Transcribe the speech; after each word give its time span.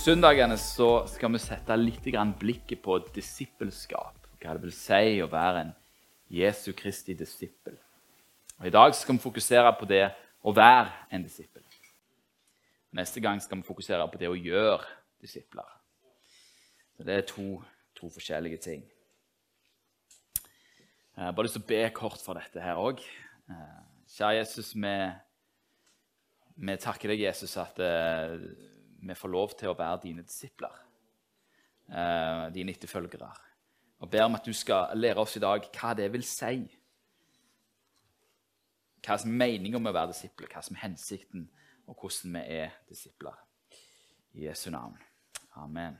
søndagene 0.00 0.56
så 0.56 1.02
skal 1.12 1.32
vi 1.34 1.38
sette 1.42 1.76
litt 1.76 2.06
blikket 2.40 2.80
på 2.80 2.98
disippelskap. 3.12 4.16
Hva 4.40 4.54
det 4.56 4.62
vil 4.62 4.72
si 4.72 5.20
å 5.20 5.28
være 5.28 5.60
en 5.60 5.72
Jesu 6.32 6.72
Kristi 6.72 7.12
disippel. 7.14 7.76
Og 8.60 8.66
I 8.66 8.72
dag 8.72 8.94
skal 8.94 9.14
vi 9.14 9.20
fokusere 9.20 9.72
på 9.76 9.84
det 9.84 10.06
å 10.42 10.54
være 10.56 10.88
en 11.10 11.22
disippel. 11.22 11.62
Neste 12.96 13.20
gang 13.20 13.40
skal 13.40 13.60
vi 13.60 13.66
fokusere 13.68 14.08
på 14.08 14.18
det 14.18 14.30
å 14.30 14.38
gjøre 14.38 14.88
disipler. 15.20 15.68
Så 16.96 17.04
Det 17.04 17.14
er 17.14 17.28
to, 17.28 17.60
to 17.94 18.08
forskjellige 18.08 18.56
ting. 18.56 18.82
Jeg 21.16 21.24
har 21.24 21.32
bare 21.32 21.44
lyst 21.44 21.58
til 21.58 21.62
å 21.66 21.68
be 21.68 21.84
kort 21.92 22.24
for 22.24 22.40
dette 22.40 22.60
her 22.60 22.80
òg. 22.80 23.04
Kjære 24.08 24.40
Jesus, 24.40 24.72
vi, 24.74 24.96
vi 26.56 26.76
takker 26.80 27.12
deg, 27.12 27.26
Jesus, 27.28 27.56
at 27.60 27.76
uh, 27.84 28.40
vi 29.00 29.16
får 29.16 29.32
lov 29.32 29.54
til 29.58 29.70
å 29.70 29.76
være 29.76 30.02
dine 30.04 30.24
disipler. 30.26 30.74
Uh, 31.90 32.48
dine 32.54 32.74
etterfølgere. 32.74 33.30
Og 34.00 34.10
ber 34.10 34.24
om 34.24 34.36
at 34.38 34.46
du 34.46 34.52
skal 34.56 34.92
lære 34.96 35.20
oss 35.20 35.36
i 35.36 35.42
dag 35.42 35.64
hva 35.74 35.94
det 35.96 36.10
vil 36.12 36.24
si. 36.24 36.60
Hva 39.00 39.16
som 39.18 39.32
er 39.32 39.40
meningen 39.40 39.82
med 39.82 39.92
å 39.92 39.96
være 39.96 40.12
disipler, 40.12 40.50
hva 40.52 40.62
som 40.64 40.76
er 40.76 40.84
hensikten, 40.84 41.48
og 41.88 41.96
hvordan 41.98 42.36
vi 42.36 42.60
er 42.60 42.76
disipler. 42.88 43.34
I 44.36 44.46
Jesu 44.46 44.70
navn. 44.70 44.96
Amen. 45.58 45.98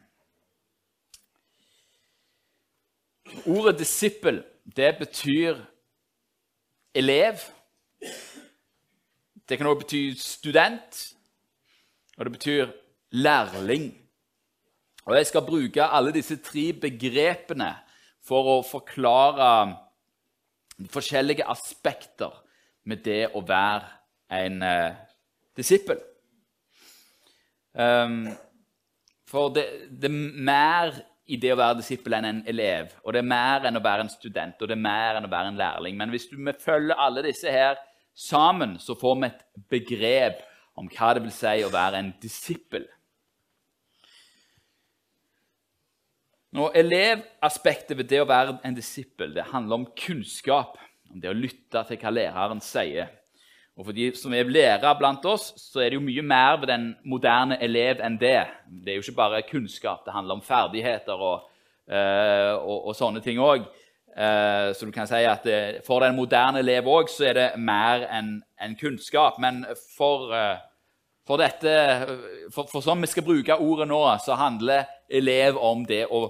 Ordet 3.46 3.78
disippel 3.78 4.44
det 4.76 4.92
betyr 4.98 5.58
elev. 6.94 7.40
Det 9.48 9.58
kan 9.58 9.66
også 9.66 9.80
bety 9.82 10.02
student, 10.18 11.00
og 12.16 12.24
det 12.24 12.32
betyr 12.32 12.72
lærling. 13.10 13.90
Og 15.06 15.16
Jeg 15.16 15.26
skal 15.26 15.46
bruke 15.46 15.82
alle 15.82 16.12
disse 16.12 16.36
tre 16.36 16.72
begrepene 16.72 17.72
for 18.26 18.58
å 18.58 18.58
forklare 18.66 19.50
forskjellige 20.92 21.46
aspekter 21.48 22.36
med 22.88 23.02
det 23.04 23.24
å 23.34 23.42
være 23.44 23.88
en 24.30 24.62
eh, 24.62 25.00
disippel. 25.56 25.98
Um, 27.72 28.30
for 29.30 29.52
det, 29.54 29.64
det, 29.90 30.10
er 30.10 30.44
mer 30.50 30.94
i 31.30 31.38
det 31.38 31.52
å 31.54 31.58
være 31.60 31.78
disippel 31.80 32.16
enn 32.18 32.28
en 32.30 32.42
elev. 32.50 32.94
Og 33.04 33.14
det 33.14 33.22
er 33.22 33.30
mer 33.30 33.66
enn 33.68 33.78
å 33.78 33.84
være 33.84 34.06
en 34.06 34.12
student 34.12 34.62
og 34.62 34.70
det 34.70 34.76
er 34.76 34.86
mer 34.86 35.18
enn 35.18 35.28
å 35.28 35.32
være 35.32 35.52
en 35.52 35.60
lærling. 35.60 35.98
Men 35.98 36.14
hvis 36.14 36.28
du, 36.30 36.38
vi 36.38 36.54
følger 36.64 36.98
alle 36.98 37.24
disse 37.26 37.50
her 37.52 37.78
sammen, 38.16 38.78
så 38.82 38.96
får 38.98 39.20
vi 39.20 39.28
et 39.28 39.44
begrep 39.70 40.42
om 40.80 40.88
hva 40.90 41.12
det 41.14 41.24
vil 41.26 41.34
si 41.34 41.60
å 41.64 41.72
være 41.72 42.00
en 42.00 42.10
disippel. 42.22 42.86
Nå, 46.50 46.66
Elevaspektet 46.74 47.94
ved 47.94 48.08
det 48.10 48.18
å 48.24 48.26
være 48.26 48.56
en 48.66 48.74
disippel 48.74 49.30
det 49.36 49.46
handler 49.52 49.82
om 49.82 49.90
kunnskap. 49.94 50.74
Om 51.10 51.20
det 51.22 51.30
å 51.30 51.36
lytte 51.36 51.82
til 51.86 51.98
hva 52.02 52.10
læreren 52.10 52.62
sier. 52.62 53.10
Og 53.78 53.86
For 53.86 53.96
de 53.96 54.08
som 54.18 54.34
er 54.34 54.50
lærere 54.50 54.90
blant 54.98 55.24
oss, 55.30 55.52
så 55.56 55.80
er 55.80 55.90
det 55.90 55.98
jo 56.00 56.04
mye 56.04 56.24
mer 56.26 56.58
ved 56.60 56.68
den 56.72 56.88
moderne 57.06 57.58
elev 57.62 58.02
enn 58.04 58.18
det. 58.18 58.42
Det 58.66 58.92
er 58.92 58.98
jo 58.98 59.04
ikke 59.06 59.20
bare 59.20 59.44
kunnskap, 59.46 60.02
det 60.04 60.14
handler 60.14 60.36
om 60.36 60.42
ferdigheter 60.44 61.22
og, 61.22 61.46
øh, 61.86 62.56
og, 62.58 62.90
og 62.90 62.98
sånne 62.98 63.22
ting 63.24 63.38
òg. 63.42 63.70
Uh, 64.10 64.24
eh, 64.26 64.66
så 64.74 64.88
du 64.88 64.90
kan 64.90 65.06
si 65.06 65.22
at 65.22 65.46
det, 65.46 65.60
for 65.86 66.02
den 66.02 66.18
moderne 66.18 66.64
elev 66.64 66.88
òg 66.90 67.08
så 67.08 67.28
er 67.30 67.38
det 67.38 67.48
mer 67.62 68.08
enn 68.10 68.40
en 68.58 68.74
kunnskap. 68.76 69.38
Men 69.38 69.62
for, 69.94 70.34
for 71.24 71.38
dette, 71.38 71.78
for, 72.50 72.66
for 72.66 72.82
sånn 72.82 73.06
vi 73.06 73.14
skal 73.14 73.24
bruke 73.24 73.62
ordet 73.62 73.86
nå, 73.88 74.02
så 74.26 74.34
handler 74.34 74.90
elev 75.08 75.56
om 75.62 75.86
det 75.86 76.04
å 76.10 76.26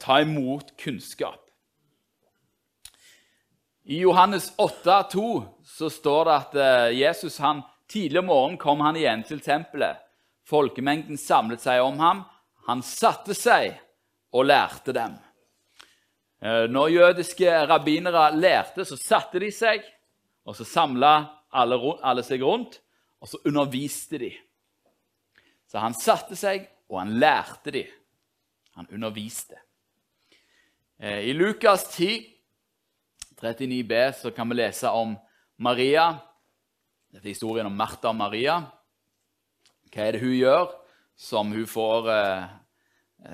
ta 0.00 0.20
imot 0.24 0.70
kunnskap. 0.80 1.44
I 3.86 3.98
Johannes 3.98 4.52
8, 4.56 5.02
2, 5.12 5.44
så 5.64 5.90
står 5.90 6.24
det 6.24 6.34
at 6.34 6.54
eh, 6.56 6.98
Jesus 7.02 7.34
han, 7.38 7.60
tidlig 7.90 8.22
om 8.22 8.30
morgenen 8.30 8.60
kom 8.62 8.80
han 8.80 8.96
igjen 8.96 9.24
til 9.28 9.42
tempelet. 9.44 10.00
Folkemengden 10.48 11.20
samlet 11.20 11.60
seg 11.60 11.82
om 11.84 12.00
ham. 12.00 12.22
Han 12.64 12.80
satte 12.80 13.36
seg 13.36 13.74
og 14.32 14.46
lærte 14.48 14.94
dem. 14.96 15.18
Eh, 16.40 16.64
når 16.72 16.94
jødiske 16.94 17.58
rabbinere 17.68 18.30
lærte, 18.32 18.88
så 18.88 18.96
satte 18.96 19.42
de 19.44 19.52
seg, 19.52 19.84
og 20.48 20.56
så 20.56 20.64
samla 20.64 21.12
alle, 21.52 21.76
alle 22.00 22.24
seg 22.24 22.40
rundt, 22.40 22.80
og 23.20 23.28
så 23.28 23.42
underviste 23.44 24.22
de. 24.24 24.32
Så 25.68 25.84
han 25.84 25.92
satte 25.92 26.40
seg, 26.40 26.70
og 26.88 27.02
han 27.02 27.18
lærte 27.20 27.76
de. 27.76 27.84
Han 28.74 28.88
underviste. 28.90 29.58
Eh, 30.98 31.28
I 31.30 31.32
Lukas 31.32 31.88
10 31.96 32.34
39b 33.40 34.12
så 34.12 34.30
kan 34.30 34.48
vi 34.48 34.54
lese 34.54 34.88
om 34.88 35.16
Maria. 35.56 36.14
Dette 37.12 37.28
er 37.28 37.34
historien 37.34 37.66
om 37.66 37.76
Martha 37.76 38.08
og 38.08 38.16
Maria. 38.16 38.60
Hva 39.92 40.06
er 40.06 40.16
det 40.16 40.22
hun 40.22 40.34
gjør 40.34 40.70
som 41.14 41.52
hun 41.54 41.66
får 41.70 42.08
eh, 42.14 42.46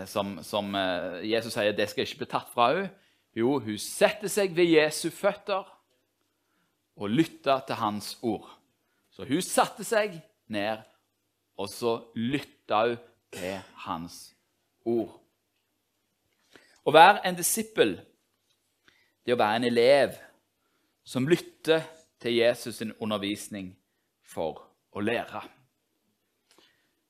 som, 0.06 0.39
som, 0.45 0.75
eh, 0.75 1.21
Jesus 1.31 1.55
sier 1.55 1.77
det 1.77 1.89
skal 1.91 2.07
ikke 2.07 2.25
bli 2.25 2.31
tatt 2.33 2.51
fra 2.53 2.72
henne? 2.72 2.91
Jo, 3.37 3.61
hun 3.62 3.78
setter 3.78 4.28
seg 4.28 4.57
ved 4.57 4.72
Jesu 4.72 5.07
føtter 5.15 5.69
og 6.99 7.12
lytter 7.15 7.62
til 7.69 7.78
hans 7.78 8.17
ord. 8.27 8.49
Så 9.15 9.25
hun 9.28 9.43
satte 9.45 9.87
seg 9.87 10.19
ned, 10.51 10.83
og 11.55 11.71
så 11.71 12.01
lytta 12.19 12.83
hun 12.89 12.99
til 13.31 13.61
hans 13.87 14.33
ord. 14.83 15.19
Å 16.84 16.94
være 16.94 17.24
en 17.28 17.36
disippel 17.36 17.98
det 19.24 19.34
er 19.34 19.36
å 19.36 19.41
være 19.41 19.60
en 19.60 19.68
elev 19.68 20.14
som 21.06 21.28
lytter 21.28 21.84
til 22.20 22.38
Jesus' 22.41 22.80
sin 22.80 22.92
undervisning 23.00 23.72
for 24.26 24.62
å 24.96 25.02
lære. 25.04 25.42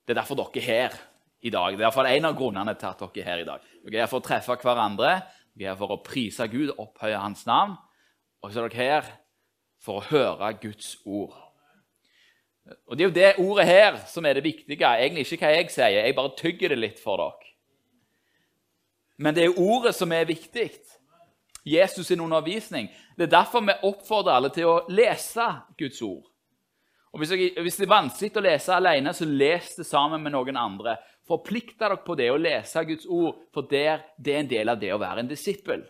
Det 0.05 0.13
er 0.13 0.19
derfor 0.19 0.39
dere 0.39 0.61
er 0.61 0.67
her 0.67 0.97
i 1.41 1.49
dag. 1.53 1.73
Det 1.73 1.81
er 1.81 1.87
iallfall 1.87 2.09
en 2.11 2.27
av 2.29 2.35
grunnene 2.37 2.75
til 2.77 2.89
at 2.89 3.01
dere 3.01 3.23
er 3.23 3.29
her 3.29 3.43
i 3.43 3.47
dag. 3.47 3.69
Dere 3.85 3.95
er 3.95 4.03
her 4.05 4.11
for 4.11 4.21
å 4.21 4.27
treffe 4.27 4.57
hverandre, 4.59 5.13
dere 5.55 5.69
er 5.69 5.73
her 5.73 5.79
for 5.79 5.95
å 5.95 6.01
prise 6.03 6.47
Gud, 6.51 6.73
opphøye 6.75 7.21
Hans 7.21 7.45
navn. 7.47 7.77
Og 8.41 8.51
så 8.51 8.61
er 8.61 8.69
dere 8.69 8.81
her 8.81 9.13
for 9.81 10.01
å 10.01 10.07
høre 10.11 10.51
Guds 10.61 10.97
ord. 11.05 11.37
Og 12.87 12.97
Det 12.97 13.03
er 13.03 13.07
jo 13.07 13.15
det 13.15 13.31
ordet 13.41 13.65
her 13.65 14.01
som 14.07 14.25
er 14.25 14.37
det 14.37 14.45
viktige. 14.45 14.85
Egentlig 14.85 15.25
ikke 15.25 15.47
hva 15.47 15.55
jeg 15.55 15.71
sier, 15.73 16.03
jeg 16.05 16.15
bare 16.17 16.35
tygger 16.37 16.75
det 16.75 16.79
litt 16.79 17.01
for 17.01 17.21
dere. 17.21 17.50
Men 19.21 19.35
det 19.37 19.45
er 19.45 19.59
ordet 19.61 19.93
som 19.95 20.11
er 20.11 20.25
viktig. 20.25 20.71
Jesus' 21.67 22.09
sin 22.09 22.19
undervisning. 22.19 22.89
Det 23.17 23.27
er 23.27 23.37
derfor 23.37 23.61
vi 23.61 23.77
oppfordrer 23.85 24.33
alle 24.33 24.49
til 24.49 24.65
å 24.65 24.81
lese 24.89 25.45
Guds 25.77 26.01
ord. 26.01 26.25
Og 27.11 27.19
Hvis, 27.19 27.75
det 27.75 27.85
er 27.85 27.91
vanskelig 27.91 28.39
å 28.39 28.45
lese 28.45 28.73
alene, 28.73 29.13
så 29.13 29.27
les 29.27 29.75
det 29.75 29.85
sammen 29.85 30.23
med 30.23 30.33
noen 30.33 30.57
andre. 30.57 30.95
Forplikt 31.27 31.77
dere 31.79 31.99
på 32.01 32.15
det 32.15 32.31
å 32.31 32.39
lese 32.39 32.81
Guds 32.87 33.05
ord, 33.05 33.43
for 33.53 33.67
der, 33.69 34.01
det 34.17 34.33
er 34.33 34.39
en 34.41 34.49
del 34.49 34.73
av 34.73 34.79
det 34.79 34.93
å 34.95 34.99
være 35.01 35.21
en 35.21 35.29
disippel. 35.29 35.83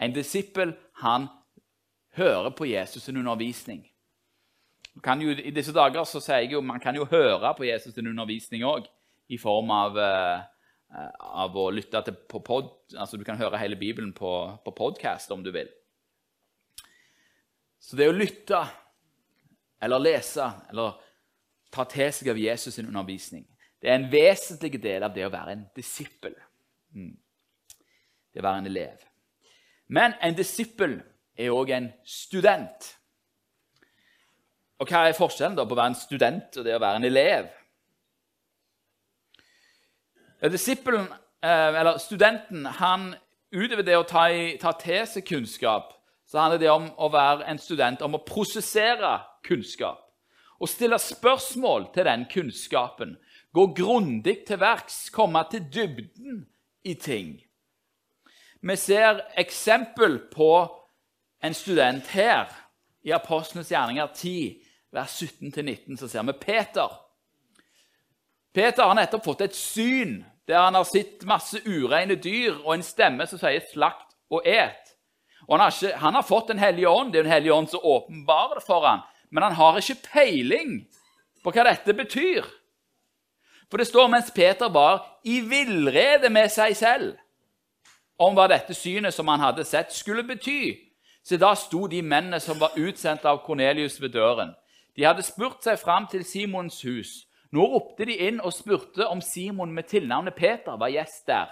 En 0.00 0.12
disippel 0.12 0.74
han 1.00 1.28
hører 2.18 2.50
på 2.50 2.66
Jesus' 2.68 3.06
sin 3.06 3.16
undervisning. 3.16 3.86
Jo, 5.06 5.30
I 5.32 5.54
disse 5.54 5.72
dager 5.72 6.04
så 6.04 6.20
sier 6.20 6.42
jeg 6.42 6.52
jo, 6.52 6.60
Man 6.60 6.80
kan 6.80 6.96
jo 6.96 7.06
høre 7.08 7.54
på 7.56 7.64
Jesus' 7.64 7.94
sin 7.94 8.10
undervisning 8.10 8.66
òg, 8.66 8.90
i 9.30 9.38
form 9.38 9.70
av 9.70 9.96
Eh, 9.96 10.40
av 10.90 11.54
å 11.56 11.68
lytte 11.70 12.00
til 12.06 12.16
på 12.28 12.40
pod, 12.42 12.70
altså 12.96 13.16
Du 13.16 13.24
kan 13.24 13.38
høre 13.38 13.58
hele 13.58 13.78
Bibelen 13.78 14.12
på, 14.12 14.32
på 14.64 14.74
podkast 14.74 15.30
om 15.30 15.44
du 15.44 15.52
vil. 15.54 15.68
Så 17.80 17.96
det 17.96 18.10
å 18.10 18.16
lytte 18.16 18.64
eller 19.80 20.02
lese 20.02 20.50
eller 20.70 20.98
ta 21.72 21.86
til 21.88 22.10
seg 22.12 22.32
av 22.32 22.40
Jesus' 22.40 22.74
sin 22.76 22.90
undervisning 22.90 23.46
det 23.80 23.88
er 23.88 23.96
en 23.96 24.10
vesentlig 24.12 24.76
del 24.82 25.04
av 25.06 25.12
det 25.14 25.24
å 25.24 25.32
være 25.32 25.54
en 25.56 25.62
disippel. 25.76 26.34
Mm. 26.92 27.14
Det 28.30 28.42
å 28.42 28.44
være 28.44 28.60
en 28.60 28.68
elev. 28.68 29.06
Men 29.88 30.14
en 30.20 30.36
disippel 30.36 30.98
er 31.40 31.54
òg 31.54 31.72
en 31.72 31.88
student. 32.04 32.90
Og 34.80 34.88
Hva 34.88 35.06
er 35.08 35.16
forskjellen 35.16 35.56
da 35.56 35.64
på 35.64 35.74
å 35.76 35.80
være 35.80 35.94
en 35.94 36.02
student 36.02 36.60
og 36.60 36.66
det 36.66 36.76
å 36.76 36.82
være 36.82 37.00
en 37.00 37.08
elev? 37.08 37.48
Disippelen, 40.48 41.06
eh, 41.42 41.80
eller 41.80 41.98
studenten, 41.98 42.66
han 42.66 43.14
utover 43.52 43.82
det 43.84 43.96
å 43.98 44.06
ta, 44.08 44.28
i, 44.32 44.56
ta 44.60 44.72
til 44.72 45.04
seg 45.06 45.26
kunnskap, 45.28 45.92
så 46.26 46.38
handler 46.38 46.62
det 46.62 46.70
om 46.70 46.86
å 46.96 47.10
være 47.12 47.44
en 47.50 47.58
student, 47.58 48.02
om 48.06 48.16
å 48.16 48.24
prosessere 48.24 49.18
kunnskap. 49.44 50.06
Å 50.60 50.68
stille 50.68 50.98
spørsmål 51.00 51.90
til 51.94 52.06
den 52.06 52.26
kunnskapen. 52.30 53.16
Gå 53.52 53.66
grundig 53.74 54.44
til 54.46 54.60
verks, 54.60 55.08
komme 55.10 55.42
til 55.50 55.64
dybden 55.72 56.44
i 56.86 56.94
ting. 56.94 57.40
Vi 58.60 58.76
ser 58.76 59.24
eksempel 59.40 60.18
på 60.30 60.52
en 61.42 61.56
student 61.56 62.06
her. 62.14 62.52
I 63.02 63.14
Apostlenes 63.16 63.70
gjerninger 63.72 64.10
10, 64.14 64.60
vers 64.92 65.22
17-19, 65.22 65.96
så 65.96 66.08
ser 66.08 66.26
vi 66.28 66.36
Peter. 66.36 66.92
Peter 68.54 68.82
har 68.82 68.96
nettopp 68.98 69.24
fått 69.24 69.44
et 69.46 69.56
syn 69.56 70.20
der 70.48 70.64
han 70.64 70.74
har 70.74 70.86
sett 70.88 71.22
masse 71.28 71.60
ureine 71.66 72.16
dyr 72.18 72.56
og 72.64 72.74
en 72.74 72.82
stemme 72.82 73.26
som 73.26 73.38
sier 73.38 73.62
'slakt 73.62 74.16
og 74.30 74.42
et'. 74.46 74.90
Og 75.48 75.58
han 75.58 75.60
har, 75.60 75.70
ikke, 75.70 75.96
han 75.96 76.14
har 76.14 76.22
fått 76.22 76.48
Den 76.48 76.58
hellige 76.58 76.88
ånd, 76.88 77.12
det 77.12 77.18
er 77.18 77.22
Den 77.22 77.32
hellige 77.32 77.54
ånd 77.54 77.68
som 77.68 77.80
åpenbarer 77.82 78.54
det 78.54 78.66
for 78.66 78.86
ham, 78.86 79.00
men 79.30 79.42
han 79.42 79.52
har 79.52 79.76
ikke 79.76 80.02
peiling 80.12 80.86
på 81.44 81.50
hva 81.50 81.64
dette 81.64 81.94
betyr. 81.94 82.44
For 83.70 83.78
det 83.78 83.86
står 83.86 84.08
mens 84.08 84.30
Peter 84.30 84.68
var 84.68 85.06
i 85.24 85.40
villrede 85.40 86.30
med 86.30 86.50
seg 86.50 86.76
selv 86.76 87.16
om 88.18 88.34
hva 88.34 88.48
dette 88.48 88.74
synet 88.74 89.14
som 89.14 89.28
han 89.28 89.40
hadde 89.40 89.64
sett, 89.64 89.92
skulle 89.92 90.26
bety. 90.26 90.76
Så 91.24 91.36
da 91.36 91.54
sto 91.54 91.86
de 91.86 92.02
mennene 92.02 92.40
som 92.40 92.58
var 92.58 92.76
utsendt 92.76 93.24
av 93.24 93.44
Kornelius 93.46 94.00
ved 94.00 94.12
døren. 94.12 94.54
De 94.96 95.04
hadde 95.04 95.22
spurt 95.22 95.62
seg 95.64 95.78
fram 95.78 96.06
til 96.10 96.24
Simons 96.24 96.82
hus. 96.82 97.29
Nå 97.50 97.66
ropte 97.66 98.06
de 98.06 98.14
inn 98.28 98.38
og 98.38 98.54
spurte 98.54 99.08
om 99.10 99.22
Simon 99.24 99.72
med 99.74 99.88
tilnavnet 99.90 100.36
Peter 100.38 100.78
var 100.78 100.92
gjest 100.92 101.26
der. 101.26 101.50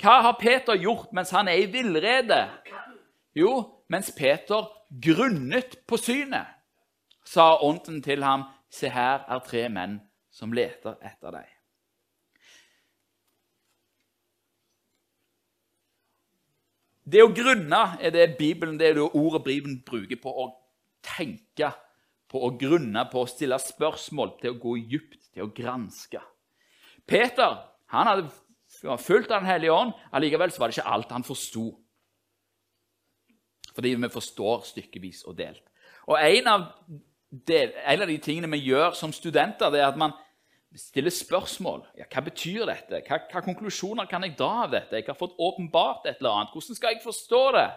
Hva 0.00 0.20
har 0.24 0.36
Peter 0.40 0.76
gjort 0.80 1.12
mens 1.16 1.32
han 1.32 1.48
er 1.48 1.60
i 1.60 1.68
villrede? 1.72 2.46
Jo, 3.36 3.52
mens 3.92 4.10
Peter 4.16 4.68
grunnet 5.02 5.76
på 5.88 5.98
synet, 6.00 6.48
sa 7.26 7.56
ånden 7.64 8.00
til 8.04 8.24
ham, 8.24 8.46
se 8.70 8.88
her 8.92 9.24
er 9.28 9.44
tre 9.44 9.66
menn 9.72 9.98
som 10.32 10.52
leter 10.56 10.96
etter 11.04 11.36
deg. 11.36 11.52
Det 17.06 17.22
å 17.22 17.30
grunne 17.30 17.82
er 18.02 18.10
det 18.10 18.32
Bibelen, 18.38 18.78
det 18.80 18.88
er 18.88 18.96
det 18.98 19.10
ordet 19.14 19.44
Bibelen 19.44 19.78
bruker 19.86 20.18
på 20.18 20.32
å 20.32 20.48
tenke, 21.06 21.70
på 22.26 22.40
å 22.42 22.50
grunne, 22.58 23.04
på 23.12 23.22
å 23.22 23.28
stille 23.30 23.58
spørsmål, 23.62 24.32
til 24.40 24.56
å 24.56 24.58
gå 24.58 24.74
dypt, 24.90 25.25
til 25.36 25.44
å 25.44 25.52
granske. 25.52 26.22
Peter 27.06 27.60
han 27.92 28.08
hadde 28.08 28.98
fulgt 28.98 29.30
Den 29.30 29.46
hellige 29.46 29.72
ånd, 29.72 29.92
allikevel 30.12 30.50
var 30.58 30.68
det 30.68 30.78
ikke 30.78 30.92
alt 30.96 31.12
han 31.14 31.24
forsto. 31.24 31.68
Fordi 33.76 33.94
vi 33.94 34.08
forstår 34.10 34.64
stykkevis 34.72 35.22
og 35.28 35.36
delt. 35.38 35.62
Og 36.08 36.18
en 36.18 36.48
av, 36.48 36.64
del, 37.28 37.74
en 37.84 38.02
av 38.02 38.08
de 38.08 38.16
tingene 38.22 38.50
vi 38.56 38.70
gjør 38.70 38.96
som 38.96 39.12
studenter, 39.14 39.70
det 39.70 39.82
er 39.82 39.90
at 39.90 40.00
man 40.00 40.14
stiller 40.76 41.12
spørsmål. 41.14 41.84
Ja, 41.98 42.08
hva 42.10 42.22
betyr 42.26 42.66
dette? 42.68 43.00
Hva, 43.06 43.20
hva, 43.30 43.42
konklusjoner 43.44 44.08
kan 44.10 44.24
jeg 44.26 44.36
dra 44.38 44.66
av 44.66 44.74
dette? 44.74 44.98
Jeg 44.98 45.08
har 45.08 45.18
fått 45.18 45.36
åpenbart 45.38 46.08
et 46.08 46.20
eller 46.20 46.32
annet. 46.40 46.54
Hvordan 46.56 46.78
skal 46.78 46.94
jeg 46.94 47.04
forstå 47.04 47.42
det? 47.56 47.68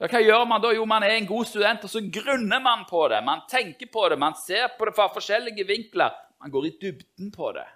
Ja, 0.00 0.08
hva 0.08 0.22
gjør 0.24 0.46
man 0.48 0.64
da? 0.64 0.72
Jo, 0.74 0.86
man 0.88 1.04
er 1.04 1.16
en 1.18 1.28
god 1.28 1.48
student, 1.50 1.84
og 1.84 1.92
så 1.92 2.02
grunner 2.12 2.62
man 2.64 2.86
på 2.88 3.04
det. 3.12 3.20
Man 3.26 3.44
tenker 3.50 3.90
på 3.92 4.08
det, 4.08 4.18
man 4.18 4.38
ser 4.38 4.72
på 4.78 4.88
det 4.88 4.96
fra 4.96 5.10
forskjellige 5.12 5.66
vinkler. 5.68 6.14
Man 6.40 6.50
går 6.50 6.66
i 6.66 6.76
dybden 6.80 7.30
på 7.32 7.52
det. 7.52 7.66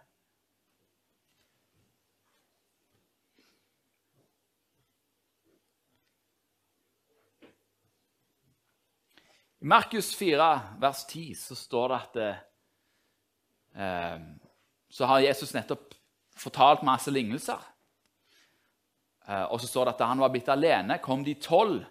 I 9.58 9.64
Markus 9.66 10.14
4, 10.16 10.60
vers 10.80 11.06
10, 11.06 11.34
så 11.34 11.54
står 11.56 11.88
det 11.88 12.00
at 12.00 12.16
eh, 13.74 14.18
Så 14.88 15.04
har 15.04 15.20
Jesus 15.20 15.54
nettopp 15.54 15.94
fortalt 16.36 16.82
masse 16.84 17.12
lignelser. 17.12 17.60
Eh, 19.28 19.44
og 19.44 19.60
så 19.60 19.68
står 19.68 19.84
det 19.84 19.94
at 19.94 20.02
da 20.04 20.10
han 20.12 20.20
var 20.24 20.32
blitt 20.32 20.48
alene, 20.52 20.98
kom 21.04 21.24
de 21.24 21.36
tolv 21.40 21.82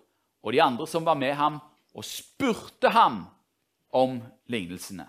og 0.42 0.54
de 0.54 0.62
andre 0.62 0.88
som 0.90 1.06
var 1.06 1.18
med 1.18 1.34
ham, 1.38 1.62
og 1.94 2.06
spurte 2.06 2.90
ham 2.94 3.24
om 3.94 4.18
lignelsene. 4.50 5.06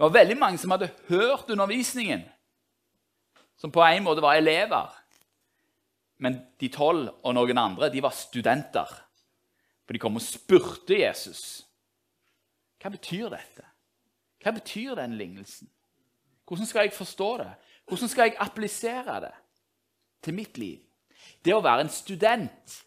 Det 0.00 0.06
var 0.06 0.14
veldig 0.14 0.36
mange 0.40 0.56
som 0.56 0.72
hadde 0.72 0.86
hørt 1.10 1.50
undervisningen, 1.52 2.22
som 3.60 3.68
på 3.68 3.82
en 3.84 4.06
måte 4.06 4.22
var 4.24 4.38
elever. 4.40 4.94
Men 6.24 6.38
de 6.56 6.70
tolv 6.72 7.10
og 7.20 7.34
noen 7.36 7.60
andre 7.60 7.90
de 7.92 8.00
var 8.00 8.16
studenter. 8.16 8.88
For 9.84 9.92
de 9.92 10.00
kom 10.00 10.16
og 10.16 10.24
spurte 10.24 10.96
Jesus. 11.02 11.42
Hva 12.80 12.94
betyr 12.96 13.28
dette? 13.28 13.66
Hva 14.40 14.56
betyr 14.56 14.96
den 15.02 15.20
lignelsen? 15.20 15.68
Hvordan 16.48 16.72
skal 16.72 16.88
jeg 16.88 16.96
forstå 16.96 17.30
det? 17.44 17.52
Hvordan 17.84 18.14
skal 18.14 18.30
jeg 18.30 18.40
applisere 18.40 19.20
det 19.28 19.36
til 20.24 20.40
mitt 20.40 20.56
liv? 20.56 20.80
Det 21.44 21.52
å 21.52 21.60
være 21.60 21.84
en 21.84 21.92
student 21.92 22.80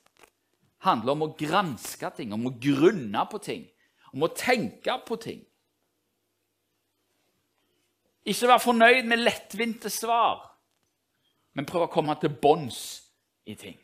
handler 0.82 1.14
om 1.14 1.28
å 1.30 1.34
granske 1.38 2.10
ting, 2.18 2.34
om 2.34 2.50
å 2.50 2.58
grunne 2.58 3.30
på 3.30 3.46
ting, 3.52 3.68
om 4.18 4.26
å 4.26 4.34
tenke 4.34 4.98
på 5.06 5.22
ting. 5.22 5.46
Ikke 8.26 8.48
være 8.48 8.64
fornøyd 8.64 9.08
med 9.08 9.24
lettvinte 9.24 9.90
svar, 9.92 10.44
men 11.54 11.68
prøve 11.68 11.90
å 11.90 11.94
komme 11.94 12.16
til 12.22 12.32
bunns 12.42 12.80
i 13.46 13.56
ting. 13.60 13.76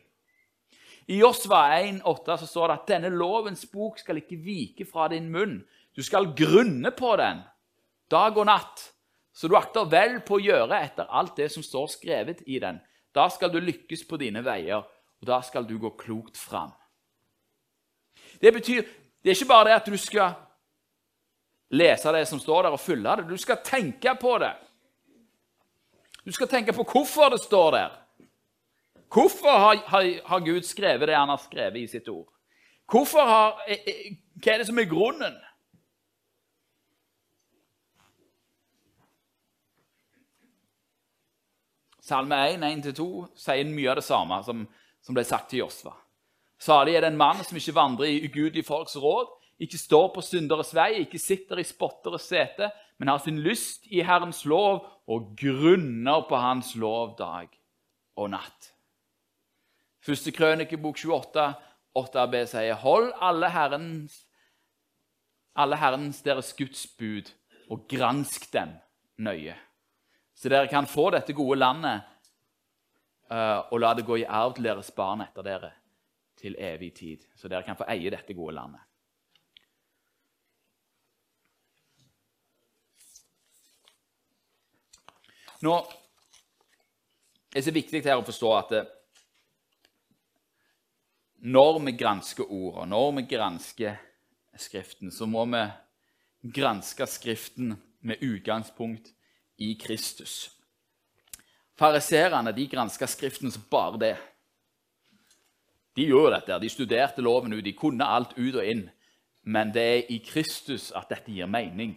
I 1.10 1.18
Josva 1.18 1.64
1,8 1.80 2.36
så 2.40 2.46
står 2.46 2.70
det 2.70 2.76
at 2.78 2.88
denne 2.88 3.10
lovens 3.12 3.66
bok 3.68 3.98
skal 3.98 4.20
ikke 4.20 4.38
vike 4.40 4.86
fra 4.86 5.08
din 5.10 5.26
munn. 5.32 5.58
Du 5.96 6.02
skal 6.06 6.30
grunne 6.38 6.92
på 6.94 7.12
den 7.18 7.42
dag 8.10 8.38
og 8.38 8.46
natt, 8.46 8.84
så 9.34 9.48
du 9.48 9.56
akter 9.58 9.88
vel 9.90 10.20
på 10.26 10.38
å 10.38 10.42
gjøre 10.42 10.78
etter 10.86 11.10
alt 11.10 11.36
det 11.38 11.50
som 11.52 11.64
står 11.66 11.90
skrevet 11.96 12.44
i 12.46 12.60
den. 12.62 12.78
Da 13.14 13.26
skal 13.32 13.50
du 13.52 13.58
lykkes 13.60 14.04
på 14.06 14.18
dine 14.22 14.42
veier, 14.46 14.86
og 14.86 15.26
da 15.26 15.40
skal 15.42 15.66
du 15.66 15.76
gå 15.82 15.90
klokt 15.98 16.38
fram. 16.38 16.72
Det 18.40 18.54
betyr 18.54 18.86
det 19.20 19.32
er 19.32 19.36
ikke 19.36 19.50
bare 19.50 19.68
det 19.68 19.76
at 19.76 19.88
du 19.90 19.98
skal 20.00 20.32
lese 21.70 22.12
det 22.12 22.26
som 22.28 22.40
står 22.40 22.62
der, 22.62 22.74
og 22.74 22.80
følge 22.80 23.16
det. 23.16 23.28
Du 23.28 23.36
skal 23.36 23.62
tenke 23.64 24.14
på 24.20 24.38
det. 24.38 24.52
Du 26.24 26.32
skal 26.32 26.48
tenke 26.48 26.72
på 26.72 26.84
hvorfor 26.84 27.30
det 27.30 27.40
står 27.42 27.70
der. 27.70 27.96
Hvorfor 29.10 29.50
har, 29.58 29.76
har, 29.86 30.26
har, 30.26 30.40
Gud 30.40 30.62
skrevet 30.62 31.08
det 31.08 31.16
han 31.16 31.28
har 31.28 31.40
skrevet 31.42 31.76
i 31.76 31.86
sitt 31.86 32.08
ord? 32.08 32.28
Hvorfor 32.90 33.26
har, 33.26 33.62
eh, 33.66 33.78
eh, 33.86 34.18
Hva 34.42 34.52
er 34.52 34.58
det 34.58 34.66
som 34.66 34.78
er 34.78 34.86
grunnen? 34.90 35.34
Salme 42.00 42.38
1, 42.54 42.62
1-2 42.62 43.08
sier 43.38 43.66
mye 43.66 43.90
av 43.90 43.98
det 44.00 44.06
samme 44.06 44.38
som, 44.46 44.62
som 45.02 45.14
ble 45.14 45.24
sagt 45.26 45.50
til 45.50 45.64
Josva. 45.64 45.92
Salig 46.60 46.94
er 46.94 47.04
det 47.04 47.12
en 47.12 47.20
mann 47.20 47.42
som 47.44 47.56
ikke 47.56 47.74
vandrer 47.76 48.10
i 48.10 48.24
ugudelige 48.26 48.66
folks 48.66 48.96
råd, 48.96 49.30
ikke 49.60 49.78
står 49.78 50.08
på 50.14 50.24
synderes 50.24 50.72
vei, 50.74 51.02
ikke 51.02 51.20
sitter 51.20 51.60
i 51.60 51.66
spotteres 51.68 52.28
sete, 52.30 52.70
men 52.98 53.10
har 53.12 53.20
sin 53.20 53.40
lyst 53.44 53.86
i 53.92 54.02
Herrens 54.04 54.44
lov 54.48 54.86
og 55.10 55.32
grunner 55.38 56.24
på 56.28 56.40
Hans 56.40 56.74
lov 56.80 57.16
dag 57.18 57.50
og 58.16 58.30
natt. 58.32 58.70
Første 60.00 60.32
krønikebok 60.32 60.96
28, 60.96 61.46
8b 62.00 62.36
sier 62.48 62.78
Hold 62.80 63.10
alle 63.20 63.50
Herrens, 63.52 64.22
alle 65.56 65.76
Herrens 65.76 66.22
deres 66.24 66.54
Guds 66.56 66.86
bud, 66.96 67.28
og 67.70 67.84
gransk 67.90 68.48
dem 68.52 68.72
nøye. 69.20 69.54
Så 70.34 70.48
dere 70.48 70.70
kan 70.72 70.88
få 70.88 71.10
dette 71.12 71.36
gode 71.36 71.58
landet 71.60 72.00
uh, 73.30 73.60
og 73.68 73.76
la 73.82 73.92
det 73.94 74.06
gå 74.08 74.22
i 74.22 74.26
arv 74.26 74.56
til 74.56 74.70
deres 74.70 74.90
barn 74.96 75.20
etter 75.26 75.44
dere 75.46 75.74
til 76.40 76.56
evig 76.56 76.94
tid. 76.96 77.26
Så 77.36 77.48
dere 77.48 77.66
kan 77.66 77.76
få 77.76 77.86
eie 77.92 78.10
dette 78.10 78.34
gode 78.34 78.56
landet. 78.56 78.80
Nå 85.60 85.74
er 87.52 87.64
det 87.66 87.74
viktig 87.74 88.00
her 88.06 88.20
å 88.20 88.24
forstå 88.24 88.50
at 88.56 88.72
det, 88.72 88.80
når 91.40 91.80
vi 91.84 91.92
gransker 91.96 92.48
ordene, 92.48 92.92
når 92.92 93.12
vi 93.18 93.26
gransker 93.34 93.98
Skriften, 94.60 95.12
så 95.12 95.24
må 95.30 95.46
vi 95.48 95.62
granske 96.52 97.06
Skriften 97.08 97.74
med 98.04 98.24
utgangspunkt 98.24 99.12
i 99.60 99.74
Kristus. 99.80 100.50
Fariserene 101.80 102.52
de 102.52 102.66
granska 102.68 103.06
Skriften 103.08 103.52
som 103.52 103.64
bare 103.70 104.00
det. 104.00 104.16
De 105.96 106.04
gjorde 106.08 106.36
dette, 106.36 106.58
de 106.60 106.72
studerte 106.72 107.24
loven 107.24 107.52
ut, 107.56 107.64
de 107.64 107.76
kunne 107.76 108.04
alt 108.04 108.36
ut 108.36 108.54
og 108.54 108.64
inn. 108.64 108.86
Men 109.42 109.72
det 109.72 109.84
er 109.84 110.12
i 110.12 110.20
Kristus 110.24 110.90
at 110.96 111.08
dette 111.08 111.32
gir 111.32 111.48
mening. 111.48 111.96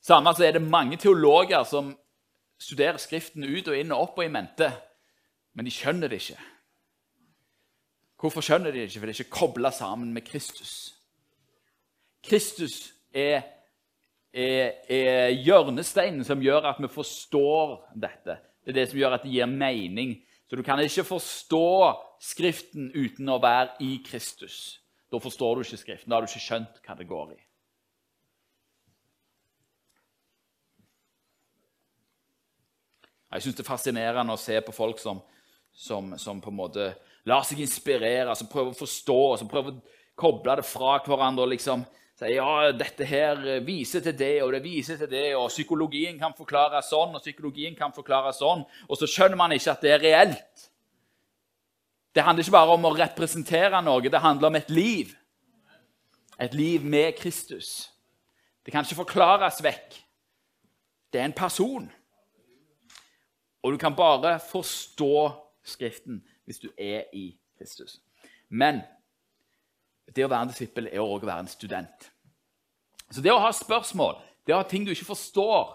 Samme 0.00 0.32
så 0.36 0.46
er 0.46 0.56
det 0.56 0.64
mange 0.64 0.96
teologer 1.00 1.64
som 1.68 1.92
studerer 2.58 3.00
Skriften 3.00 3.44
ut 3.44 3.68
og 3.68 3.78
inn 3.78 3.92
og 3.94 4.08
opp 4.08 4.20
og 4.20 4.26
i 4.26 4.32
mente, 4.32 4.70
men 5.56 5.66
de 5.66 5.72
skjønner 5.72 6.12
det 6.12 6.20
ikke. 6.22 6.38
Hvorfor 8.20 8.44
skjønner 8.44 8.72
de 8.72 8.80
det 8.80 8.88
ikke? 8.88 9.00
For 9.00 9.08
det 9.08 9.14
er 9.14 9.24
ikke 9.24 9.38
kobla 9.38 9.70
sammen 9.74 10.12
med 10.14 10.24
Kristus. 10.24 10.72
Kristus 12.24 12.92
er, 13.14 13.44
er, 14.32 14.72
er, 14.88 15.28
hjørnesteinen 15.44 16.24
som 16.24 16.42
gjør 16.42 16.70
at 16.72 16.80
vi 16.82 16.90
forstår 16.90 17.76
dette. 17.94 18.38
Det 18.64 18.72
er 18.72 18.80
det 18.80 18.88
som 18.90 19.00
gjør 19.00 19.18
at 19.18 19.26
det 19.26 19.34
gir 19.36 19.50
mening. 19.50 20.16
Så 20.48 20.56
du 20.56 20.64
kan 20.66 20.80
ikke 20.82 21.06
forstå 21.06 21.68
Skriften 22.22 22.88
uten 22.96 23.28
å 23.28 23.36
være 23.42 23.76
i 23.84 23.98
Kristus. 24.06 24.80
Da 25.12 25.20
forstår 25.20 25.58
du 25.58 25.66
ikke 25.66 25.82
Skriften. 25.82 26.10
Da 26.10 26.16
har 26.16 26.24
du 26.24 26.30
ikke 26.30 26.46
skjønt 26.46 26.80
hva 26.86 26.96
det 26.96 27.08
går 27.10 27.34
i. 27.34 27.45
Jeg 33.32 33.42
syns 33.42 33.58
det 33.58 33.64
er 33.64 33.68
fascinerende 33.68 34.36
å 34.36 34.40
se 34.40 34.60
på 34.62 34.74
folk 34.74 35.00
som, 35.02 35.20
som, 35.74 36.14
som, 36.20 36.40
på 36.40 36.52
en 36.52 36.60
måte 36.60 36.88
lar 37.26 37.42
seg 37.46 37.60
inspirere, 37.64 38.34
som 38.38 38.48
prøver 38.50 38.72
å 38.72 38.78
forstå, 38.78 39.20
som 39.40 39.50
prøver 39.50 39.74
å 39.74 39.96
koble 40.16 40.60
det 40.60 40.66
fra 40.66 40.96
hverandre 41.04 41.44
og 41.44 41.52
liksom 41.52 41.82
sier 42.16 42.38
ja, 42.38 42.70
dette 42.72 43.04
her 43.04 43.42
viser 43.66 44.04
til 44.04 44.14
det, 44.16 44.36
og 44.44 44.54
det 44.54 44.62
viser 44.64 44.96
til 45.00 45.10
det, 45.10 45.26
og 45.36 45.50
psykologien 45.52 46.16
kan 46.20 46.32
forklare 46.36 46.80
sånn, 46.84 47.12
og 47.18 47.20
psykologien 47.20 47.76
kan 47.76 47.92
forklare 47.92 48.32
sånn, 48.32 48.64
og 48.88 48.96
så 48.96 49.08
skjønner 49.10 49.36
man 49.36 49.52
ikke 49.52 49.74
at 49.74 49.84
det 49.84 49.92
er 49.92 50.04
reelt. 50.04 50.70
Det 52.16 52.24
handler 52.24 52.46
ikke 52.46 52.56
bare 52.56 52.78
om 52.78 52.88
å 52.88 52.94
representere 52.96 53.82
noe, 53.84 54.08
det 54.08 54.22
handler 54.24 54.48
om 54.48 54.56
et 54.56 54.72
liv. 54.72 55.12
Et 56.40 56.54
liv 56.56 56.84
med 56.84 57.12
Kristus. 57.18 57.90
Det 58.64 58.72
kan 58.72 58.84
ikke 58.84 59.02
forklares 59.02 59.60
vekk. 59.64 59.98
Det 61.12 61.20
er 61.20 61.28
en 61.28 61.36
person. 61.36 61.84
Og 63.66 63.72
du 63.74 63.78
kan 63.82 63.96
bare 63.98 64.38
forstå 64.38 65.42
Skriften 65.66 66.20
hvis 66.46 66.60
du 66.62 66.68
er 66.78 67.08
i 67.10 67.32
Kristus. 67.58 67.96
Men 68.48 68.78
det 70.14 70.22
å 70.22 70.28
være 70.30 70.46
en 70.46 70.52
disippel 70.52 70.86
er 70.86 71.02
også 71.02 71.26
å 71.26 71.30
være 71.32 71.42
en 71.42 71.50
student. 71.50 72.06
Så 73.10 73.24
det 73.24 73.32
å 73.34 73.40
ha 73.42 73.50
spørsmål, 73.50 74.20
det 74.46 74.54
å 74.54 74.60
ha 74.60 74.68
ting 74.70 74.86
du 74.86 74.92
ikke 74.94 75.08
forstår, 75.08 75.74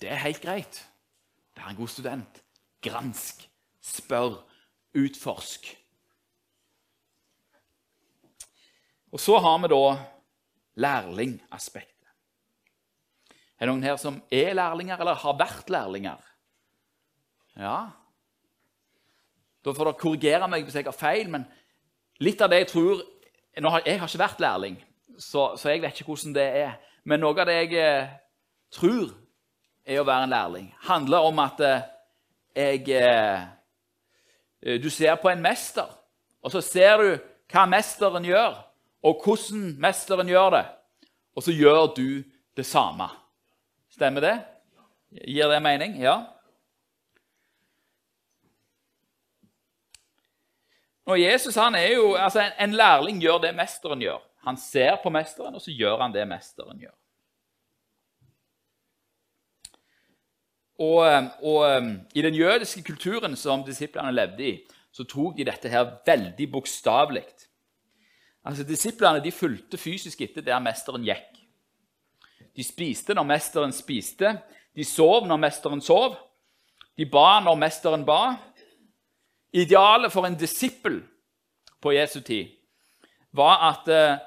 det 0.00 0.08
er 0.08 0.24
helt 0.24 0.40
greit. 0.40 0.80
Vær 1.52 1.68
en 1.68 1.76
god 1.82 1.92
student. 1.92 2.42
Gransk, 2.82 3.44
spør, 3.84 4.40
utforsk. 4.96 5.68
Og 9.12 9.20
så 9.20 9.36
har 9.44 9.60
vi 9.60 9.74
da 9.76 9.84
lærlingaspektet. 10.80 11.91
Er 13.62 13.68
det 13.68 13.76
noen 13.76 13.84
her 13.86 13.98
som 14.00 14.16
er 14.34 14.56
lærlinger, 14.58 14.98
eller 14.98 15.14
har 15.22 15.36
vært 15.38 15.68
lærlinger? 15.70 16.22
Ja. 17.54 17.76
Da 19.62 19.70
får 19.70 19.86
dere 19.86 20.00
korrigere 20.00 20.48
meg 20.50 20.64
hvis 20.66 20.80
jeg 20.80 20.88
har 20.88 20.96
feil, 20.98 21.30
men 21.30 21.44
litt 22.18 22.42
av 22.42 22.50
det 22.50 22.64
jeg 22.64 22.72
tror 22.72 23.04
har, 23.54 23.84
Jeg 23.86 24.00
har 24.00 24.08
ikke 24.08 24.18
vært 24.18 24.42
lærling, 24.42 24.80
så, 25.18 25.54
så, 25.56 25.68
jeg 25.68 25.82
vet 25.82 25.94
ikke 25.94 26.08
hvordan 26.10 26.34
det 26.34 26.48
er. 26.64 26.74
Men 27.04 27.22
noe 27.22 27.38
av 27.38 27.46
det 27.46 27.54
jeg 27.60 27.78
eh, 27.78 28.10
tror 28.74 29.14
er 29.86 30.00
å 30.00 30.08
være 30.10 30.26
en 30.26 30.34
lærling, 30.34 30.68
handler 30.88 31.30
om 31.30 31.38
at 31.38 31.60
eh, 31.60 31.88
jeg 32.56 32.90
eh, 32.98 34.78
Du 34.82 34.90
ser 34.90 35.14
på 35.22 35.30
en 35.30 35.42
mester, 35.42 35.86
og 36.42 36.50
så 36.50 36.60
ser 36.60 36.98
du 36.98 37.08
hva 37.52 37.68
mesteren 37.70 38.26
gjør, 38.26 38.58
og 39.06 39.22
hvordan 39.22 39.76
mesteren 39.78 40.28
gjør 40.28 40.50
det. 40.58 40.66
Og 41.36 41.42
så 41.46 41.54
gjør 41.54 41.94
du 41.94 42.22
det 42.56 42.66
samme. 42.66 43.21
Stemmer 43.92 44.24
det? 44.24 44.36
Gir 45.28 45.50
det 45.52 45.60
mening? 45.62 45.98
Ja? 46.00 46.16
Og 51.04 51.20
Jesus 51.20 51.58
han 51.58 51.74
er 51.74 51.92
jo, 51.96 52.14
altså 52.14 52.46
En, 52.60 52.72
lærling 52.72 53.20
gjør 53.20 53.42
det 53.42 53.54
mesteren 53.56 54.00
gjør. 54.00 54.22
Han 54.46 54.56
ser 54.56 54.96
på 55.02 55.10
mesteren, 55.10 55.54
og 55.54 55.62
så 55.62 55.74
gjør 55.74 56.00
han 56.02 56.14
det 56.14 56.24
mesteren 56.28 56.80
gjør. 56.80 56.94
Og, 60.82 61.28
og, 61.42 61.90
I 62.14 62.22
den 62.22 62.34
jødiske 62.34 62.82
kulturen 62.82 63.36
som 63.36 63.62
disiplene 63.64 64.14
levde 64.14 64.48
i, 64.48 64.54
så 64.92 65.04
tok 65.04 65.36
de 65.36 65.46
dette 65.46 65.68
her 65.68 65.84
veldig 66.06 66.48
bokstavelig. 66.52 67.26
Altså, 68.44 68.64
Disiplene 68.64 69.22
de 69.22 69.32
fulgte 69.32 69.78
fysisk 69.78 70.20
etter 70.20 70.42
der 70.42 70.58
mesteren 70.64 71.04
gikk. 71.06 71.41
De 72.56 72.64
spiste 72.64 73.14
når 73.16 73.28
mesteren 73.28 73.72
spiste. 73.72 74.34
De 74.76 74.84
sov 74.84 75.26
når 75.28 75.40
mesteren 75.40 75.82
sov. 75.84 76.16
De 76.96 77.06
ba 77.08 77.40
når 77.44 77.56
mesteren 77.60 78.04
ba. 78.04 78.36
Idealet 79.52 80.12
for 80.12 80.28
en 80.28 80.36
disippel 80.38 81.00
på 81.82 81.94
Jesu 81.96 82.20
tid 82.24 82.52
var 83.32 83.64
at 83.70 83.88
eh, 83.88 84.20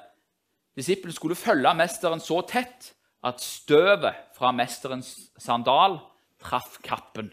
disippelen 0.78 1.14
skulle 1.14 1.38
følge 1.38 1.72
mesteren 1.78 2.22
så 2.22 2.40
tett 2.46 2.92
at 3.26 3.42
støvet 3.42 4.34
fra 4.36 4.52
mesterens 4.54 5.30
sandal 5.38 5.98
traff 6.42 6.78
kappen. 6.82 7.30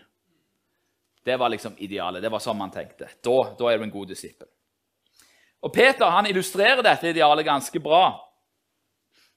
Det 1.24 1.38
var 1.40 1.50
liksom 1.50 1.76
idealet. 1.78 2.22
Det 2.22 2.32
var 2.32 2.42
sånn 2.44 2.60
man 2.60 2.74
tenkte. 2.74 3.10
Da, 3.24 3.38
da 3.58 3.70
er 3.70 3.80
du 3.80 3.88
en 3.88 3.94
god 3.94 4.12
disippel. 4.12 4.50
Og 5.64 5.72
Peter 5.74 6.12
han 6.12 6.28
illustrerer 6.28 6.84
dette 6.84 7.14
idealet 7.14 7.48
ganske 7.48 7.80
bra 7.80 8.06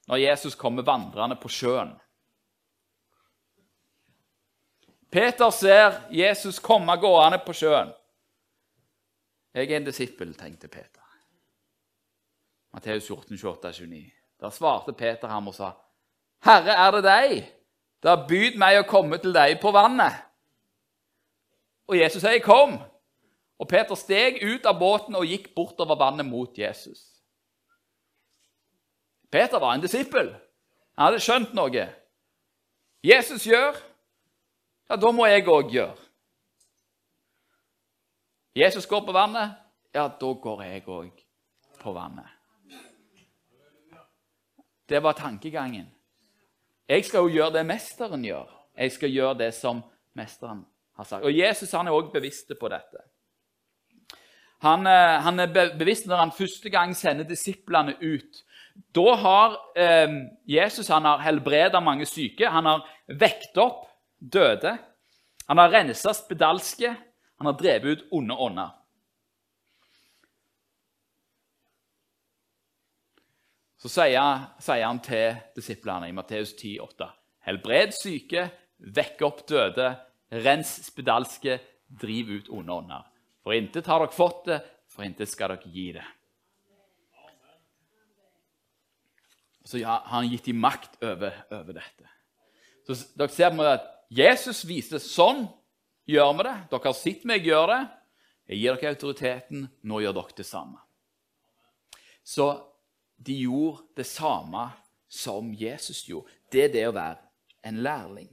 når 0.07 0.15
Jesus 0.15 0.55
kommer 0.55 0.83
vandrende 0.83 1.35
på 1.35 1.49
sjøen. 1.51 1.93
Peter 5.11 5.49
ser 5.49 6.01
Jesus 6.11 6.59
komme 6.59 6.95
gående 6.99 7.39
på 7.45 7.53
sjøen. 7.53 7.93
'Jeg 9.53 9.71
er 9.71 9.77
en 9.77 9.85
disippel', 9.85 10.35
tenkte 10.37 10.67
Peter. 10.67 11.01
Matteus 12.73 13.07
14, 13.07 13.37
28, 13.37 13.71
29. 13.73 14.11
Da 14.41 14.49
svarte 14.49 14.93
Peter 14.93 15.27
ham 15.27 15.47
og 15.47 15.55
sa, 15.55 15.71
'Herre, 16.43 16.75
er 16.87 16.91
det 16.91 17.03
deg? 17.03 17.53
Da 18.03 18.15
byd 18.27 18.57
meg 18.57 18.77
å 18.79 18.89
komme 18.89 19.17
til 19.17 19.33
deg 19.33 19.59
på 19.61 19.71
vannet.' 19.71 20.23
Og 21.87 21.97
Jesus 21.97 22.21
sier, 22.21 22.39
'Kom.' 22.39 22.79
Og 23.59 23.67
Peter 23.67 23.95
steg 23.95 24.43
ut 24.43 24.65
av 24.65 24.77
båten 24.79 25.15
og 25.15 25.25
gikk 25.25 25.55
bortover 25.55 25.97
vannet 25.97 26.25
mot 26.25 26.57
Jesus. 26.57 27.16
Peter 29.31 29.59
var 29.59 29.75
en 29.75 29.83
disippel. 29.83 30.31
Han 30.95 31.09
hadde 31.09 31.23
skjønt 31.23 31.53
noe. 31.57 31.85
Jesus 33.05 33.45
gjør, 33.47 33.77
ja, 34.89 34.97
da 34.97 35.11
må 35.13 35.27
jeg 35.29 35.45
òg 35.51 35.73
gjøre. 35.73 35.97
Jesus 38.57 38.87
går 38.89 39.03
på 39.05 39.13
vannet, 39.13 39.53
ja, 39.93 40.07
da 40.09 40.31
går 40.41 40.63
jeg 40.65 40.87
òg 40.89 41.21
på 41.77 41.93
vannet. 41.93 42.33
Det 44.87 45.03
var 45.03 45.13
tankegangen. 45.13 45.89
Jeg 46.87 47.05
skal 47.05 47.27
jo 47.27 47.35
gjøre 47.35 47.57
det 47.59 47.65
mesteren 47.67 48.23
gjør. 48.23 48.47
Jeg 48.77 48.93
skal 48.95 49.11
gjøre 49.11 49.37
det 49.43 49.51
som 49.57 49.81
mesteren 50.15 50.63
har 50.95 51.05
sagt. 51.05 51.25
Og 51.27 51.35
Jesus 51.35 51.73
han 51.75 51.89
er 51.89 51.95
òg 51.97 52.09
bevisst 52.13 52.53
på 52.59 52.69
dette. 52.71 53.03
Han, 54.65 54.87
eh, 54.87 55.17
han, 55.21 55.39
er 55.39 55.75
bevisst 55.77 56.07
når 56.07 56.23
han 56.23 56.33
første 56.33 56.69
gang 56.73 56.95
sender 56.97 57.27
disiplene 57.27 57.97
ut. 58.01 58.43
Da 58.93 59.15
har 59.15 59.57
eh, 59.77 60.09
Jesus 60.45 60.89
han 60.89 61.05
har 61.05 61.23
helbreda 61.25 61.81
mange 61.81 62.05
syke. 62.05 62.49
Han 62.49 62.65
har 62.65 62.85
vekt 63.07 63.57
opp 63.57 63.85
døde. 64.17 64.77
Han 65.47 65.61
har 65.61 65.71
rensa 65.71 66.13
spedalske. 66.13 66.95
Han 67.37 67.49
har 67.49 67.57
drevet 67.57 67.85
ut 67.85 68.07
onde 68.11 68.33
ånder. 68.33 68.73
Så 73.77 73.91
sier, 73.93 74.47
sier, 74.59 74.87
han 74.87 74.99
til 75.05 75.37
disiplene 75.55 76.09
i 76.09 76.15
Matteus 76.15 76.55
10, 76.57 76.79
8, 76.81 77.07
Helbred 77.45 77.93
syke, 77.93 78.47
vekk 78.81 79.21
opp 79.27 79.43
døde, 79.47 79.91
rens 80.43 80.73
spedalske, 80.89 81.59
driv 81.87 82.33
ut 82.39 82.49
onde 82.57 82.73
ånder. 82.73 83.05
For 83.45 83.55
intet 83.55 83.87
har 83.87 84.01
dere 84.01 84.17
fått 84.17 84.47
det, 84.49 84.57
for 84.89 85.05
intet 85.05 85.29
skal 85.31 85.53
dere 85.53 85.71
gi 85.71 85.91
det. 85.95 86.07
Så 89.67 89.81
har 89.83 90.05
han 90.13 90.29
gitt 90.31 90.47
dem 90.47 90.61
makt 90.63 90.95
over, 91.03 91.35
over 91.51 91.75
dette. 91.75 92.07
Så 92.87 92.95
dere 93.19 93.33
ser 93.35 93.51
på 93.51 93.65
at 93.67 93.87
Jesus 94.07 94.63
viste 94.67 94.99
sånn 95.03 95.43
gjør 96.07 96.37
vi 96.37 96.47
det. 96.47 96.55
Dere 96.71 96.87
har 96.87 96.95
sett 96.95 97.27
meg 97.27 97.47
gjøre 97.47 97.73
det. 97.73 97.83
Jeg 98.47 98.61
gir 98.61 98.79
dere 98.79 98.95
autoriteten. 98.95 99.67
Nå 99.83 100.01
gjør 100.05 100.15
dere 100.21 100.39
det 100.39 100.47
samme. 100.47 100.79
Så 102.23 102.47
de 103.17 103.35
gjorde 103.43 103.83
det 103.99 104.07
samme 104.07 104.69
som 105.11 105.51
Jesus 105.55 106.05
gjorde. 106.07 106.31
Det 106.51 106.67
er 106.67 106.73
det 106.73 106.87
å 106.87 106.95
være 106.95 107.19
en 107.67 107.83
lærling. 107.83 108.29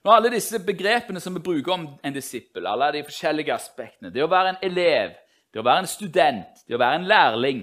Nå, 0.00 0.12
Alle 0.12 0.32
disse 0.32 0.62
begrepene 0.64 1.20
som 1.20 1.36
vi 1.36 1.44
bruker 1.44 1.74
om 1.74 1.88
en 2.00 2.14
disippel, 2.14 2.64
alle 2.64 2.88
de 2.94 3.02
forskjellige 3.04 3.52
aspektene 3.52 4.08
Det 4.08 4.22
å 4.24 4.30
være 4.32 4.54
en 4.54 4.62
elev, 4.64 5.12
det 5.50 5.60
å 5.60 5.66
være 5.66 5.84
en 5.84 5.90
student, 5.90 6.64
det 6.68 6.76
å 6.76 6.82
være 6.82 7.00
en 7.00 7.10
lærling 7.10 7.62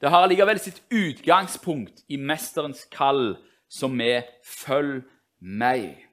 Det 0.00 0.08
har 0.08 0.24
allikevel 0.24 0.56
sitt 0.60 0.78
utgangspunkt 0.88 2.06
i 2.08 2.16
mesterens 2.16 2.86
kall 2.88 3.36
som 3.68 4.00
er 4.00 4.22
'følg 4.42 5.04
meg'. 5.40 6.06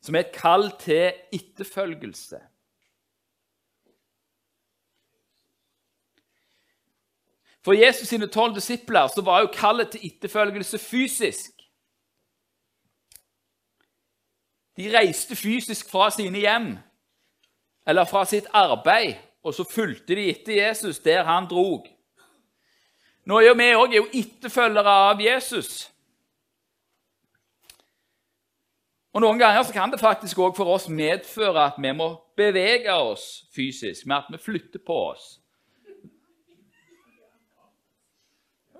Som 0.00 0.14
er 0.14 0.20
et 0.20 0.32
kall 0.32 0.70
til 0.78 1.12
etterfølgelse. 1.32 2.40
For 7.66 7.72
Jesus 7.72 8.08
sine 8.08 8.26
tolv 8.26 8.54
disipler 8.54 9.08
så 9.08 9.22
var 9.22 9.40
jo 9.40 9.50
kallet 9.52 9.90
til 9.90 10.06
etterfølgelse 10.06 10.78
fysisk. 10.78 11.50
De 14.76 14.98
reiste 14.98 15.36
fysisk 15.36 15.90
fra 15.90 16.10
sine 16.10 16.38
hjem 16.38 16.78
eller 17.86 18.04
fra 18.04 18.24
sitt 18.26 18.48
arbeid, 18.52 19.14
og 19.46 19.54
så 19.54 19.64
fulgte 19.64 20.16
de 20.18 20.30
etter 20.30 20.58
Jesus 20.58 20.98
der 20.98 21.24
han 21.24 21.46
drog. 21.50 21.86
Nå 23.26 23.38
er 23.40 23.48
jo 23.48 23.54
vi 23.58 23.68
òg 23.74 23.94
etterfølgere 24.14 24.96
av 25.10 25.22
Jesus. 25.22 25.86
Og 29.16 29.22
Noen 29.24 29.38
ganger 29.40 29.62
så 29.64 29.72
kan 29.72 29.90
det 29.90 30.02
faktisk 30.02 30.38
også 30.38 30.58
for 30.58 30.74
oss 30.74 30.90
medføre 30.92 31.70
at 31.70 31.78
vi 31.80 31.90
må 31.96 32.10
bevege 32.36 32.92
oss 32.92 33.46
fysisk, 33.54 34.04
med 34.06 34.18
at 34.18 34.28
vi 34.34 34.42
flytter 34.42 34.82
på 34.84 34.98
oss. 35.06 35.38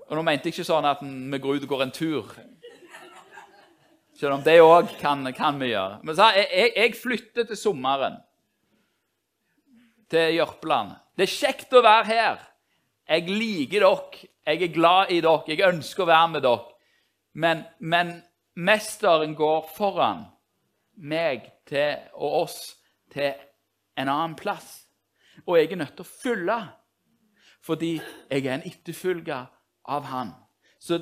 Og 0.07 0.15
Nå 0.15 0.23
mente 0.23 0.47
jeg 0.47 0.55
ikke 0.55 0.67
sånn 0.67 0.85
at 0.87 1.01
vi 1.01 1.39
går 1.41 1.57
ut 1.57 1.65
og 1.65 1.73
går 1.73 1.83
en 1.87 1.95
tur. 1.95 2.29
Selv 4.17 4.37
om 4.37 4.45
det 4.45 4.59
òg 4.61 4.93
kan, 5.01 5.25
kan, 5.35 5.57
vi 5.59 5.73
gjøre. 5.73 5.99
Men 6.05 6.15
så, 6.15 6.29
jeg, 6.37 6.71
jeg 6.75 6.95
flytter 7.01 7.49
til 7.49 7.59
sommeren, 7.59 8.21
til 10.09 10.37
Jørpeland. 10.37 10.95
Det 11.17 11.27
er 11.27 11.33
kjekt 11.33 11.73
å 11.75 11.83
være 11.83 12.07
her. 12.07 12.39
Jeg 13.07 13.27
liker 13.29 13.83
dere. 13.83 14.27
Jeg 14.47 14.63
er 14.63 14.73
glad 14.73 15.11
i 15.11 15.19
dere. 15.23 15.43
Jeg 15.47 15.67
ønsker 15.67 16.05
å 16.05 16.09
være 16.09 16.31
med 16.35 16.45
dere. 16.45 16.73
Men, 17.37 17.63
men 17.79 18.17
Mesteren 18.57 19.35
går 19.37 19.67
foran 19.75 20.23
meg 20.97 21.43
til, 21.69 21.93
og 22.13 22.41
oss 22.41 22.57
til 23.13 23.35
en 23.97 24.09
annen 24.09 24.33
plass. 24.35 24.87
Og 25.45 25.59
jeg 25.59 25.71
er 25.71 25.81
nødt 25.83 25.93
til 25.93 26.05
å 26.05 26.09
følge, 26.09 26.57
fordi 27.61 27.91
jeg 28.31 28.45
er 28.45 28.55
en 28.55 28.65
etterfølger 28.65 29.45
av 29.85 30.09
han. 30.09 30.33
Så 30.79 30.97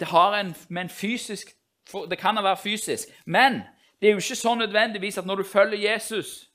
det 0.00 0.08
en, 0.10 0.54
en 0.78 0.90
fysisk, 0.90 1.54
det 2.10 2.18
kan 2.18 2.42
være 2.42 2.56
fysisk, 2.56 3.08
men 3.24 3.62
det 4.00 4.08
er 4.08 4.16
jo 4.16 4.22
ikke 4.24 4.42
sånn 4.42 4.58
nødvendigvis 4.58 5.18
at 5.18 5.26
når 5.26 5.42
du 5.42 5.46
følger 5.46 5.78
Jesus, 5.78 6.50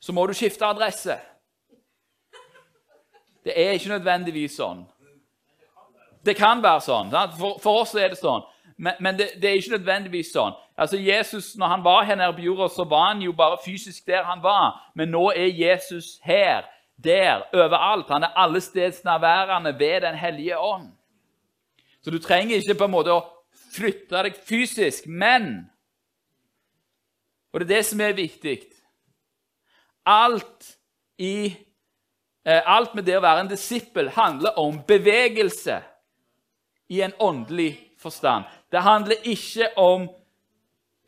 så 0.00 0.12
må 0.12 0.26
du 0.26 0.34
skifte 0.34 0.66
adresse. 0.66 1.18
Det 3.44 3.52
er 3.56 3.76
ikke 3.76 3.94
nødvendigvis 3.94 4.56
sånn. 4.56 4.84
Det 6.24 6.36
kan 6.36 6.60
være 6.62 6.80
sånn. 6.84 7.12
For, 7.38 7.60
for 7.62 7.82
oss 7.84 7.94
er 7.96 8.12
det 8.12 8.20
sånn. 8.20 8.44
Men, 8.80 8.96
men 9.00 9.16
det, 9.18 9.30
det, 9.40 9.48
er 9.48 9.60
ikke 9.60 9.76
nødvendigvis 9.76 10.32
sånn. 10.32 10.56
Altså 10.80 10.96
Jesus, 10.96 11.52
når 11.60 11.72
han 11.74 11.82
var 11.84 12.04
her 12.08 12.16
nede 12.16 12.36
på 12.36 12.44
jorda, 12.44 12.68
så 12.72 12.84
var 12.88 13.10
han 13.10 13.24
jo 13.24 13.32
bare 13.36 13.60
fysisk 13.64 14.06
der 14.08 14.24
han 14.24 14.40
var. 14.44 14.78
Men 14.96 15.12
nå 15.12 15.26
er 15.36 15.52
Jesus 15.52 16.14
her, 16.24 16.64
der, 16.96 17.44
overalt. 17.52 18.08
Han 18.08 18.24
er 18.24 18.36
allestedsnærværende 18.40 19.74
ved 19.78 20.00
Den 20.00 20.16
hellige 20.16 20.58
ånd. 20.58 20.88
Så 22.00 22.10
du 22.10 22.18
trenger 22.18 22.56
ikke 22.56 22.78
på 22.80 22.88
en 22.88 22.94
måte 22.94 23.12
å 23.12 23.26
flytte 23.74 24.22
deg 24.24 24.40
fysisk, 24.48 25.06
men 25.06 25.68
Og 27.52 27.60
det 27.60 27.66
er 27.66 27.74
det 27.74 27.86
som 27.86 28.00
er 28.00 28.12
viktig. 28.14 28.60
Alt 30.06 30.78
i 31.18 31.56
eh, 32.44 32.62
Alt 32.64 32.94
med 32.94 33.04
det 33.04 33.18
å 33.18 33.24
være 33.24 33.44
en 33.44 33.50
disippel 33.50 34.10
handler 34.16 34.58
om 34.58 34.80
bevegelse 34.86 35.80
i 36.90 37.02
en 37.04 37.12
åndelig 37.18 37.74
forstand. 37.98 38.44
Det 38.72 38.82
handler 38.82 39.16
ikke 39.28 39.72
om 39.76 40.08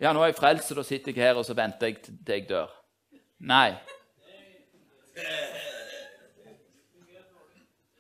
Ja, 0.03 0.11
nå 0.13 0.23
er 0.23 0.33
jeg 0.33 0.41
frelst, 0.41 0.67
så 0.67 0.75
da 0.75 0.83
sitter 0.83 1.13
jeg 1.13 1.23
her 1.23 1.37
og 1.39 1.45
så 1.47 1.55
venter 1.55 1.87
jeg 1.87 2.01
til 2.03 2.17
jeg 2.27 2.49
dør. 2.49 2.71
Nei. 3.39 3.77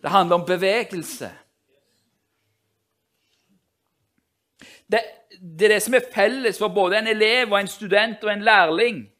Det 0.03 0.11
handler 0.11 0.41
om 0.41 0.47
bevegelse. 0.47 1.31
Det, 4.90 5.01
det, 5.38 5.64
er 5.64 5.69
det 5.69 5.83
som 5.83 5.95
er 5.95 6.11
felles 6.14 6.59
for 6.59 6.75
både 6.75 6.99
en 6.99 7.07
elev 7.07 7.53
og 7.53 7.61
en 7.61 7.71
student 7.71 8.25
og 8.25 8.33
en 8.33 8.43
lærling. 8.43 9.12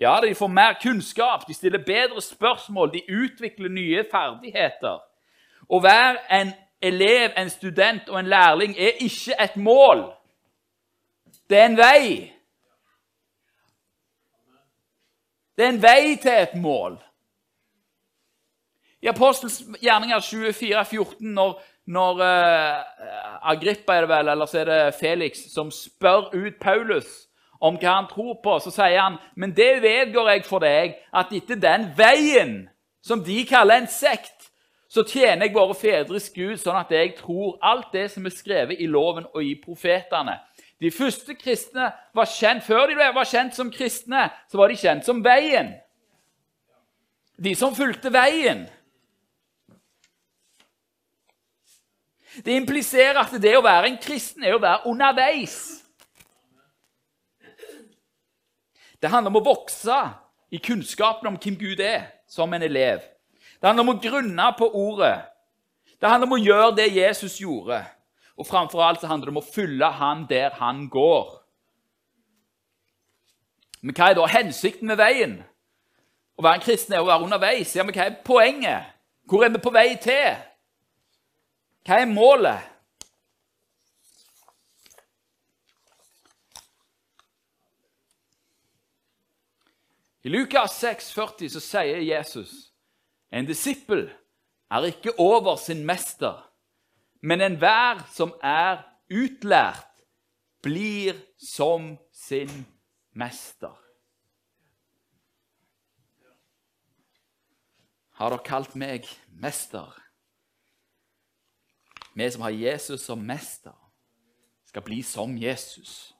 Ja, 0.00 0.20
de 0.20 0.34
får 0.34 0.48
mer 0.48 0.78
kunnskap, 0.82 1.48
de 1.48 1.54
stiller 1.54 1.84
bedre 1.84 2.22
spørsmål, 2.22 2.92
de 2.92 3.02
utvikler 3.08 3.68
nye 3.68 4.04
ferdigheter. 4.10 4.96
Å 5.68 5.80
være 5.84 6.22
en 6.40 6.54
elev, 6.80 7.34
en 7.36 7.52
student 7.52 8.08
og 8.08 8.16
en 8.22 8.30
lærling 8.32 8.72
er 8.80 8.96
ikke 9.04 9.36
et 9.36 9.58
mål. 9.60 10.06
Det 11.50 11.60
er 11.60 11.68
en 11.68 11.76
vei. 11.76 12.32
Det 15.52 15.68
er 15.68 15.74
en 15.74 15.82
vei 15.82 16.16
til 16.16 16.32
et 16.32 16.56
mål. 16.56 16.96
I 19.04 19.12
Apostels 19.12 19.60
gjerninger 19.82 20.20
24, 20.20 20.84
14, 20.84 21.28
når, 21.28 21.58
når 21.84 22.24
uh, 22.24 23.50
Agrippa 23.52 24.00
er 24.00 24.06
det 24.06 24.16
vel, 24.16 24.32
eller 24.32 24.48
så 24.48 24.64
er 24.64 24.70
det 24.72 24.94
Felix, 24.96 25.44
som 25.52 25.68
spør 25.70 26.32
ut 26.32 26.56
Paulus 26.60 27.29
om 27.60 27.76
hva 27.76 27.96
han 27.98 28.08
tror 28.08 28.38
på, 28.42 28.56
så 28.64 28.72
sier 28.72 28.98
han 28.98 29.18
men 29.36 29.52
det 29.56 29.82
vedgår 29.84 30.30
jeg 30.34 30.44
for 30.48 30.64
deg, 30.64 30.96
at 31.12 31.32
etter 31.36 31.60
den 31.60 31.90
veien 31.96 32.54
som 33.04 33.22
de 33.24 33.42
kaller 33.48 33.82
en 33.82 33.90
sekt, 33.90 34.48
så 34.90 35.04
tjener 35.06 35.46
jeg 35.46 35.54
våre 35.54 35.76
fedres 35.78 36.26
Gud 36.34 36.58
sånn 36.58 36.80
at 36.80 36.90
jeg 36.90 37.14
tror 37.20 37.60
alt 37.62 37.92
det 37.94 38.08
som 38.10 38.26
er 38.26 38.34
skrevet 38.34 38.80
i 38.82 38.88
loven 38.90 39.28
og 39.30 39.44
i 39.44 39.54
profetene. 39.60 40.40
De 40.80 40.90
første 40.90 41.36
kristne 41.36 41.90
var 42.16 42.26
kjent, 42.26 42.64
Før 42.64 42.88
de 42.88 42.96
var 42.96 43.28
kjent 43.28 43.54
som 43.54 43.70
kristne, 43.70 44.30
så 44.48 44.58
var 44.58 44.68
de 44.68 44.80
kjent 44.80 45.04
som 45.04 45.22
veien. 45.24 45.74
De 47.36 47.54
som 47.54 47.76
fulgte 47.76 48.12
veien. 48.12 48.66
Det 52.44 52.56
impliserer 52.56 53.20
at 53.20 53.32
det 53.42 53.56
å 53.58 53.62
være 53.62 53.90
en 53.90 54.00
kristen 54.00 54.44
er 54.44 54.56
å 54.56 54.62
være 54.62 54.86
underveis. 54.88 55.79
Det 59.00 59.10
handler 59.10 59.32
om 59.32 59.40
å 59.40 59.48
vokse 59.52 59.96
i 60.52 60.60
kunnskapen 60.60 61.30
om 61.30 61.38
hvem 61.40 61.56
Gud 61.58 61.80
er, 61.80 62.10
som 62.28 62.52
en 62.54 62.62
elev. 62.62 63.00
Det 63.60 63.68
handler 63.68 63.86
om 63.86 63.94
å 63.94 64.00
grunne 64.00 64.48
på 64.58 64.68
ordet. 64.76 65.16
Det 66.00 66.08
handler 66.08 66.28
om 66.28 66.36
å 66.36 66.42
gjøre 66.44 66.76
det 66.78 66.88
Jesus 66.94 67.38
gjorde. 67.40 67.82
Og 68.40 68.46
framfor 68.48 68.82
alt 68.84 69.02
så 69.02 69.08
handler 69.10 69.28
det 69.28 69.36
om 69.36 69.42
å 69.42 69.52
følge 69.52 69.90
han 70.00 70.24
der 70.28 70.56
han 70.60 70.86
går. 70.88 71.28
Men 73.80 73.96
hva 73.96 74.10
er 74.10 74.16
da 74.16 74.28
hensikten 74.28 74.88
med 74.88 75.00
veien? 75.00 75.38
Å 76.36 76.44
være 76.44 76.60
en 76.60 76.64
kristen 76.64 76.96
er 76.96 77.04
å 77.04 77.08
være 77.08 77.26
underveis. 77.26 77.74
Ja, 77.76 77.84
men 77.84 77.96
hva 77.96 78.08
er 78.08 78.20
poenget? 78.24 78.92
Hvor 79.28 79.44
er 79.44 79.52
vi 79.52 79.60
på 79.62 79.72
vei 79.72 79.94
til? 80.00 80.40
Hva 81.84 82.00
er 82.00 82.08
målet? 82.08 82.69
I 90.24 90.28
Lukas 90.28 90.76
6, 90.80 91.12
40 91.16 91.48
så 91.54 91.62
sier 91.64 92.02
Jesus 92.04 92.70
en 93.30 93.46
disippel 93.46 94.08
er 94.70 94.86
ikke 94.90 95.14
over 95.18 95.56
sin 95.56 95.84
mester, 95.86 96.36
men 97.22 97.40
enhver 97.40 98.02
som 98.12 98.34
er 98.42 98.82
utlært, 99.10 99.86
blir 100.62 101.16
som 101.38 101.94
sin 102.12 102.50
mester. 103.16 103.74
Har 108.20 108.34
dere 108.34 108.44
kalt 108.44 108.76
meg 108.76 109.08
mester? 109.32 109.88
Vi 112.12 112.26
som 112.30 112.44
har 112.44 112.52
Jesus 112.52 113.06
som 113.06 113.22
mester, 113.24 113.76
skal 114.68 114.84
bli 114.84 115.00
som 115.02 115.38
Jesus. 115.40 116.12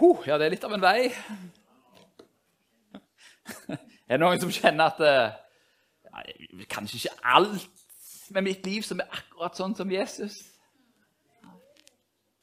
Huh, 0.00 0.18
ja, 0.26 0.38
det 0.38 0.46
er 0.46 0.54
litt 0.56 0.64
av 0.66 0.74
en 0.74 0.82
vei. 0.82 1.10
er 3.70 4.16
det 4.16 4.20
noen 4.22 4.40
som 4.42 4.50
kjenner 4.52 4.90
at 4.90 5.00
ja, 5.04 6.24
Kanskje 6.70 7.00
ikke 7.00 7.14
alt 7.34 8.30
med 8.34 8.46
mitt 8.46 8.66
liv 8.66 8.82
som 8.86 9.00
er 9.02 9.10
akkurat 9.10 9.58
sånn 9.58 9.74
som 9.78 9.90
Jesus? 9.90 10.40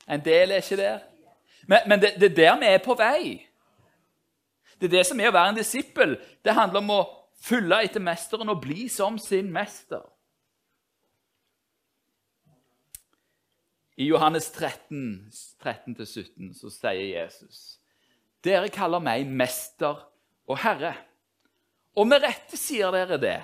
En 0.08 0.24
del 0.24 0.52
er 0.52 0.64
ikke 0.64 0.80
der. 0.80 1.00
Men, 1.68 1.80
men 1.88 2.02
det, 2.02 2.14
det, 2.20 2.32
er 2.32 2.36
der 2.36 2.60
vi 2.60 2.70
er 2.72 2.84
på 2.84 2.96
vei. 3.00 3.48
Det 4.80 4.90
er 4.90 4.96
det 4.98 5.06
som 5.08 5.20
er 5.22 5.30
å 5.30 5.36
være 5.36 5.54
en 5.54 5.60
disippel. 5.60 6.18
Det 6.44 6.56
handler 6.58 6.82
om 6.82 6.96
å 6.96 7.02
følge 7.42 7.84
etter 7.86 8.04
mesteren 8.04 8.50
og 8.52 8.62
bli 8.64 8.88
som 8.92 9.20
sin 9.22 9.52
mester. 9.54 10.04
I 14.00 14.08
Johannes 14.08 14.48
13, 14.52 15.30
13-17 15.64 16.54
så 16.58 16.72
sier 16.72 17.08
Jesus.: 17.12 17.80
Dere 18.44 18.72
kaller 18.74 19.04
meg 19.04 19.28
mester 19.28 20.00
og 20.48 20.60
Herre. 20.64 20.96
Og 22.00 22.08
med 22.08 22.24
rette 22.24 22.56
sier 22.56 22.92
dere 22.96 23.20
det, 23.20 23.40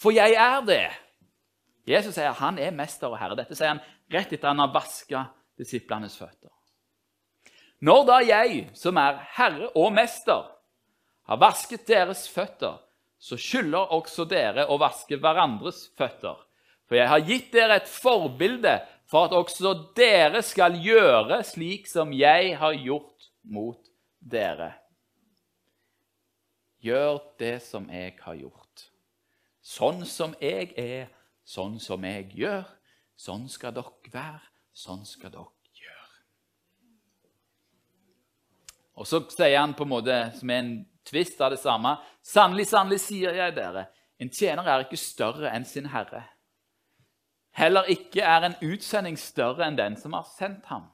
for 0.00 0.14
jeg 0.16 0.32
er 0.32 0.62
det. 0.64 0.86
Jesus 1.88 2.14
sier 2.16 2.32
han 2.38 2.58
er 2.62 2.74
mester 2.74 3.10
og 3.10 3.18
herre. 3.18 3.36
Dette 3.36 3.56
sier 3.58 3.74
han 3.74 3.82
rett 4.12 4.32
etter 4.32 4.48
han 4.48 4.62
har 4.62 4.72
vaska 4.72 5.26
disiplenes 5.58 6.14
føtter. 6.16 6.50
Når 7.82 8.04
da 8.06 8.18
jeg, 8.22 8.68
som 8.78 8.98
er 9.02 9.18
herre 9.34 9.68
og 9.74 9.90
mester, 9.94 10.46
har 11.26 11.40
vasket 11.42 11.84
deres 11.88 12.28
føtter, 12.30 12.78
så 13.22 13.38
skylder 13.38 13.92
også 13.94 14.26
dere 14.30 14.68
å 14.70 14.78
vaske 14.82 15.18
hverandres 15.18 15.88
føtter. 15.98 16.38
For 16.86 16.98
jeg 16.98 17.10
har 17.10 17.26
gitt 17.26 17.52
dere 17.54 17.80
et 17.80 17.90
forbilde 17.90 18.76
for 19.12 19.28
at 19.28 19.34
også 19.36 19.74
dere 19.96 20.40
skal 20.40 20.78
gjøre 20.80 21.42
slik 21.44 21.88
som 21.90 22.14
jeg 22.16 22.54
har 22.56 22.72
gjort 22.80 23.26
mot 23.44 23.90
dere. 24.18 24.70
Gjør 26.80 27.20
det 27.38 27.58
som 27.62 27.90
jeg 27.92 28.16
har 28.24 28.38
gjort. 28.40 28.86
Sånn 29.60 30.00
som 30.08 30.32
jeg 30.40 30.72
er, 30.80 31.10
sånn 31.44 31.76
som 31.78 32.02
jeg 32.08 32.30
gjør, 32.40 32.64
sånn 33.20 33.44
skal 33.52 33.76
dere 33.76 34.14
være, 34.14 34.40
sånn 34.72 35.04
skal 35.06 35.34
dere 35.36 35.76
gjøre. 35.76 36.10
Og 38.96 39.06
så 39.06 39.20
sier 39.28 39.60
han 39.60 39.76
på 39.76 39.84
en 39.84 39.92
måte, 39.92 40.18
som 40.40 40.50
er 40.50 40.64
en 40.64 40.74
tvist 41.04 41.40
av 41.44 41.52
det 41.52 41.60
samme, 41.60 41.98
sannelig, 42.24 42.70
sannelig 42.72 43.04
sier 43.04 43.36
jeg 43.36 43.60
dere, 43.60 43.90
en 44.16 44.32
tjener 44.32 44.72
er 44.72 44.86
ikke 44.86 44.98
større 44.98 45.52
enn 45.52 45.68
sin 45.68 45.92
herre. 45.92 46.24
Heller 47.52 47.88
ikke 47.92 48.24
er 48.24 48.46
en 48.46 48.56
utsending 48.64 49.18
større 49.20 49.66
enn 49.66 49.76
den 49.76 49.98
som 50.00 50.16
har 50.16 50.24
sendt 50.38 50.70
ham. 50.72 50.86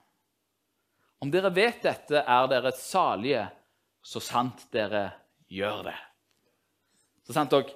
Om 1.22 1.30
dere 1.30 1.50
vet 1.54 1.82
dette, 1.82 2.22
er 2.22 2.50
dere 2.50 2.72
salige, 2.74 3.44
så 4.02 4.22
sant 4.22 4.66
dere 4.74 5.08
gjør 5.50 5.84
det. 5.90 5.96
Så 7.26 7.34
sant 7.36 7.54
dere 7.54 7.74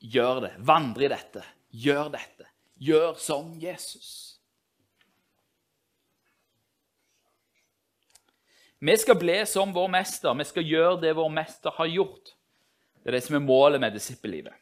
gjør 0.00 0.42
det, 0.46 0.52
Vandre 0.68 1.06
i 1.06 1.12
dette, 1.12 1.44
gjør 1.72 2.12
dette. 2.16 2.48
Gjør 2.76 3.14
som 3.20 3.54
Jesus. 3.60 4.36
Vi 8.78 8.96
skal 9.00 9.16
bli 9.16 9.38
som 9.48 9.72
vår 9.72 9.88
mester. 9.88 10.34
Vi 10.36 10.44
skal 10.44 10.68
gjøre 10.68 11.00
det 11.00 11.14
vår 11.16 11.30
mester 11.32 11.72
har 11.78 11.88
gjort. 11.88 12.34
Det 13.00 13.08
er 13.08 13.16
det 13.16 13.24
som 13.24 13.38
er 13.38 13.46
målet 13.46 13.80
med 13.80 13.96
disippellivet. 13.96 14.52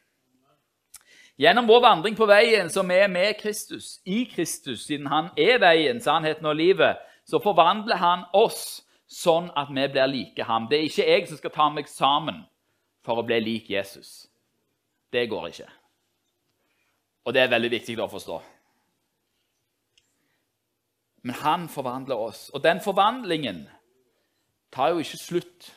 Gjennom 1.37 1.67
vår 1.67 1.81
vandring 1.83 2.15
på 2.15 2.29
veien 2.31 2.69
som 2.71 2.91
er 2.95 3.09
med 3.11 3.35
Kristus, 3.41 3.99
i 4.07 4.23
Kristus, 4.31 4.85
siden 4.87 5.09
han 5.11 5.33
er 5.37 5.59
veien, 5.59 5.99
sannheten 6.01 6.47
og 6.47 6.55
livet, 6.55 7.01
så 7.27 7.41
forvandler 7.43 7.99
han 7.99 8.23
oss 8.37 8.85
sånn 9.11 9.51
at 9.59 9.73
vi 9.75 9.87
blir 9.91 10.11
like 10.11 10.47
ham. 10.47 10.69
Det 10.71 10.79
er 10.79 10.87
ikke 10.87 11.09
jeg 11.09 11.27
som 11.29 11.41
skal 11.41 11.55
ta 11.55 11.69
meg 11.75 11.91
sammen 11.91 12.45
for 13.05 13.19
å 13.19 13.27
bli 13.27 13.41
lik 13.43 13.71
Jesus. 13.71 14.29
Det 15.11 15.27
går 15.31 15.51
ikke. 15.51 15.69
Og 17.25 17.35
det 17.35 17.43
er 17.43 17.53
veldig 17.53 17.71
viktig 17.73 17.99
å 17.99 18.11
forstå. 18.11 18.41
Men 21.25 21.39
han 21.41 21.69
forvandler 21.73 22.21
oss. 22.21 22.51
Og 22.55 22.63
den 22.63 22.83
forvandlingen 22.85 23.65
tar 24.75 24.93
jo 24.93 25.03
ikke 25.03 25.19
slutt 25.19 25.71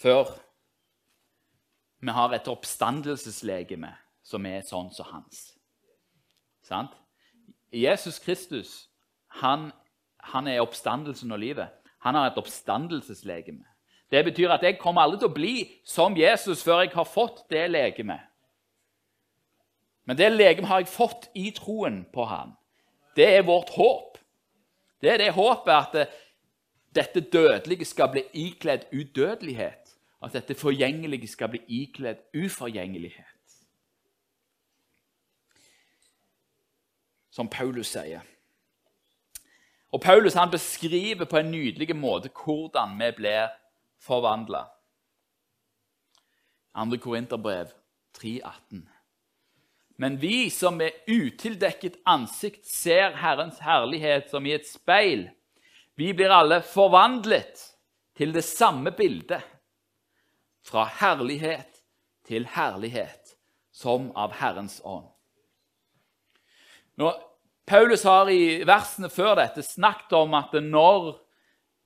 før 0.00 0.30
vi 2.00 2.14
har 2.16 2.32
et 2.32 2.48
oppstandelseslegeme 2.48 3.92
som 4.24 4.46
er 4.46 4.62
sånn 4.64 4.88
som 4.94 5.08
hans. 5.12 5.50
Sant? 6.64 6.94
Jesus 7.70 8.18
Kristus 8.22 8.90
han, 9.40 9.68
han 10.32 10.48
er 10.50 10.62
oppstandelsen 10.62 11.32
og 11.32 11.38
livet. 11.38 11.68
Han 12.02 12.16
har 12.18 12.30
et 12.30 12.38
oppstandelseslegeme. 12.40 13.66
Det 14.10 14.24
betyr 14.26 14.50
at 14.50 14.64
jeg 14.66 14.80
kommer 14.80 15.04
aldri 15.04 15.20
til 15.20 15.30
å 15.30 15.36
bli 15.36 15.54
som 15.86 16.16
Jesus 16.18 16.64
før 16.66 16.82
jeg 16.82 16.94
har 16.96 17.06
fått 17.06 17.44
det 17.52 17.68
legemet. 17.70 18.24
Men 20.08 20.18
det 20.18 20.32
legemet 20.32 20.70
har 20.70 20.82
jeg 20.82 20.90
fått 20.90 21.28
i 21.38 21.52
troen 21.54 22.02
på 22.10 22.24
ham. 22.26 22.56
Det 23.14 23.28
er 23.36 23.46
vårt 23.46 23.70
håp. 23.76 24.18
Det 25.00 25.12
er 25.12 25.22
det 25.22 25.36
håpet 25.36 25.70
at 25.76 26.16
dette 26.90 27.22
dødelige 27.22 27.86
skal 27.86 28.10
bli 28.10 28.24
ikledd 28.48 28.88
udødelighet. 28.90 29.79
At 30.20 30.34
dette 30.36 30.54
forgjengelige 30.54 31.28
skal 31.28 31.48
bli 31.52 31.60
ikledd 31.68 32.20
uforgjengelighet. 32.36 33.26
Som 37.30 37.48
Paulus 37.48 37.94
sier. 37.94 38.20
Og 39.90 40.00
Paulus 40.02 40.34
han 40.34 40.50
beskriver 40.50 41.24
på 41.24 41.40
en 41.40 41.50
nydelig 41.50 41.96
måte 41.96 42.30
hvordan 42.44 42.98
vi 43.00 43.10
blir 43.16 43.48
forvandla. 43.98 44.66
2. 46.76 46.96
Korinterbrev 47.02 47.72
3,18. 48.18 48.84
Men 49.96 50.20
vi 50.20 50.50
som 50.50 50.78
med 50.80 50.90
utildekket 51.06 51.98
ansikt 52.08 52.64
ser 52.66 53.16
Herrens 53.20 53.58
herlighet 53.60 54.30
som 54.30 54.46
i 54.46 54.54
et 54.56 54.68
speil, 54.68 55.26
vi 55.94 56.14
blir 56.16 56.32
alle 56.32 56.62
forvandlet 56.64 57.60
til 58.16 58.32
det 58.32 58.44
samme 58.46 58.94
bildet, 58.96 59.42
fra 60.66 60.84
herlighet 61.00 61.80
til 62.28 62.46
herlighet, 62.46 63.34
som 63.72 64.10
av 64.18 64.34
Herrens 64.38 64.80
ånd. 64.84 65.08
Nå, 67.00 67.10
Paulus 67.66 68.04
har 68.04 68.28
i 68.30 68.62
versene 68.66 69.10
før 69.12 69.36
dette 69.38 69.64
snakket 69.64 70.16
om 70.18 70.34
at 70.38 70.56
når 70.62 71.12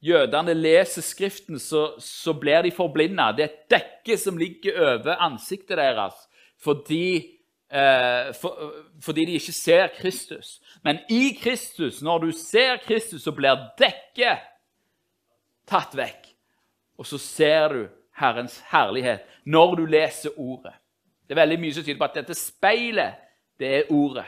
jødene 0.04 0.54
leser 0.56 1.04
Skriften, 1.04 1.60
så, 1.60 1.94
så 2.00 2.34
blir 2.37 2.64
de 2.64 2.72
forblinda. 2.74 3.30
Det 3.32 3.44
er 3.44 3.52
et 3.52 3.74
dekke 3.76 4.18
som 4.20 4.40
ligger 4.40 4.80
over 4.94 5.20
ansiktet 5.24 5.78
deres 5.80 6.18
fordi, 6.64 7.37
eh, 7.68 8.30
for, 8.38 8.70
fordi 9.04 9.26
de 9.28 9.34
ikke 9.37 9.52
ser 9.52 9.90
Kristus. 9.98 10.56
Men 10.84 11.02
i 11.12 11.34
Kristus, 11.37 12.00
når 12.02 12.22
du 12.22 12.30
ser 12.32 12.78
Kristus, 12.87 13.26
så 13.26 13.34
blir 13.37 13.66
dekket 13.80 14.46
tatt 15.68 15.92
vekk. 15.98 16.30
Og 16.96 17.08
så 17.08 17.20
ser 17.20 17.74
du 17.74 17.82
Herrens 18.20 18.61
herlighet 18.70 19.24
når 19.44 19.77
du 19.81 19.85
leser 19.87 20.35
Ordet. 20.40 20.74
Det 21.24 21.35
er 21.35 21.42
veldig 21.42 21.61
mye 21.61 21.74
som 21.74 21.85
tyder 21.85 22.00
på 22.00 22.09
at 22.09 22.18
dette 22.20 22.37
speilet, 22.37 23.20
det 23.59 23.70
er 23.79 23.92
Ordet. 23.92 24.27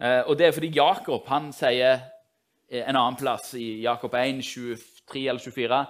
Eh, 0.00 0.22
og 0.24 0.38
det 0.38 0.46
er 0.46 0.56
fordi 0.56 0.72
Jakob 0.74 1.28
han 1.28 1.50
sier 1.52 2.00
Eh, 2.70 2.88
en 2.88 2.96
annen 2.96 3.16
plass, 3.18 3.54
i 3.54 3.82
Jakob 3.82 4.14
1, 4.14 4.42
23 4.42 5.28
eller 5.28 5.40
24, 5.40 5.86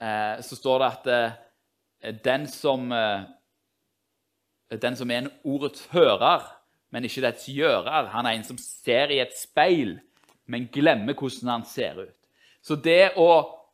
eh, 0.00 0.40
så 0.40 0.56
står 0.56 0.78
det 0.78 0.90
at 0.90 1.04
den 2.24 2.46
som, 2.50 2.90
den 4.82 4.96
som 4.98 5.10
er 5.10 5.20
en 5.20 5.28
ordets 5.44 5.84
hører, 5.92 6.42
men 6.90 7.06
ikke 7.06 7.22
dets 7.22 7.46
gjører, 7.46 8.08
han 8.10 8.26
er 8.26 8.34
en 8.34 8.46
som 8.46 8.58
ser 8.58 9.12
i 9.14 9.20
et 9.22 9.36
speil, 9.38 10.00
men 10.50 10.66
glemmer 10.72 11.14
hvordan 11.14 11.52
han 11.52 11.66
ser 11.66 12.00
ut. 12.02 12.16
Så 12.62 12.74
det 12.74 13.12
å 13.14 13.28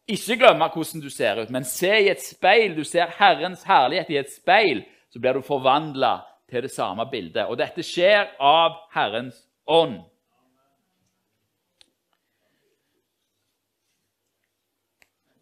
ikke 0.09 0.39
glemme 0.41 0.69
hvordan 0.73 1.03
du 1.05 1.11
ser 1.13 1.43
ut, 1.43 1.51
men 1.53 1.67
se 1.69 1.91
i 2.01 2.09
et 2.09 2.23
speil, 2.25 2.77
du 2.77 2.85
ser 2.85 3.11
Herrens 3.19 3.65
herlighet 3.69 4.11
i 4.11 4.21
et 4.23 4.31
speil, 4.33 4.85
så 5.13 5.21
blir 5.21 5.37
du 5.37 5.45
forvandla 5.45 6.19
til 6.49 6.65
det 6.65 6.73
samme 6.73 7.05
bildet. 7.11 7.45
Og 7.45 7.59
dette 7.61 7.85
skjer 7.85 8.31
av 8.41 8.79
Herrens 8.95 9.43
ånd. 9.69 10.01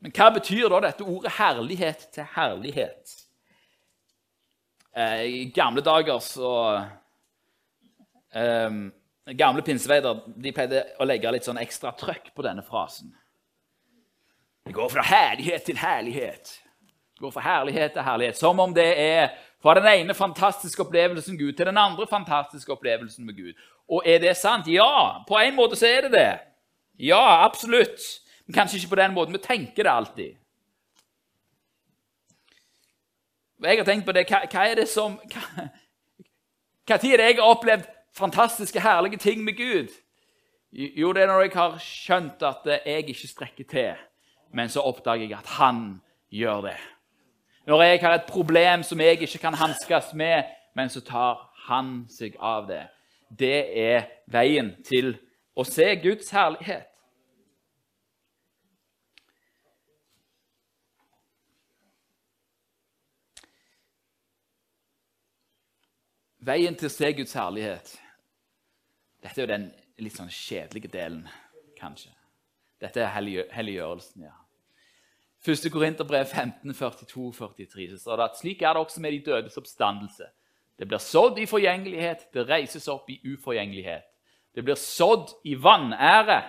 Men 0.03 0.15
hva 0.15 0.29
betyr 0.35 0.69
da 0.71 0.81
dette 0.85 1.07
ordet 1.07 1.33
'herlighet 1.33 2.09
til 2.13 2.27
herlighet'? 2.37 3.23
Eh, 4.97 5.23
I 5.23 5.53
gamle 5.55 5.83
dager 5.83 6.19
så 6.19 6.83
eh, 8.35 8.71
Gamle 9.27 9.63
pinseveider 9.63 10.21
de 10.37 10.53
pleide 10.53 10.85
å 11.03 11.05
legge 11.05 11.31
litt 11.35 11.45
sånn 11.45 11.59
ekstra 11.59 11.91
trøkk 11.99 12.31
på 12.35 12.43
denne 12.47 12.63
frasen. 12.63 13.11
Det 14.67 14.73
går 14.73 14.89
fra 14.89 15.03
herlighet 15.03 15.63
til 15.63 15.79
herlighet. 15.79 16.63
Det 17.15 17.21
går 17.21 17.31
fra 17.31 17.41
herlighet 17.41 17.93
til 17.93 18.03
herlighet. 18.03 18.37
Som 18.37 18.61
om 18.61 18.75
det 18.75 18.89
er 19.01 19.29
fra 19.63 19.75
den 19.75 19.87
ene 19.87 20.15
fantastiske 20.15 20.83
opplevelsen 20.83 21.39
Gud 21.39 21.53
til 21.53 21.67
den 21.67 21.79
andre 21.79 22.07
fantastiske 22.07 22.73
opplevelsen 22.73 23.27
med 23.27 23.37
Gud. 23.37 23.53
Og 23.89 24.03
er 24.07 24.19
det 24.19 24.37
sant? 24.37 24.67
Ja, 24.69 25.23
på 25.29 25.39
en 25.39 25.55
måte 25.55 25.77
så 25.77 25.87
er 25.87 26.01
det 26.01 26.13
det. 26.13 26.39
Ja, 26.99 27.45
absolutt. 27.45 28.03
Men 28.47 28.55
kanskje 28.55 28.77
ikke 28.77 28.89
på 28.89 29.01
den 29.03 29.15
måten. 29.15 29.33
Vi 29.33 29.39
tenker 29.39 29.83
det 29.83 29.93
alltid. 29.93 30.35
Jeg 33.63 33.79
har 33.79 33.85
tenkt 33.85 34.07
på 34.07 34.13
det, 34.13 34.27
hva, 34.29 34.43
hva 34.51 34.67
er 34.69 34.75
det 34.77 34.89
som 34.89 35.15
hva, 35.33 35.69
hva 36.87 36.99
tid 37.01 37.15
er 37.15 37.23
det 37.23 37.31
jeg 37.31 37.39
har 37.39 37.55
opplevd 37.55 37.87
fantastiske, 38.15 38.81
herlige 38.81 39.17
ting 39.17 39.45
med 39.45 39.57
Gud? 39.57 39.95
Jo, 40.73 41.13
det 41.13 41.23
er 41.23 41.31
når 41.31 41.47
jeg 41.47 41.55
har 41.55 41.79
skjønt 41.81 42.43
at 42.45 42.67
jeg 42.67 43.09
ikke 43.09 43.31
strekker 43.31 43.65
til, 43.71 44.05
men 44.53 44.69
så 44.69 44.85
oppdager 44.87 45.27
jeg 45.27 45.39
at 45.39 45.55
han 45.59 46.01
gjør 46.31 46.61
det. 46.69 46.77
Når 47.67 47.83
jeg 47.83 48.01
har 48.01 48.15
et 48.15 48.29
problem 48.31 48.83
som 48.83 49.01
jeg 49.01 49.23
ikke 49.23 49.39
kan 49.43 49.55
hanskes 49.55 50.13
med, 50.15 50.45
men 50.75 50.91
så 50.91 51.01
tar 51.01 51.41
han 51.67 52.05
seg 52.11 52.37
av 52.39 52.69
det. 52.69 52.85
Det 53.29 53.57
er 53.79 54.07
veien 54.31 54.77
til 54.87 55.17
å 55.57 55.65
se 55.67 55.89
Guds 56.03 56.31
herlighet. 56.31 56.87
Veien 66.47 66.77
til 66.79 66.87
å 66.87 66.95
se 66.95 67.09
Guds 67.17 67.35
herlighet 67.35 67.97
Dette 69.25 69.41
er 69.41 69.43
jo 69.43 69.51
den 69.51 69.65
litt 69.99 70.15
sånn 70.15 70.31
kjedelige 70.31 70.93
delen, 70.93 71.25
kanskje. 71.81 72.13
Dette 72.81 73.01
er 73.01 73.13
helliggjørelsen, 73.55 74.27
ja. 74.29 74.35
1. 75.47 75.71
Korinterbrev 75.73 76.27
15, 76.27 76.73
42-43 76.75 77.91
så 77.93 77.99
står 78.01 78.19
det 78.19 78.25
at 78.25 78.39
slik 78.41 78.63
er 78.63 78.75
det 78.75 78.83
også 78.83 79.01
med 79.05 79.15
de 79.15 79.21
dødes 79.29 79.59
oppstandelse. 79.61 80.27
Det 80.79 80.89
blir 80.89 81.01
sådd 81.01 81.39
i 81.39 81.47
forgjengelighet, 81.47 82.27
det 82.35 82.49
reises 82.49 82.89
opp 82.89 83.11
i 83.11 83.21
uforgjengelighet. 83.25 84.05
Det 84.55 84.65
blir 84.65 84.79
sådd 84.81 85.33
i 85.45 85.55
vanære, 85.55 86.41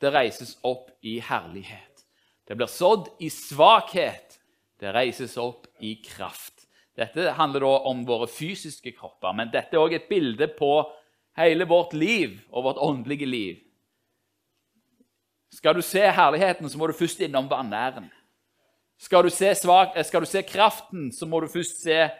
det 0.00 0.12
reises 0.12 0.56
opp 0.62 0.90
i 1.02 1.18
herlighet. 1.20 2.04
Det 2.48 2.56
blir 2.56 2.70
sådd 2.70 3.10
i 3.20 3.30
svakhet, 3.32 4.22
Det 4.76 4.90
reises 4.92 5.38
opp 5.40 5.64
i 5.80 5.94
kraft. 6.04 6.66
Dette 6.96 7.30
handler 7.32 7.60
da 7.64 7.70
om 7.88 8.02
våre 8.04 8.26
fysiske 8.28 8.92
kropper, 8.92 9.32
men 9.32 9.48
dette 9.48 9.72
er 9.72 9.80
òg 9.80 9.94
et 9.96 10.08
bilde 10.08 10.50
på 10.52 10.68
hele 11.40 11.64
vårt 11.64 11.94
liv 11.96 12.34
og 12.50 12.66
vårt 12.66 12.82
åndelige 12.84 13.26
liv. 13.26 13.62
Skal 15.52 15.74
du 15.74 15.82
se 15.82 16.02
herligheten, 16.10 16.68
så 16.68 16.78
må 16.78 16.86
du 16.86 16.96
først 16.96 17.20
innom 17.20 17.48
vanæren. 17.50 18.10
Skal 18.98 19.24
du 19.24 19.30
se, 19.30 19.54
svak, 19.54 19.96
eh, 19.96 20.04
skal 20.04 20.20
du 20.20 20.26
se 20.26 20.42
kraften, 20.42 21.12
så 21.12 21.26
må 21.26 21.40
du 21.40 21.48
først 21.48 21.82
se 21.82 22.10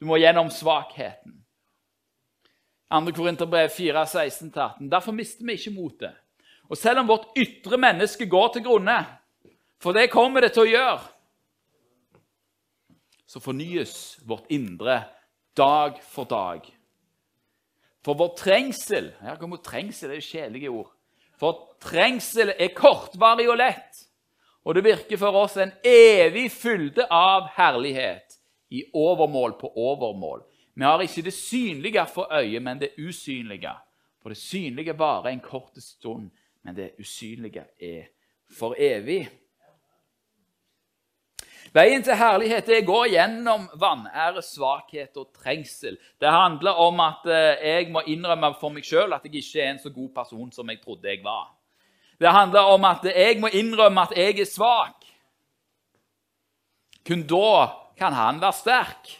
Du 0.00 0.06
må 0.06 0.16
gjennom 0.16 0.48
svakheten. 0.48 1.34
2. 2.90 3.12
Korinterbrev 3.12 3.68
4, 3.68 4.06
16-18. 4.06 4.88
Derfor 4.90 5.12
mister 5.12 5.44
vi 5.44 5.52
ikke 5.52 5.70
motet. 5.70 6.14
Og 6.70 6.76
selv 6.78 7.02
om 7.02 7.08
vårt 7.08 7.26
ytre 7.36 7.76
menneske 7.76 8.26
går 8.26 8.52
til 8.52 8.64
grunne, 8.64 8.96
for 9.78 9.92
det 9.92 10.10
kommer 10.10 10.40
det 10.40 10.52
til 10.54 10.62
å 10.62 10.70
gjøre, 10.70 11.00
så 13.26 13.42
fornyes 13.44 13.94
vårt 14.26 14.48
indre 14.50 15.02
dag 15.56 16.00
for 16.02 16.24
dag. 16.24 16.64
For 18.04 18.16
vår 18.16 18.32
trengsel 18.38 19.12
Her 19.20 19.36
kommer 19.36 19.60
trengsel, 19.62 20.08
det 20.08 20.16
er 20.16 20.22
jo 20.22 20.30
kjedelige 20.30 20.70
ord. 20.70 20.90
For 21.40 21.76
trengsel 21.80 22.52
er 22.52 22.74
kortvarig 22.76 23.48
og 23.48 23.58
lett. 23.62 24.04
Og 24.68 24.76
det 24.76 24.84
virker 24.84 25.16
for 25.20 25.38
oss 25.40 25.56
en 25.56 25.72
evig 25.86 26.50
fylde 26.52 27.06
av 27.08 27.48
herlighet 27.56 28.36
i 28.76 28.84
overmål 28.92 29.56
på 29.60 29.72
overmål. 29.72 30.42
Vi 30.76 30.84
har 30.84 31.02
ikke 31.02 31.24
det 31.24 31.34
synlige 31.34 32.04
for 32.12 32.28
øyet, 32.32 32.62
men 32.62 32.78
det 32.80 32.92
usynlige. 33.00 33.72
For 34.20 34.32
det 34.32 34.38
synlige 34.38 34.98
varer 34.98 35.32
en 35.32 35.40
kort 35.40 35.80
stund, 35.80 36.28
men 36.62 36.76
det 36.76 36.92
usynlige 37.00 37.64
er 37.80 38.10
for 38.58 38.76
evig. 38.78 39.24
Veien 41.70 42.02
til 42.02 42.18
herlighet 42.18 42.66
det 42.66 42.80
går 42.86 43.12
gjennom 43.12 43.68
vanære, 43.78 44.42
svakhet 44.42 45.14
og 45.20 45.28
trengsel. 45.38 46.00
Det 46.18 46.30
handler 46.30 46.80
om 46.82 46.98
at 47.04 47.28
eh, 47.30 47.62
jeg 47.62 47.92
må 47.94 48.02
innrømme 48.10 48.50
for 48.58 48.74
meg 48.74 48.86
sjøl 48.86 49.14
at 49.14 49.28
jeg 49.28 49.38
ikke 49.38 49.62
er 49.62 49.70
en 49.70 49.78
så 49.82 49.92
god 49.94 50.10
person 50.16 50.50
som 50.54 50.72
jeg 50.72 50.80
trodde 50.82 51.06
jeg 51.06 51.22
var. 51.22 51.52
Det 52.20 52.34
handler 52.34 52.74
om 52.74 52.84
at 52.90 53.06
jeg 53.06 53.38
må 53.40 53.52
innrømme 53.54 54.02
at 54.02 54.16
jeg 54.18 54.40
er 54.42 54.50
svak. 54.50 55.06
Kun 57.06 57.22
da 57.30 57.70
kan 57.96 58.18
han 58.18 58.42
være 58.42 58.58
sterk. 58.58 59.16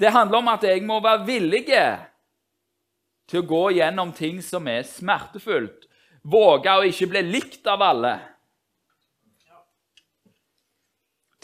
Det 0.00 0.10
handler 0.10 0.40
om 0.40 0.48
at 0.48 0.64
jeg 0.66 0.82
må 0.82 0.98
være 1.04 1.26
villig 1.28 1.66
til 3.28 3.40
å 3.42 3.46
gå 3.46 3.64
gjennom 3.76 4.10
ting 4.16 4.40
som 4.42 4.66
er 4.72 4.82
smertefullt. 4.88 5.86
Våge 6.24 6.72
å 6.72 6.86
ikke 6.88 7.12
bli 7.12 7.22
likt 7.28 7.68
av 7.68 7.84
alle. 7.84 8.16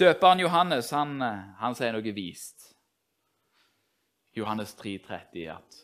Døperen 0.00 0.40
Johannes 0.40 0.90
han, 0.96 1.18
han 1.60 1.74
sier 1.76 1.92
noe 1.92 2.12
vist. 2.16 2.70
Johannes 4.36 4.72
3,30 4.78 5.48
at 5.52 5.80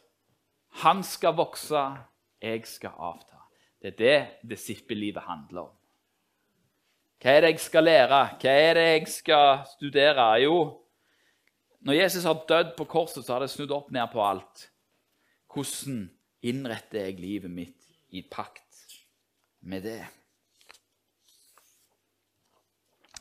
han 0.82 1.02
skal 1.04 1.34
vokse 1.36 1.82
jeg 2.42 2.64
skal 2.68 2.96
avta. 2.96 3.42
Det 3.80 3.92
er 3.92 3.98
det 4.00 4.50
disippellivet 4.56 5.24
handler 5.26 5.68
om. 5.68 5.76
Hva 7.20 7.32
er 7.32 7.44
det 7.44 7.52
jeg 7.54 7.62
skal 7.64 7.86
lære? 7.86 8.22
Hva 8.40 8.56
er 8.60 8.74
det 8.76 8.86
jeg 8.86 9.06
skal 9.12 9.62
studere? 9.70 10.26
Jo, 10.44 10.56
når 11.86 12.00
Jesus 12.00 12.26
har 12.28 12.44
dødd 12.48 12.74
på 12.76 12.84
korset, 12.84 13.24
så 13.24 13.36
har 13.36 13.44
det 13.44 13.52
snudd 13.52 13.72
opp 13.72 13.92
ned 13.94 14.08
på 14.12 14.22
alt. 14.24 14.68
Hvordan 15.52 16.06
innretter 16.44 17.06
jeg 17.06 17.20
livet 17.20 17.52
mitt 17.52 17.88
i 18.12 18.24
pakt 18.30 18.84
med 19.60 19.84
det? 19.86 20.02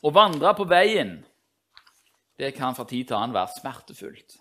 Å 0.05 0.11
vandre 0.13 0.51
på 0.53 0.67
veien 0.69 1.17
det 2.37 2.51
kan 2.53 2.75
fra 2.77 2.85
tid 2.85 3.07
til 3.09 3.17
annen 3.17 3.33
være 3.33 3.55
smertefullt. 3.55 4.35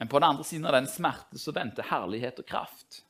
Men 0.00 0.08
på 0.08 0.18
den 0.18 0.30
andre 0.32 0.46
siden 0.48 0.66
av 0.66 0.74
den 0.78 0.88
smerte 0.88 1.38
så 1.38 1.52
venter 1.52 1.86
herlighet 1.90 2.40
og 2.40 2.48
kraft. 2.48 3.02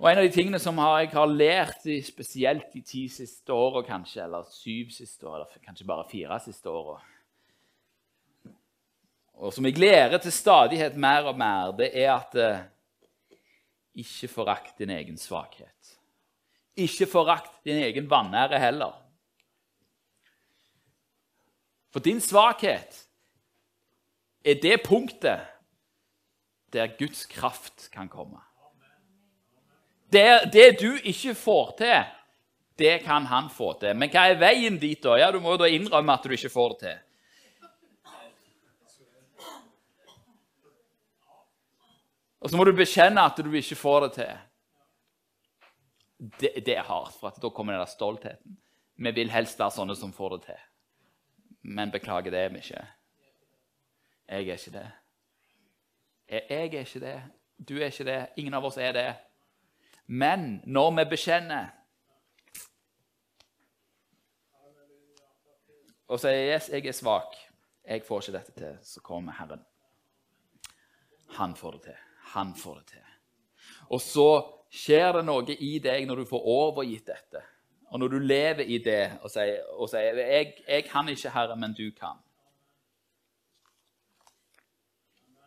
Og 0.00 0.08
En 0.08 0.20
av 0.22 0.24
de 0.24 0.32
tingene 0.32 0.60
som 0.62 0.78
jeg 0.80 1.10
har 1.12 1.28
lært 1.28 1.82
spesielt 2.06 2.70
de 2.72 2.80
ti 2.80 3.02
siste 3.12 3.52
åra, 3.52 3.82
kanskje, 3.84 4.22
eller 4.24 4.46
syv 4.48 4.94
siste 4.94 5.26
år, 5.26 5.42
eller 5.42 5.66
kanskje 5.66 5.88
bare 5.90 6.08
fire 6.08 6.38
siste 6.40 6.70
åra 6.72 6.96
Og 9.34 9.52
som 9.52 9.64
jeg 9.64 9.76
lærer 9.76 10.18
til 10.20 10.32
stadighet 10.32 10.96
mer 10.96 11.28
og 11.28 11.36
mer, 11.36 11.72
det 11.76 11.90
er 11.96 12.14
at 12.14 12.34
eh, 12.36 12.64
ikke 14.00 14.28
forakt 14.28 14.78
din 14.78 14.90
egen 14.92 15.16
svakhet. 15.18 15.79
Ikke 16.80 17.06
forakt 17.10 17.52
din 17.66 17.82
egen 17.84 18.08
vanære 18.10 18.58
heller. 18.62 18.96
For 21.90 22.00
din 22.00 22.20
svakhet 22.22 23.06
er 24.44 24.60
det 24.62 24.80
punktet 24.86 25.40
der 26.72 26.94
Guds 26.98 27.26
kraft 27.26 27.90
kan 27.92 28.08
komme. 28.08 28.38
Det, 30.12 30.52
det, 30.52 30.80
du 30.80 30.96
ikke 31.04 31.34
får 31.34 31.74
til, 31.78 32.04
det 32.78 33.02
kan 33.02 33.26
han 33.26 33.50
få 33.50 33.72
til. 33.78 33.94
Men 33.96 34.10
hva 34.10 34.26
er 34.30 34.40
veien 34.40 34.78
dit, 34.78 34.98
da? 35.02 35.18
Ja, 35.18 35.30
Du 35.30 35.40
må 35.40 35.54
jo 35.54 35.60
da 35.62 35.68
innrømme 35.70 36.14
at 36.14 36.24
du 36.24 36.34
ikke 36.34 36.50
får 36.50 36.68
det 36.74 36.78
til. 36.80 36.98
Og 42.40 42.50
så 42.50 42.56
må 42.56 42.64
du 42.64 42.72
bekjenne 42.72 43.22
at 43.22 43.36
du 43.36 43.52
ikke 43.52 43.76
får 43.76 44.06
det 44.06 44.12
til. 44.22 44.38
Det, 46.20 46.52
det 46.66 46.76
er 46.76 46.84
hardt, 46.84 47.14
for 47.16 47.32
da 47.42 47.48
kommer 47.48 47.72
den 47.72 47.80
der 47.80 47.88
stoltheten. 47.88 48.58
Vi 49.00 49.10
vil 49.16 49.30
helst 49.32 49.58
være 49.58 49.72
sånne 49.72 49.96
som 49.96 50.12
får 50.12 50.34
det 50.34 50.40
til. 50.50 50.64
Men 51.62 51.92
beklager, 51.92 52.30
det 52.30 52.40
er 52.40 52.52
vi 52.52 52.60
ikke. 52.60 52.82
Jeg 54.28 54.48
er 54.48 54.58
ikke 54.58 54.72
det. 54.74 54.86
Jeg, 56.28 56.42
er 56.50 56.80
ikke 56.84 57.00
det. 57.00 57.16
Du 57.68 57.74
er 57.78 57.86
ikke 57.86 58.04
det. 58.04 58.18
Ingen 58.36 58.54
av 58.54 58.64
oss 58.64 58.76
er 58.76 58.92
det. 58.92 59.08
Men 60.06 60.60
når 60.66 60.90
vi 60.98 61.04
bekjenner 61.14 61.70
og 66.10 66.18
sier 66.20 66.54
yes, 66.54 66.68
'jeg 66.68 66.86
er 66.86 66.92
svak, 66.92 67.34
jeg 67.86 68.02
får 68.02 68.20
ikke 68.20 68.38
dette 68.38 68.52
til', 68.52 68.78
så 68.82 69.00
kommer 69.00 69.32
Herren. 69.32 69.64
Han 71.30 71.54
får 71.56 71.70
det 71.70 71.82
til. 71.82 71.96
Han 72.22 72.54
får 72.54 72.74
det 72.74 72.86
til. 72.86 73.04
Og 73.90 74.00
så 74.00 74.59
skjer 74.70 75.16
det 75.18 75.24
noe 75.26 75.56
i 75.58 75.78
deg 75.82 76.06
når 76.06 76.22
du 76.22 76.30
får 76.30 76.46
overgitt 76.54 77.10
dette, 77.10 77.42
og 77.90 77.98
når 78.00 78.12
du 78.12 78.18
lever 78.22 78.68
i 78.70 78.78
det 78.78 79.18
og 79.24 79.30
sier, 79.32 79.64
og 79.74 79.88
sier 79.90 80.14
jeg, 80.14 80.54
'Jeg 80.68 80.84
kan 80.84 81.08
ikke, 81.08 81.30
Herre, 81.30 81.56
men 81.56 81.74
du 81.74 81.90
kan'. 81.90 82.22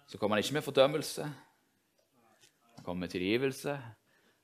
Så 0.08 0.18
kommer 0.18 0.36
han 0.36 0.44
ikke 0.44 0.54
med 0.54 0.62
fordømmelse. 0.62 1.24
Han 2.76 2.84
kommer 2.84 3.00
med 3.00 3.10
tilgivelse. 3.10 3.82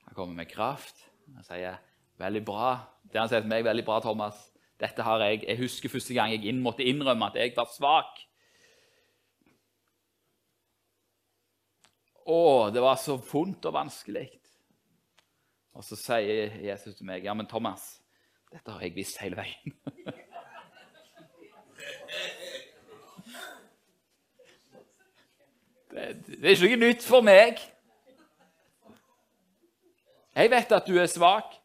Han 0.05 0.15
kommer 0.15 0.35
med 0.35 0.47
kraft. 0.47 1.11
Han 1.35 1.43
sier 1.43 1.75
'veldig 2.17 2.45
bra'. 2.45 2.79
Det 3.11 3.19
han 3.19 3.29
sier 3.29 3.39
til 3.39 3.49
meg, 3.49 3.63
'veldig 3.63 3.85
bra, 3.85 3.99
Thomas'. 3.99 4.49
Dette 4.79 5.03
har 5.03 5.19
jeg. 5.19 5.43
Jeg 5.47 5.57
husker 5.57 5.89
første 5.89 6.13
gang 6.13 6.31
jeg 6.31 6.45
inn, 6.45 6.61
måtte 6.61 6.83
innrømme 6.83 7.25
at 7.25 7.35
jeg 7.35 7.53
var 7.55 7.67
svak. 7.77 8.19
Å, 12.25 12.69
det 12.73 12.81
var 12.81 12.95
så 12.95 13.17
vondt 13.17 13.65
og 13.65 13.73
vanskelig. 13.73 14.38
Og 15.79 15.85
så 15.87 15.95
sier 15.95 16.51
Jesus 16.59 16.95
til 16.95 17.05
meg, 17.07 17.23
'Ja, 17.23 17.33
men 17.33 17.47
Thomas, 17.47 18.01
dette 18.51 18.71
har 18.71 18.81
jeg 18.81 18.95
visst 18.95 19.17
hele 19.17 19.35
veien.' 19.39 19.73
det, 25.91 26.25
det 26.27 26.45
er 26.45 26.49
ikke 26.49 26.75
noe 26.75 26.87
nytt 26.89 27.03
for 27.03 27.21
meg. 27.23 27.55
Jeg 30.35 30.51
vet 30.51 30.71
at 30.71 30.87
du 30.87 30.99
er 30.99 31.07
svak, 31.07 31.55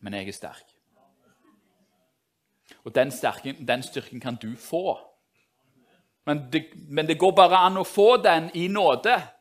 men 0.00 0.14
jeg 0.14 0.28
er 0.28 0.32
sterk. 0.32 0.66
Og 2.84 2.94
den, 2.94 3.10
styrken, 3.10 3.62
den 3.68 3.82
styrken 3.82 4.20
kan 4.20 4.34
du 4.34 4.56
få. 4.56 4.98
Men 6.26 6.52
det, 6.52 6.66
men 6.88 7.06
det, 7.06 7.18
går 7.18 7.30
bare 7.30 7.56
an 7.66 7.76
å 7.78 7.86
få 7.86 8.16
den 8.22 8.50
i 8.54 8.66
nåde. 8.68 9.35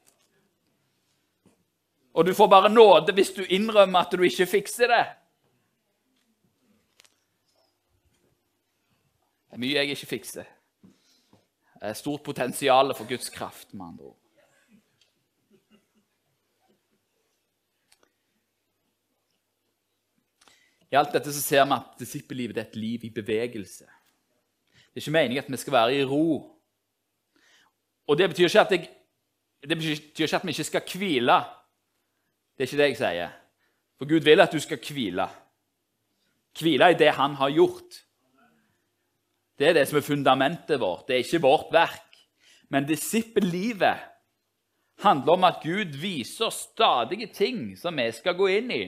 Og 2.16 2.26
du 2.26 2.34
får 2.34 2.48
bare 2.48 2.72
nåde 2.72 3.14
hvis 3.16 3.34
du 3.36 3.44
innrømmer 3.44 4.06
at 4.06 4.14
du 4.16 4.24
ikke 4.24 4.48
fikser 4.48 4.92
det. 4.92 5.06
Det 9.50 9.58
er 9.58 9.64
mye 9.64 9.76
jeg 9.76 9.96
ikke 9.96 10.14
fikser. 10.14 10.48
Det 11.76 11.90
er 11.92 11.98
stort 12.00 12.24
potensial 12.24 12.96
for 12.96 13.08
Guds 13.08 13.30
kraft, 13.30 13.74
med 13.74 13.86
andre 13.86 14.06
ord. 14.06 14.22
I 20.92 20.96
alt 20.96 21.12
dette 21.12 21.34
så 21.36 21.42
ser 21.44 21.66
vi 21.68 21.76
at 21.76 22.00
disippellivet 22.00 22.58
er 22.58 22.68
et 22.70 22.76
liv 22.80 23.04
i 23.04 23.12
bevegelse. 23.12 23.84
Det 23.86 25.02
er 25.02 25.04
ikke 25.04 25.16
meningen 25.18 25.44
at 25.44 25.52
vi 25.52 25.60
skal 25.60 25.76
være 25.76 25.96
i 25.98 26.06
ro. 26.08 26.28
Og 28.08 28.18
det 28.18 28.30
betyr 28.32 28.48
ikke 28.48 28.62
at, 28.62 28.72
jeg, 28.72 28.90
betyr 29.68 30.24
ikke 30.24 30.36
at 30.36 30.46
vi 30.46 30.56
ikke 30.56 30.68
skal 30.70 30.98
hvile. 30.98 31.40
Det 32.56 32.64
er 32.64 32.70
ikke 32.70 32.80
det 32.80 32.88
jeg 32.90 32.98
sier. 33.02 33.36
For 34.00 34.08
Gud 34.08 34.24
vil 34.24 34.42
at 34.44 34.52
du 34.52 34.60
skal 34.64 34.80
hvile. 34.80 35.28
Hvile 36.56 36.92
i 36.92 36.98
det 37.00 37.12
han 37.18 37.36
har 37.36 37.52
gjort. 37.52 38.02
Det 39.60 39.70
er 39.70 39.74
det 39.78 39.88
som 39.88 40.00
er 40.00 40.08
fundamentet 40.08 40.80
vårt. 40.80 41.08
Det 41.08 41.16
er 41.16 41.24
ikke 41.24 41.44
vårt 41.44 41.72
verk. 41.72 42.20
Men 42.70 42.88
disippellivet 42.88 44.04
handler 45.04 45.34
om 45.34 45.44
at 45.44 45.60
Gud 45.64 45.98
viser 46.00 46.50
stadige 46.50 47.28
ting 47.28 47.78
som 47.78 47.98
vi 47.98 48.12
skal 48.16 48.36
gå 48.36 48.48
inn 48.48 48.72
i. 48.72 48.84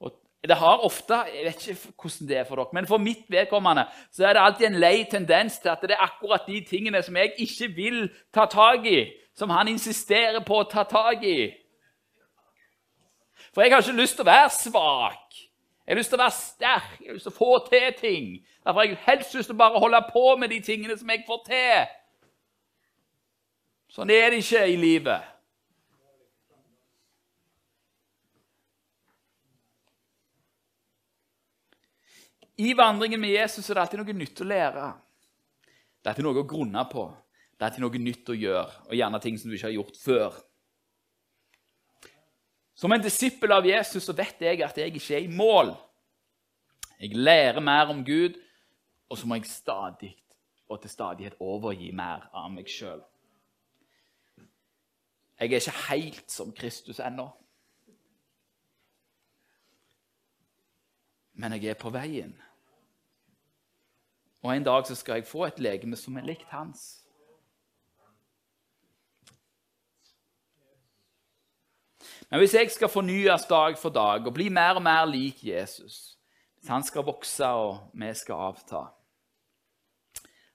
Og 0.00 0.12
det 0.44 0.56
har 0.56 0.84
ofte 0.84 1.14
Jeg 1.32 1.44
vet 1.44 1.66
ikke 1.68 1.92
hvordan 2.02 2.28
det 2.28 2.38
er 2.38 2.44
for 2.48 2.56
dere, 2.56 2.72
men 2.72 2.86
for 2.86 2.98
mitt 2.98 3.24
vedkommende 3.28 3.86
så 4.12 4.26
er 4.26 4.32
det 4.32 4.42
alltid 4.42 4.66
en 4.66 4.80
lei 4.80 5.04
tendens 5.10 5.58
til 5.58 5.68
at 5.68 5.82
det 5.82 5.96
er 5.96 6.04
akkurat 6.04 6.48
de 6.48 6.60
tingene 6.68 7.02
som 7.02 7.16
jeg 7.16 7.32
ikke 7.38 7.68
vil 7.76 8.08
ta 8.32 8.44
tak 8.44 8.86
i, 8.86 9.12
som 9.36 9.50
han 9.50 9.68
insisterer 9.68 10.40
på 10.44 10.60
å 10.60 10.68
ta 10.68 10.84
tak 10.88 11.24
i. 11.24 11.52
For 13.54 13.62
jeg 13.62 13.72
har 13.72 13.82
ikke 13.82 14.00
lyst 14.00 14.18
til 14.18 14.26
å 14.26 14.30
være 14.32 14.50
svak. 14.50 15.36
Jeg 15.84 15.92
har 15.92 16.00
lyst 16.00 16.10
til 16.10 16.18
å 16.18 16.24
være 16.24 16.34
sterk, 16.34 16.94
jeg 17.00 17.10
har 17.10 17.18
lyst 17.18 17.28
til 17.28 17.34
å 17.34 17.36
få 17.36 17.50
til 17.68 17.92
ting. 17.98 18.30
Derfor 18.64 18.80
har 18.80 18.88
jeg 18.88 19.02
helst 19.04 19.36
lyst 19.36 19.50
til 19.50 19.54
å 19.54 19.60
bare 19.60 19.82
holde 19.82 20.00
på 20.08 20.24
med 20.40 20.50
de 20.50 20.58
tingene 20.64 20.96
som 20.98 21.12
jeg 21.12 21.22
får 21.26 21.44
til. 21.46 21.92
Sånn 23.94 24.10
er 24.10 24.32
det 24.32 24.40
ikke 24.42 24.64
i 24.66 24.78
livet. 24.80 25.30
I 32.56 32.72
vandringen 32.78 33.20
med 33.20 33.34
Jesus 33.34 33.68
er 33.68 33.76
det 33.76 33.84
alltid 33.84 34.00
noe 34.00 34.16
nytt 34.16 34.40
å 34.40 34.46
lære. 34.46 34.88
Det 36.00 36.08
er 36.08 36.12
alltid 36.12 36.26
noe 36.26 36.42
å 36.42 36.48
grunne 36.48 36.84
på. 36.90 37.06
Det 37.54 37.62
er 37.62 37.70
alltid 37.70 37.84
noe 37.84 38.02
nytt 38.02 38.30
å 38.30 38.36
gjøre, 38.38 38.82
og 38.88 38.98
gjerne 38.98 39.20
ting 39.22 39.38
som 39.38 39.50
du 39.50 39.56
ikke 39.56 39.68
har 39.68 39.78
gjort 39.78 39.98
før. 39.98 40.42
Som 42.74 42.92
en 42.92 43.02
disippel 43.02 43.52
av 43.54 43.66
Jesus 43.66 44.04
så 44.04 44.14
vet 44.16 44.40
jeg 44.42 44.62
at 44.66 44.78
jeg 44.78 44.94
ikke 44.94 45.16
er 45.16 45.26
i 45.26 45.30
mål. 45.30 45.74
Jeg 46.98 47.14
lærer 47.16 47.60
mer 47.60 47.90
om 47.92 48.02
Gud, 48.04 48.36
og 49.08 49.18
så 49.18 49.26
må 49.26 49.38
jeg 49.38 49.46
stadig 49.50 50.14
og 50.68 50.80
til 50.80 50.90
stadighet 50.90 51.36
overgi 51.40 51.90
mer 51.92 52.24
av 52.32 52.48
meg 52.50 52.70
sjøl. 52.70 53.02
Jeg 55.38 55.50
er 55.52 55.60
ikke 55.60 55.80
helt 55.90 56.30
som 56.32 56.52
Kristus 56.56 57.02
ennå. 57.02 57.28
Men 61.34 61.52
jeg 61.52 61.74
er 61.74 61.78
på 61.78 61.90
veien. 61.90 62.34
Og 64.42 64.56
en 64.56 64.64
dag 64.64 64.86
så 64.86 64.94
skal 64.94 65.20
jeg 65.20 65.26
få 65.26 65.44
et 65.46 65.58
legeme 65.58 65.96
som 65.96 66.16
er 66.16 66.26
likt 66.26 66.48
hans. 66.54 67.03
Men 72.30 72.40
hvis 72.42 72.54
jeg 72.56 72.70
skal 72.72 72.90
fornyes 72.90 73.46
dag 73.50 73.78
for 73.78 73.94
dag 73.94 74.26
og 74.26 74.34
bli 74.34 74.48
mer 74.52 74.78
og 74.78 74.84
mer 74.84 75.04
lik 75.08 75.42
Jesus, 75.44 76.16
hvis 76.58 76.70
han 76.72 76.84
skal 76.86 77.06
vokse 77.06 77.46
og 77.46 77.90
vi 77.92 78.10
skal 78.16 78.46
avta, 78.50 78.84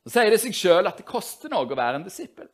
så 0.03 0.13
sier 0.15 0.31
det 0.33 0.39
seg 0.41 0.55
sjøl 0.55 0.89
at 0.89 0.97
det 0.97 1.07
koster 1.07 1.51
noe 1.51 1.67
å 1.67 1.77
være 1.77 1.99
en 1.99 2.07
disippel. 2.07 2.49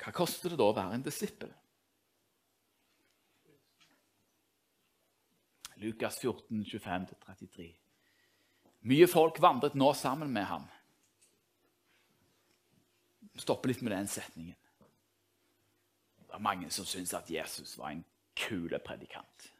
Hva 0.00 0.12
koster 0.16 0.52
det 0.52 0.60
da 0.60 0.70
å 0.70 0.76
være 0.76 0.96
en 0.96 1.04
disippel? 1.04 1.50
Lukas 5.80 6.18
14, 6.20 6.64
25-33. 6.64 7.68
Mye 8.88 9.08
folk 9.08 9.38
vandret 9.40 9.76
nå 9.76 9.90
sammen 9.96 10.32
med 10.32 10.44
ham. 10.48 10.64
Stopper 13.40 13.72
litt 13.72 13.80
med 13.84 13.94
den 13.94 14.08
setningen. 14.08 14.59
Er 16.40 16.44
mange 16.46 16.70
som 16.72 16.86
syns 16.88 17.10
at 17.12 17.28
Jesus 17.28 17.74
var 17.76 17.92
en 17.92 18.04
kul 18.32 18.72
predikant. 18.80 19.50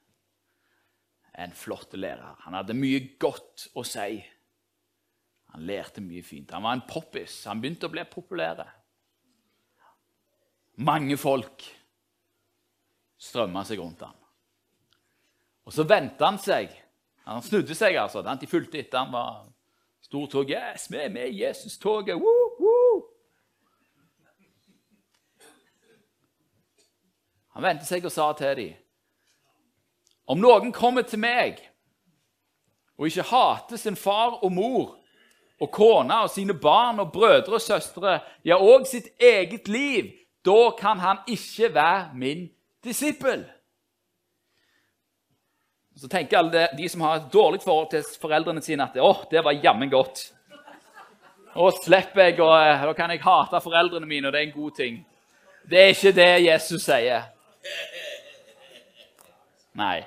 En 1.37 1.53
flott 1.53 1.93
lærer. 1.93 2.39
Han 2.47 2.57
hadde 2.57 2.73
mye 2.73 3.03
godt 3.21 3.67
å 3.77 3.85
si. 3.85 4.17
Han 5.53 5.67
lærte 5.69 6.01
mye 6.01 6.25
fint. 6.25 6.55
Han 6.57 6.65
var 6.65 6.79
en 6.79 6.87
poppis. 6.89 7.43
Han 7.51 7.61
begynte 7.61 7.85
å 7.85 7.93
bli 7.93 8.07
populær. 8.09 8.65
Mange 10.81 11.21
folk 11.21 11.67
strømma 13.21 13.67
seg 13.69 13.85
rundt 13.85 14.01
ham. 14.07 14.17
Og 15.69 15.77
så 15.77 15.85
vendte 15.85 16.25
han 16.25 16.41
seg. 16.41 16.73
Han 17.29 17.45
snudde 17.45 17.77
seg, 17.77 18.01
altså. 18.01 18.25
De 18.25 18.49
fulgte 18.49 18.81
etter 18.81 19.05
han 19.05 19.13
var 19.13 19.51
stor 20.01 20.33
tog. 20.33 20.49
Yes, 20.49 20.89
vi 20.89 21.05
er 21.05 21.13
med 21.13 21.29
i 21.29 21.43
Jesus-toget! 21.45 22.17
Han 27.57 27.67
vendte 27.67 27.89
seg 27.89 28.05
og 28.07 28.15
sa 28.15 28.31
til 28.39 28.57
dem 28.57 28.79
Om 30.31 30.41
noen 30.41 30.73
kommer 30.73 31.03
til 31.03 31.23
meg 31.23 31.59
og 33.01 33.09
ikke 33.09 33.31
hater 33.31 33.81
sin 33.81 33.97
far 33.97 34.43
og 34.45 34.53
mor 34.53 34.97
og 35.61 35.71
kone 35.73 36.17
og 36.25 36.31
sine 36.33 36.55
barn 36.57 37.01
og 37.01 37.13
brødre 37.13 37.57
og 37.57 37.63
søstre, 37.63 38.19
ja, 38.45 38.57
òg 38.57 38.85
sitt 38.89 39.09
eget 39.21 39.69
liv, 39.69 40.11
da 40.45 40.71
kan 40.77 41.01
han 41.01 41.23
ikke 41.29 41.73
være 41.75 42.11
min 42.17 42.47
disippel. 42.85 43.45
Så 45.97 46.09
tenker 46.09 46.39
alle 46.39 46.69
de 46.77 46.89
som 46.89 47.01
har 47.05 47.17
et 47.17 47.33
dårlig 47.33 47.61
forhold 47.65 47.91
til 47.93 48.05
foreldrene 48.21 48.63
sine, 48.65 48.87
at 48.87 48.97
å, 49.01 49.13
det 49.31 49.45
var 49.45 49.59
jammen 49.61 49.91
godt. 49.93 50.31
Nå 51.57 51.67
slipper 51.83 52.29
jeg, 52.29 52.39
og 52.41 52.55
eh, 52.57 52.87
da 52.89 52.95
kan 52.97 53.13
jeg 53.13 53.25
hate 53.25 53.61
foreldrene 53.61 54.09
mine, 54.09 54.29
og 54.29 54.33
det 54.33 54.41
er 54.41 54.49
en 54.49 54.57
god 54.57 54.77
ting. 54.77 55.01
Det 55.69 55.81
er 55.81 55.93
ikke 55.93 56.17
det 56.17 56.31
Jesus 56.47 56.87
sier. 56.87 57.27
Nei. 59.81 59.99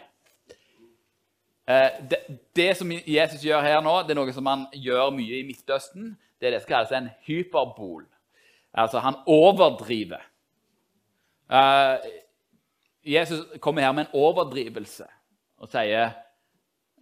Eh, 1.67 1.91
det, 2.09 2.19
det, 2.55 2.77
som 2.77 2.91
Jesus 2.91 3.43
gjør 3.43 3.63
her 3.63 3.79
nå, 3.83 3.95
det 4.03 4.13
er 4.13 4.19
noe 4.19 4.33
som 4.35 4.49
han 4.51 4.65
gjør 4.75 5.13
mye 5.15 5.39
i 5.39 5.45
Midtøsten. 5.47 6.11
Det 6.39 6.49
er 6.49 6.57
det 6.57 6.63
som 6.63 6.73
kalles 6.73 6.91
en 6.97 7.09
hyperbol. 7.27 8.03
Altså, 8.73 8.99
han 8.99 9.15
overdriver. 9.29 10.21
Uh, 11.53 12.01
Jesus 13.05 13.45
kommer 13.61 13.81
her 13.81 13.91
med 13.91 14.05
en 14.05 14.15
overdrivelse 14.17 15.05
og 15.61 15.69
sier, 15.69 16.15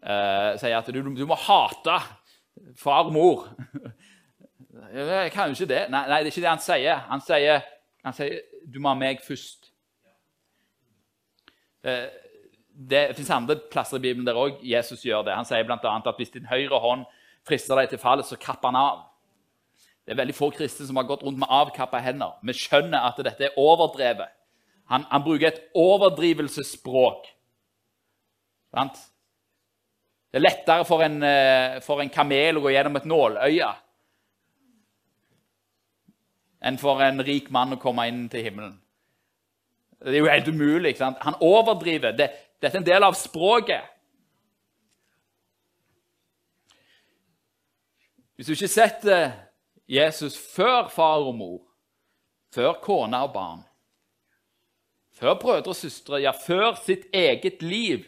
uh, 0.03 0.57
sier 0.59 0.75
at 0.77 0.89
du, 0.91 0.99
du, 1.15 1.23
må 1.29 1.37
hate 1.39 1.95
far 2.77 3.05
og 3.05 3.13
mor. 3.15 3.47
Jeg 4.93 5.31
kan 5.31 5.49
jo 5.49 5.55
ikke 5.55 5.69
det. 5.73 5.85
Nei, 5.93 6.03
nei, 6.09 6.19
det 6.19 6.31
er 6.31 6.33
ikke 6.33 6.43
det 6.43 6.51
han 6.51 6.63
sier. 6.63 7.03
Han 7.09 7.23
sier, 7.23 7.65
han 8.05 8.15
sier 8.17 8.41
du 8.67 8.79
må 8.81 8.91
ha 8.91 8.97
meg 8.97 9.21
først. 9.23 9.60
Uh, 11.85 12.07
det 12.71 13.15
fins 13.17 13.29
andre 13.33 13.57
plasser 13.71 13.99
i 13.99 14.03
Bibelen 14.05 14.25
der 14.27 14.39
òg 14.39 14.61
Jesus 14.65 15.03
gjør 15.05 15.25
det. 15.27 15.35
Han 15.35 15.47
sier 15.47 15.65
bl.a. 15.67 15.79
at 15.81 16.17
hvis 16.17 16.33
din 16.33 16.49
høyre 16.49 16.79
hånd 16.81 17.07
frister 17.47 17.77
deg 17.77 17.89
til 17.91 18.01
fallet, 18.01 18.25
så 18.25 18.37
kapp 18.39 18.63
han 18.65 18.77
av. 18.77 19.03
Det 20.05 20.15
er 20.15 20.21
veldig 20.21 20.35
få 20.35 20.49
kristne 20.55 20.87
som 20.87 20.97
har 20.97 21.07
gått 21.09 21.23
rundt 21.25 21.39
med 21.41 21.51
avkappa 21.51 22.01
hender. 22.01 22.37
Vi 22.45 22.55
skjønner 22.57 23.05
at 23.05 23.19
dette 23.21 23.49
er 23.49 23.59
overdrevet. 23.59 24.33
Han, 24.91 25.05
han 25.11 25.23
bruker 25.23 25.51
et 25.51 25.61
overdrivelsesspråk. 25.77 27.29
Sant? 28.71 28.97
Det 30.31 30.39
er 30.39 30.45
lettere 30.45 30.85
for 30.87 31.03
en, 31.03 31.21
eh, 31.23 31.79
for 31.83 32.01
en, 32.01 32.09
kamel 32.09 32.57
å 32.57 32.63
gå 32.63 32.71
gjennom 32.71 32.95
et 32.95 33.07
nåløye 33.07 33.71
enn 36.61 36.77
for 36.77 37.01
en 37.03 37.23
rik 37.25 37.49
mann 37.51 37.75
å 37.75 37.79
komme 37.81 38.05
inn 38.07 38.27
til 38.29 38.45
himmelen. 38.45 38.77
Det 40.05 40.15
er 40.15 40.19
jo 40.19 40.29
helt 40.29 40.47
umulig. 40.47 40.87
ikke 40.87 40.97
Sant? 40.97 41.17
Han 41.21 41.35
overdriver. 41.41 42.11
Det, 42.11 42.29
dette 42.61 42.77
er 42.77 42.81
en 42.81 42.85
del 42.85 43.03
av 43.03 43.13
språket. 43.13 43.81
Hvis 48.35 48.47
du 48.47 48.51
ikke 48.51 48.67
setter 48.67 49.31
Jesus 49.87 50.37
før 50.55 50.87
far 50.89 51.21
og 51.21 51.35
mor, 51.35 51.59
før 52.55 52.73
kone 52.81 53.17
og 53.17 53.33
barn, 53.33 53.61
før 55.13 55.35
brødre 55.39 55.75
og 55.75 55.75
søstre, 55.75 56.21
ja, 56.23 56.31
før 56.31 56.73
sitt 56.85 57.05
eget 57.13 57.61
liv 57.61 58.07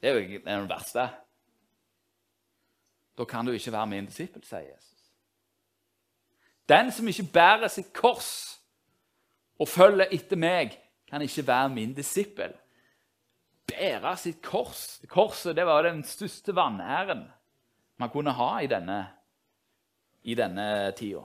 Det 0.00 0.08
er 0.08 0.14
jo 0.14 0.20
det, 0.20 0.42
er 0.46 0.60
det 0.60 0.68
verste. 0.70 1.08
Da 3.18 3.24
kan 3.24 3.46
du 3.46 3.52
ikke 3.52 3.72
være 3.72 3.86
min 3.86 4.06
disippel, 4.06 4.44
sier 4.46 4.60
Jesus. 4.60 5.10
Den 6.68 6.92
som 6.92 7.08
ikke 7.08 7.26
bærer 7.32 7.68
sitt 7.68 7.92
kors 7.92 8.57
og 9.58 9.68
følger 9.68 10.12
etter 10.14 10.38
meg, 10.38 10.76
kan 11.08 11.22
ikke 11.24 11.46
være 11.46 11.68
min 11.72 11.94
disippel. 11.96 12.52
Bære 13.68 14.14
sitt 14.16 14.40
kors 14.44 15.00
Korset 15.08 15.56
det 15.56 15.66
var 15.66 15.82
den 15.84 16.02
største 16.04 16.54
vanæren 16.56 17.26
man 17.98 18.10
kunne 18.10 18.32
ha 18.32 18.58
i 18.62 18.68
denne 18.70 18.98
i 20.22 20.34
denne 20.34 20.92
tida. 20.96 21.22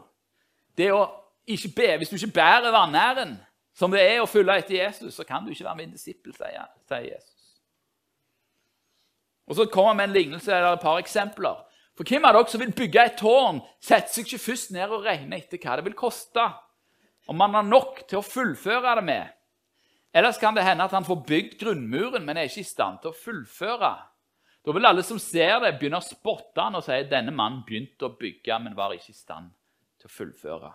Det 0.77 0.89
å 0.93 1.03
ikke 1.47 1.73
be, 1.75 1.97
Hvis 1.97 2.09
du 2.09 2.15
ikke 2.15 2.39
bærer 2.39 2.71
vanæren, 2.71 3.38
som 3.75 3.91
det 3.91 4.01
er 4.01 4.21
å 4.21 4.29
følge 4.29 4.57
etter 4.57 4.77
Jesus, 4.77 5.15
så 5.15 5.23
kan 5.27 5.43
du 5.43 5.51
ikke 5.51 5.65
være 5.65 5.75
min 5.81 5.91
disippel, 5.91 6.34
sier, 6.34 6.67
Jesus. 7.03 7.59
Og 9.47 9.55
Så 9.55 9.65
kommer 9.65 9.93
vi 9.93 9.97
med 9.97 10.03
en 10.03 10.13
lignelse 10.13 10.55
eller 10.55 10.73
et 10.73 10.79
par 10.79 10.97
eksempler. 10.97 11.65
For 11.97 12.03
Hvem 12.03 12.25
av 12.25 12.34
dere 12.34 12.49
som 12.49 12.61
vil 12.61 12.73
bygge 12.73 13.05
et 13.05 13.17
tårn, 13.19 13.61
setter 13.81 14.09
seg 14.09 14.25
ikke 14.25 14.45
først 14.45 14.71
ned 14.71 14.89
og 14.89 15.03
regner 15.05 15.38
etter 15.38 15.59
hva 15.61 15.75
det 15.77 15.86
vil 15.86 15.97
koste, 15.97 16.45
om 17.26 17.38
man 17.38 17.55
har 17.55 17.65
nok 17.67 18.03
til 18.07 18.19
å 18.19 18.26
fullføre 18.26 18.97
det 18.99 19.05
med. 19.07 19.32
Ellers 20.13 20.38
kan 20.38 20.55
det 20.55 20.65
hende 20.65 20.86
at 20.86 20.93
han 20.93 21.05
får 21.07 21.24
bygd 21.28 21.55
grunnmuren, 21.61 22.26
men 22.26 22.38
er 22.38 22.49
ikke 22.49 22.61
i 22.61 22.67
stand 22.67 22.99
til 23.01 23.13
å 23.13 23.17
fullføre. 23.17 23.93
Da 24.63 24.76
vil 24.76 24.88
alle 24.88 25.03
som 25.03 25.19
ser 25.19 25.57
det, 25.63 25.74
begynne 25.80 25.99
å 25.99 26.05
spotte 26.05 26.61
han 26.61 26.78
og 26.78 26.86
si 26.86 26.93
at 26.95 27.09
denne 27.11 27.34
mannen 27.36 27.63
begynte 27.67 28.07
å 28.07 28.15
bygge, 28.19 28.59
men 28.63 28.78
var 28.78 28.93
ikke 28.95 29.11
i 29.11 29.17
stand 29.17 29.49
til 29.99 30.11
å 30.11 30.13
fullføre. 30.13 30.71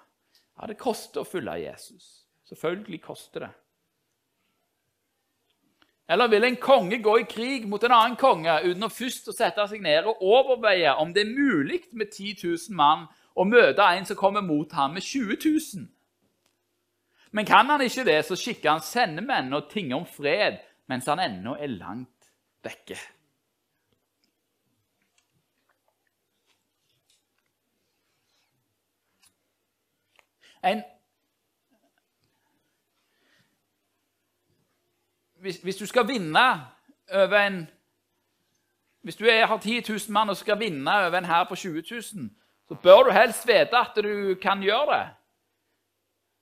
Ja, 0.58 0.66
Det 0.66 0.76
koster 0.80 1.22
å 1.22 1.28
følge 1.28 1.54
Jesus. 1.62 2.26
Selvfølgelig 2.48 3.00
koster 3.04 3.46
det. 3.46 3.50
Eller 6.08 6.28
vil 6.32 6.44
en 6.44 6.56
konge 6.56 6.98
gå 7.04 7.18
i 7.20 7.26
krig 7.28 7.66
mot 7.68 7.82
en 7.84 7.92
annen 7.92 8.16
konge 8.16 8.54
uten 8.64 8.86
å 8.86 8.88
først 8.88 9.28
å 9.28 9.34
sette 9.36 9.66
seg 9.68 9.82
ned 9.84 10.08
og 10.08 10.22
overveie 10.24 10.94
om 10.96 11.12
det 11.12 11.26
er 11.26 11.34
mulig 11.34 11.82
med 11.92 12.08
10 12.08 12.40
000 12.40 12.76
mann 12.76 13.04
å 13.36 13.44
møte 13.44 13.84
en 13.84 14.08
som 14.08 14.16
kommer 14.16 14.40
mot 14.40 14.72
ham 14.72 14.96
med 14.96 15.04
20 15.04 15.36
000? 15.44 15.84
Men 17.30 17.46
kan 17.46 17.68
han 17.70 17.82
ikke 17.84 18.04
det, 18.04 18.24
så 18.24 18.36
skikker 18.36 18.70
han 18.70 18.84
sendemenn 18.84 19.52
og 19.52 19.70
tinger 19.72 20.00
om 20.00 20.06
fred 20.08 20.60
mens 20.88 21.06
han 21.10 21.20
ennå 21.20 21.54
er 21.60 21.68
langt 21.68 22.30
vekke. 22.64 22.96
En 30.64 30.80
hvis, 35.38 35.60
hvis, 35.62 35.76
du 35.76 35.86
skal 35.86 36.08
vinne 36.08 36.66
over 37.14 37.46
en 37.46 37.68
Hvis 39.00 39.16
du 39.16 39.24
er, 39.24 39.46
har 39.46 39.58
10 39.58 39.84
000 39.88 39.98
mann 40.08 40.28
og 40.28 40.36
skal 40.36 40.58
vinne 40.58 40.90
over 40.90 41.18
en 41.18 41.24
hær 41.24 41.44
på 41.48 41.54
20 41.56 41.82
000, 41.90 42.02
så 42.68 42.74
bør 42.74 43.02
du 43.02 43.10
helst 43.10 43.46
vite 43.46 43.78
at 43.78 43.96
du 43.96 44.34
kan 44.42 44.60
gjøre 44.60 44.98
det. 44.98 45.17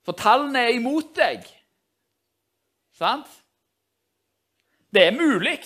For 0.06 0.14
tallene 0.14 0.62
er 0.68 0.76
imot 0.78 1.10
deg. 1.18 1.46
Sant? 2.94 3.30
Det 4.94 5.08
er 5.08 5.16
mulig. 5.16 5.58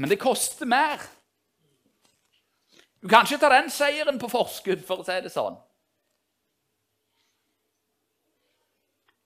Men 0.00 0.08
det 0.08 0.20
koster 0.20 0.66
mer. 0.66 1.02
Du 3.02 3.10
kan 3.10 3.26
ikke 3.26 3.42
ta 3.42 3.50
den 3.52 3.68
seieren 3.70 4.18
på 4.22 4.30
forskudd, 4.30 4.84
for 4.86 5.02
å 5.02 5.06
si 5.06 5.18
det 5.20 5.32
sånn. 5.34 5.58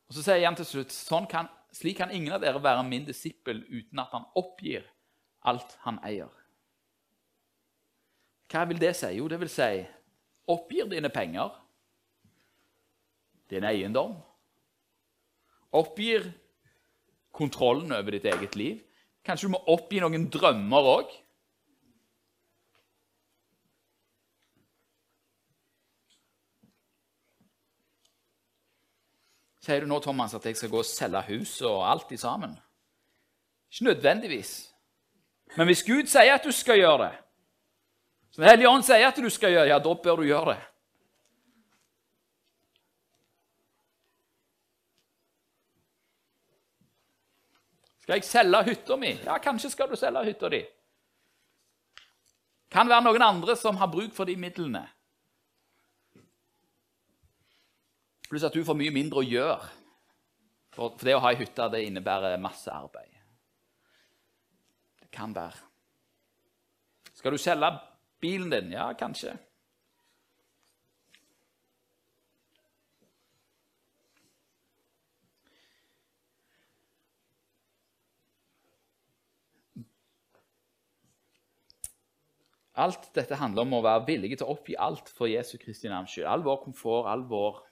Og 0.06 0.16
Så 0.16 0.24
sier 0.24 0.46
han 0.46 0.56
til 0.58 0.66
slutt 0.66 0.94
sånn 0.94 1.26
kan, 1.30 1.50
slik 1.74 2.00
kan 2.00 2.12
ingen 2.14 2.34
av 2.34 2.42
dere 2.42 2.62
være 2.62 2.82
min 2.88 3.06
disippel 3.06 3.62
uten 3.68 4.00
at 4.02 4.14
han 4.14 4.26
oppgir 4.38 4.86
alt 5.46 5.76
han 5.84 6.00
eier. 6.06 6.32
Hva 8.50 8.64
vil 8.70 8.80
det 8.80 8.94
si? 8.96 9.10
Jo, 9.18 9.26
det 9.30 9.38
vil 9.42 9.50
si 9.50 9.70
oppgir 10.50 10.86
dine 10.90 11.10
penger, 11.10 11.50
din 13.50 13.64
eiendom. 13.64 14.16
Oppgir 15.76 16.26
kontrollen 17.36 17.92
over 17.92 18.16
ditt 18.16 18.24
eget 18.24 18.56
liv. 18.56 18.80
Kanskje 19.26 19.48
du 19.48 19.54
må 19.56 19.62
oppgi 19.74 20.00
noen 20.00 20.28
drømmer 20.32 20.90
òg. 20.96 21.14
Sier 29.66 29.82
du 29.82 29.90
nå, 29.90 29.98
Thomas, 29.98 30.34
at 30.34 30.44
jeg 30.46 30.56
skal 30.56 30.70
gå 30.70 30.78
og 30.78 30.86
selge 30.86 31.24
hus 31.32 31.58
og 31.66 31.82
alt 31.90 32.12
i 32.14 32.20
sammen? 32.20 32.52
Ikke 33.72 33.88
nødvendigvis. 33.88 34.52
Men 35.56 35.66
hvis 35.66 35.82
Gud 35.82 36.06
sier 36.06 36.36
at 36.36 36.44
du 36.46 36.52
skal 36.54 36.78
gjøre 36.78 37.08
det, 37.08 37.14
som 38.30 38.42
Den 38.42 38.50
hellige 38.50 38.68
ånd 38.68 38.84
sier 38.86 39.08
at 39.08 39.16
du 39.16 39.30
skal 39.30 39.50
gjøre 39.50 39.64
det, 39.64 39.72
ja, 39.72 39.78
da 39.82 39.94
bør 39.94 40.16
du 40.16 40.22
gjøre 40.28 40.54
det. 40.54 40.62
Skal 48.06 48.20
jeg 48.20 48.24
selge 48.28 48.58
hytta 48.68 48.96
mi? 49.02 49.08
Ja, 49.26 49.34
kanskje 49.42 49.72
skal 49.72 49.88
du 49.90 49.96
selge 49.98 50.20
hytta 50.28 50.46
di. 50.52 50.60
Kan 52.70 52.86
være 52.86 53.02
noen 53.02 53.24
andre 53.26 53.56
som 53.58 53.80
har 53.80 53.90
bruk 53.90 54.12
for 54.14 54.30
de 54.30 54.36
midlene. 54.38 54.84
Pluss 58.30 58.46
at 58.46 58.54
du 58.54 58.62
får 58.66 58.78
mye 58.78 58.94
mindre 58.94 59.24
å 59.24 59.26
gjøre. 59.26 59.72
For, 60.76 60.94
det 61.02 61.16
å 61.16 61.24
ha 61.24 61.32
ei 61.34 61.40
hytte 61.40 61.66
det 61.72 61.82
innebærer 61.88 62.38
masse 62.38 62.70
arbeid. 62.70 63.10
Det 65.02 65.10
kan 65.10 65.34
være. 65.34 65.58
Skal 67.10 67.34
du 67.34 67.42
selge 67.42 67.72
bilen 68.22 68.54
din? 68.54 68.70
Ja, 68.76 68.86
kanskje. 68.94 69.34
Alt 82.76 83.08
dette 83.16 83.38
handler 83.40 83.64
om 83.64 83.78
å 83.78 83.84
være 83.84 84.04
villige 84.08 84.36
til 84.36 84.48
å 84.48 84.56
oppgi 84.56 84.76
alt 84.76 85.08
for 85.08 85.30
Jesu 85.30 85.56
Kristi 85.60 85.88
navns 85.88 86.12
skyld. 86.12 86.28
All 86.28 86.44
vår 86.44 86.60
komfort, 86.66 87.08
all 87.08 87.24
vår 87.28 87.62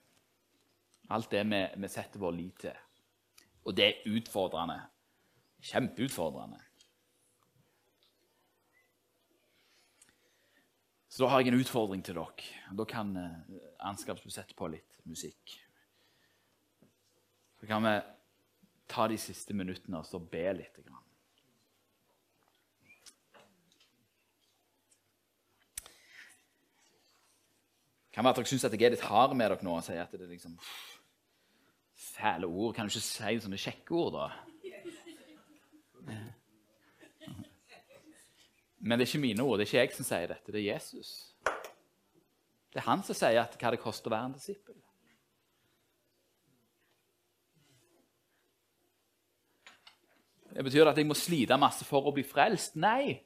Alt 1.12 1.34
det 1.34 1.42
vi, 1.44 1.58
vi 1.76 1.88
setter 1.92 2.22
vår 2.22 2.32
lit 2.32 2.62
til. 2.62 2.76
Og 3.68 3.74
det 3.76 3.84
er 3.84 4.14
utfordrende. 4.16 4.78
Kjempeutfordrende. 5.64 6.62
Så 11.12 11.22
da 11.22 11.28
har 11.30 11.44
jeg 11.44 11.52
en 11.52 11.60
utfordring 11.60 12.00
til 12.02 12.16
dere. 12.18 12.48
Da 12.74 12.86
kan 12.88 13.12
uh, 13.14 14.24
sette 14.26 14.56
på 14.56 14.66
litt 14.72 14.98
musikk. 15.06 15.58
Så 17.60 17.68
kan 17.70 17.84
vi 17.84 17.94
ta 18.90 19.06
de 19.08 19.20
siste 19.20 19.54
minuttene 19.54 20.00
og 20.00 20.08
så 20.08 20.18
be 20.18 20.42
litt. 20.58 20.80
Grann. 20.82 21.03
Kan 28.14 28.24
være 28.24 28.36
at 28.36 28.38
dere 28.38 28.46
syns 28.46 28.64
jeg 28.68 28.78
er 28.78 28.94
litt 28.94 29.08
hard 29.08 29.34
med 29.34 29.50
dere 29.50 29.66
nå 29.66 29.72
og 29.74 29.82
sier 29.82 30.04
at 30.04 30.12
det 30.14 30.22
er 30.22 30.30
liksom 30.30 30.54
fæle 31.98 32.46
ord. 32.46 32.74
Kan 32.76 32.86
du 32.86 32.94
ikke 32.94 33.02
si 33.02 33.40
sånne 33.42 33.58
kjekke 33.58 33.96
ord, 33.98 34.14
da? 34.14 34.28
Men 38.78 38.98
det 39.00 39.06
er 39.06 39.10
ikke 39.10 39.24
mine 39.24 39.42
ord. 39.42 39.58
Det 39.58 39.64
er 39.64 39.70
ikke 39.70 39.80
jeg 39.80 39.96
som 39.96 40.06
sier 40.06 40.30
dette. 40.30 40.52
Det 40.52 40.60
er 40.60 40.74
Jesus. 40.74 41.10
Det 42.70 42.82
er 42.82 42.86
han 42.86 43.02
som 43.06 43.16
sier 43.18 43.40
at 43.42 43.58
hva 43.58 43.74
det 43.74 43.82
koster 43.82 44.10
å 44.10 44.14
være 44.14 44.30
en 44.30 44.38
disippel. 44.38 44.78
Det 50.54 50.62
Betyr 50.62 50.86
at 50.86 50.98
jeg 51.00 51.08
må 51.08 51.18
slite 51.18 51.58
masse 51.58 51.82
for 51.88 52.06
å 52.06 52.14
bli 52.14 52.22
frelst? 52.22 52.76
Nei. 52.78 53.16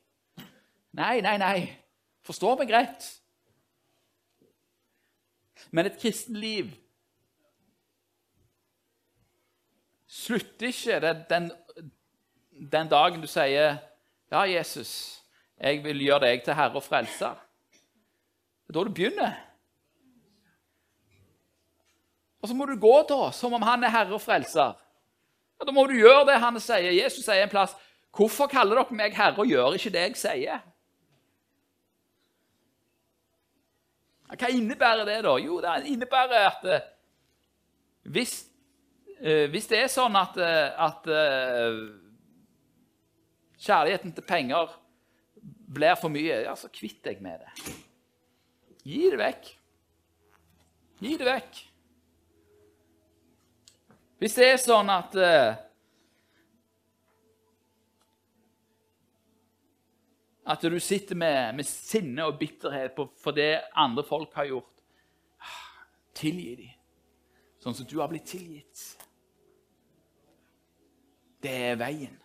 Nei, 0.97 1.16
nei, 1.20 1.36
nei. 1.36 1.59
Forstår 2.24 2.57
meg 2.62 2.72
rett. 2.72 3.09
Men 5.70 5.86
et 5.86 5.98
kristenliv 6.00 6.70
slutter 10.09 10.66
ikke 10.66 11.00
den, 11.30 11.50
den, 12.72 12.88
dagen 12.88 13.20
du 13.20 13.26
sier 13.26 13.76
'Ja, 14.30 14.40
Jesus, 14.40 15.22
jeg 15.61 15.84
vil 15.84 16.00
gjøre 16.04 16.20
deg 16.20 16.44
til 16.44 16.54
herre 16.54 16.76
og 16.76 16.82
frelser'. 16.82 17.36
Det 18.66 18.76
er 18.76 18.78
da 18.78 18.84
du 18.84 18.94
begynner. 18.94 19.32
Og 22.42 22.48
så 22.48 22.54
må 22.54 22.66
du 22.66 22.76
gå 22.80 23.02
da, 23.09 23.30
som 23.32 23.52
om 23.52 23.62
han 23.62 23.84
er 23.84 23.88
herre 23.88 24.14
og 24.14 24.20
frelser. 24.20 24.74
Ja, 25.61 25.64
Da 25.64 25.72
må 25.72 25.86
du 25.86 25.96
gjøre 25.98 26.26
det 26.26 26.40
han 26.40 26.61
sier. 26.61 26.92
Jesus 26.92 27.24
sier 27.24 27.42
en 27.42 27.48
plass 27.48 27.74
'Hvorfor 28.12 28.46
kaller 28.46 28.74
dere 28.74 28.94
meg 28.94 29.14
herre 29.14 29.38
og 29.38 29.46
gjør 29.46 29.74
ikke 29.74 29.90
det 29.90 30.00
jeg 30.00 30.16
sier?' 30.16 30.62
Hva 34.28 34.52
innebærer 34.52 35.08
det, 35.08 35.22
da? 35.24 35.34
Jo, 35.40 35.60
det 35.64 35.78
innebærer 35.88 36.46
at 36.50 36.64
eh, 36.68 36.86
hvis 38.08 38.48
Eh, 39.18 39.48
hvis 39.50 39.66
det 39.66 39.80
er 39.82 39.88
sånn 39.90 40.14
at, 40.18 40.36
eh, 40.38 40.68
at 40.78 41.08
kjærligheten 43.58 44.14
til 44.14 44.26
penger 44.26 44.74
blir 45.68 45.96
for 45.98 46.12
mye, 46.14 46.44
ja, 46.46 46.54
så 46.56 46.70
kvitt 46.70 47.02
deg 47.04 47.22
med 47.24 47.42
det. 47.42 47.74
Gi 48.86 49.08
det 49.10 49.18
vekk. 49.18 49.48
Gi 51.02 51.16
det 51.18 51.26
vekk. 51.26 51.58
Hvis 54.18 54.38
det 54.38 54.46
er 54.52 54.62
sånn 54.62 54.88
at 54.90 55.14
At 60.49 60.64
du 60.64 60.78
sitter 60.80 61.18
med, 61.18 61.57
med 61.59 61.66
sinne 61.68 62.24
og 62.24 62.38
bitterhet 62.40 62.94
på, 62.96 63.05
for 63.20 63.36
det 63.36 63.61
andre 63.76 64.05
folk 64.07 64.32
har 64.38 64.49
gjort. 64.49 64.72
Tilgi 66.18 66.55
dem, 66.59 66.70
sånn 67.62 67.76
som 67.78 67.86
du 67.86 67.99
har 68.01 68.09
blitt 68.11 68.26
tilgitt. 68.26 68.80
Det 71.38 71.53
er 71.68 71.76
veien. 71.78 72.16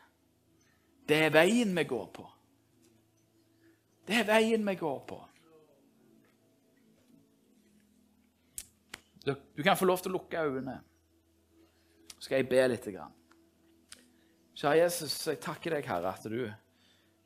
Det 1.06 1.20
er 1.28 1.36
veien 1.36 1.76
vi 1.76 1.84
går 1.86 2.08
på. 2.16 2.26
Det 4.08 4.18
er 4.22 4.26
veien 4.32 4.66
vi 4.66 4.76
går 4.80 4.98
på. 5.12 5.20
Du 9.24 9.64
kan 9.64 9.78
få 9.78 9.88
lov 9.88 10.02
til 10.02 10.12
å 10.12 10.18
lukke 10.18 10.42
øynene. 10.48 10.80
skal 12.20 12.40
jeg 12.40 12.50
be 12.50 12.68
litt. 12.68 12.88
Kjære 14.56 14.78
Jesus, 14.78 15.28
jeg 15.28 15.40
takker 15.44 15.76
deg, 15.76 15.88
Herre, 15.88 16.16
at 16.16 16.24
du, 16.24 16.48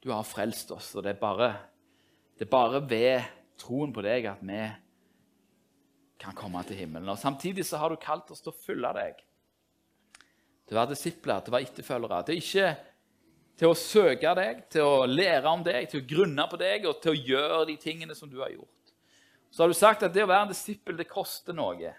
du 0.04 0.12
har 0.14 0.28
frelst 0.28 0.72
oss. 0.76 0.93
Og 0.95 1.06
det 1.06 1.16
er, 1.16 1.22
bare, 1.22 1.52
det 2.38 2.48
er 2.48 2.52
bare 2.52 2.84
ved 2.89 3.30
troen 3.60 3.93
på 3.93 4.04
deg 4.06 4.28
at 4.30 4.43
vi 4.45 4.62
kan 6.22 6.36
komme 6.38 6.64
til 6.66 6.80
himmelen. 6.82 7.10
Og 7.14 7.20
Samtidig 7.22 7.66
så 7.66 7.82
har 7.82 7.93
du 7.93 8.02
kalt 8.02 8.30
oss 8.34 8.43
til 8.43 8.54
å 8.54 8.60
følge 8.66 8.93
deg. 8.98 9.24
Til 10.68 10.76
å 10.76 10.82
være 10.82 10.93
disipler, 10.95 11.41
til 11.41 11.54
å 11.54 11.58
være 11.58 11.70
etterfølgere. 11.70 12.24
Til 12.28 12.41
ikke 12.41 12.70
til 13.58 13.72
å 13.72 13.78
søke 13.78 14.34
deg, 14.38 14.66
til 14.70 14.86
å 14.86 15.06
lære 15.10 15.50
om 15.50 15.64
deg, 15.66 15.88
til 15.89 16.04
å 16.04 16.08
grunne 16.08 16.45
på 16.50 16.60
deg 16.62 16.86
og 16.86 17.00
til 17.02 17.16
å 17.16 17.22
gjøre 17.32 17.64
de 17.72 17.78
tingene 17.82 18.18
som 18.18 18.30
du 18.30 18.38
har 18.43 18.52
gjort. 18.54 18.91
Så 19.50 19.64
har 19.64 19.72
du 19.72 19.78
sagt 19.78 20.04
at 20.06 20.14
det 20.14 20.26
å 20.26 20.30
være 20.30 20.45
en 20.45 20.52
disippel, 20.52 20.98
det 21.00 21.08
koster 21.10 21.56
noe. 21.58 21.93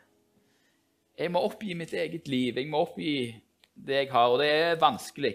Jeg 1.19 1.33
må 1.35 1.43
oppgi 1.43 1.75
mitt 1.75 1.95
eget 1.97 2.29
liv. 2.31 2.61
Jeg 2.61 2.71
må 2.71 2.85
oppgi 2.85 3.15
det 3.75 4.05
jeg 4.05 4.11
har, 4.13 4.31
og 4.31 4.39
det 4.43 4.51
er 4.53 4.79
vanskelig. 4.79 5.35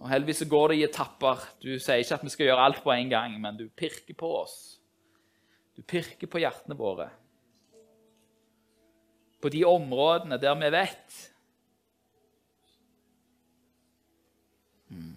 Og 0.00 0.08
Heldigvis 0.08 0.46
går 0.48 0.72
det 0.72 0.76
i 0.78 0.84
etapper. 0.86 1.42
Du 1.60 1.74
sier 1.76 2.00
ikke 2.00 2.16
at 2.16 2.24
vi 2.24 2.32
skal 2.32 2.48
gjøre 2.48 2.66
alt 2.66 2.84
på 2.84 2.92
en 2.94 3.10
gang, 3.12 3.34
men 3.40 3.58
du 3.58 3.66
pirker 3.68 4.16
på 4.16 4.30
oss. 4.38 4.54
Du 5.76 5.84
pirker 5.84 6.28
på 6.30 6.40
hjertene 6.40 6.76
våre. 6.76 7.10
På 9.40 9.52
de 9.52 9.60
områdene 9.64 10.36
der 10.40 10.56
vi 10.60 10.68
vet 10.72 11.18
hmm. 14.88 15.14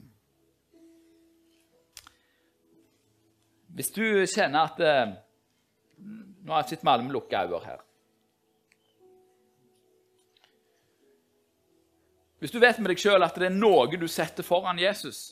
Hvis 3.76 3.92
du 3.92 4.06
kjenner 4.32 4.70
at 4.70 4.80
eh, 4.80 5.16
Nå 6.00 6.52
har 6.52 6.64
jeg 6.64 6.76
sett 6.76 6.84
med 6.84 6.94
alle 6.94 7.08
med 7.08 7.16
her. 7.68 7.84
Hvis 12.44 12.52
du 12.52 12.60
vet 12.60 12.76
med 12.84 12.92
deg 12.92 13.00
sjøl 13.00 13.24
at 13.24 13.38
det 13.40 13.48
er 13.48 13.56
noe 13.56 13.88
du 13.96 14.04
setter 14.12 14.44
foran 14.44 14.82
Jesus, 14.82 15.30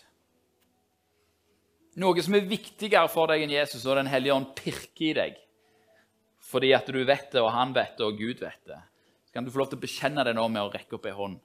noe 2.00 2.24
som 2.24 2.38
er 2.38 2.48
viktigere 2.48 3.10
for 3.12 3.28
deg 3.28 3.44
enn 3.44 3.52
Jesus, 3.52 3.84
og 3.84 3.98
Den 4.00 4.08
hellige 4.08 4.38
ånd 4.38 4.54
pirker 4.56 5.10
i 5.10 5.16
deg 5.18 5.42
fordi 6.52 6.72
at 6.76 6.88
du 6.88 6.98
vet 7.04 7.28
det, 7.32 7.40
og 7.40 7.52
han 7.54 7.76
vet 7.76 7.94
det, 8.00 8.08
og 8.08 8.18
Gud 8.20 8.40
vet 8.42 8.64
det, 8.68 8.80
så 9.28 9.36
kan 9.36 9.46
du 9.46 9.52
få 9.52 9.62
lov 9.62 9.70
til 9.72 9.80
å 9.80 9.84
bekjenne 9.84 10.24
det 10.28 10.34
nå 10.36 10.48
med 10.52 10.66
å 10.66 10.72
rekke 10.74 10.98
opp 10.98 11.06
ei 11.08 11.14
hånd. 11.16 11.38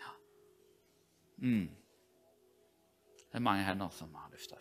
Ja. 0.00 0.14
Mm. 1.44 1.66
Det 3.26 3.38
er 3.38 3.44
mange 3.44 3.66
hender 3.66 3.92
som 3.94 4.14
har 4.18 4.32
løfta 4.32 4.58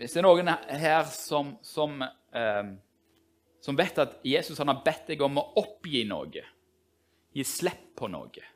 Hvis 0.00 0.14
det 0.16 0.22
er 0.22 0.24
noen 0.24 0.48
her 0.80 1.02
som, 1.12 1.52
som, 1.60 2.00
eh, 2.32 2.70
som 3.60 3.76
vet 3.76 3.98
at 4.00 4.16
Jesus 4.24 4.58
har 4.58 4.82
bedt 4.84 5.10
deg 5.12 5.20
om 5.26 5.42
å 5.42 5.50
oppgi 5.60 6.06
noe, 6.08 6.44
gi 7.36 7.44
slipp 7.44 7.90
på 8.00 8.08
noe 8.08 8.46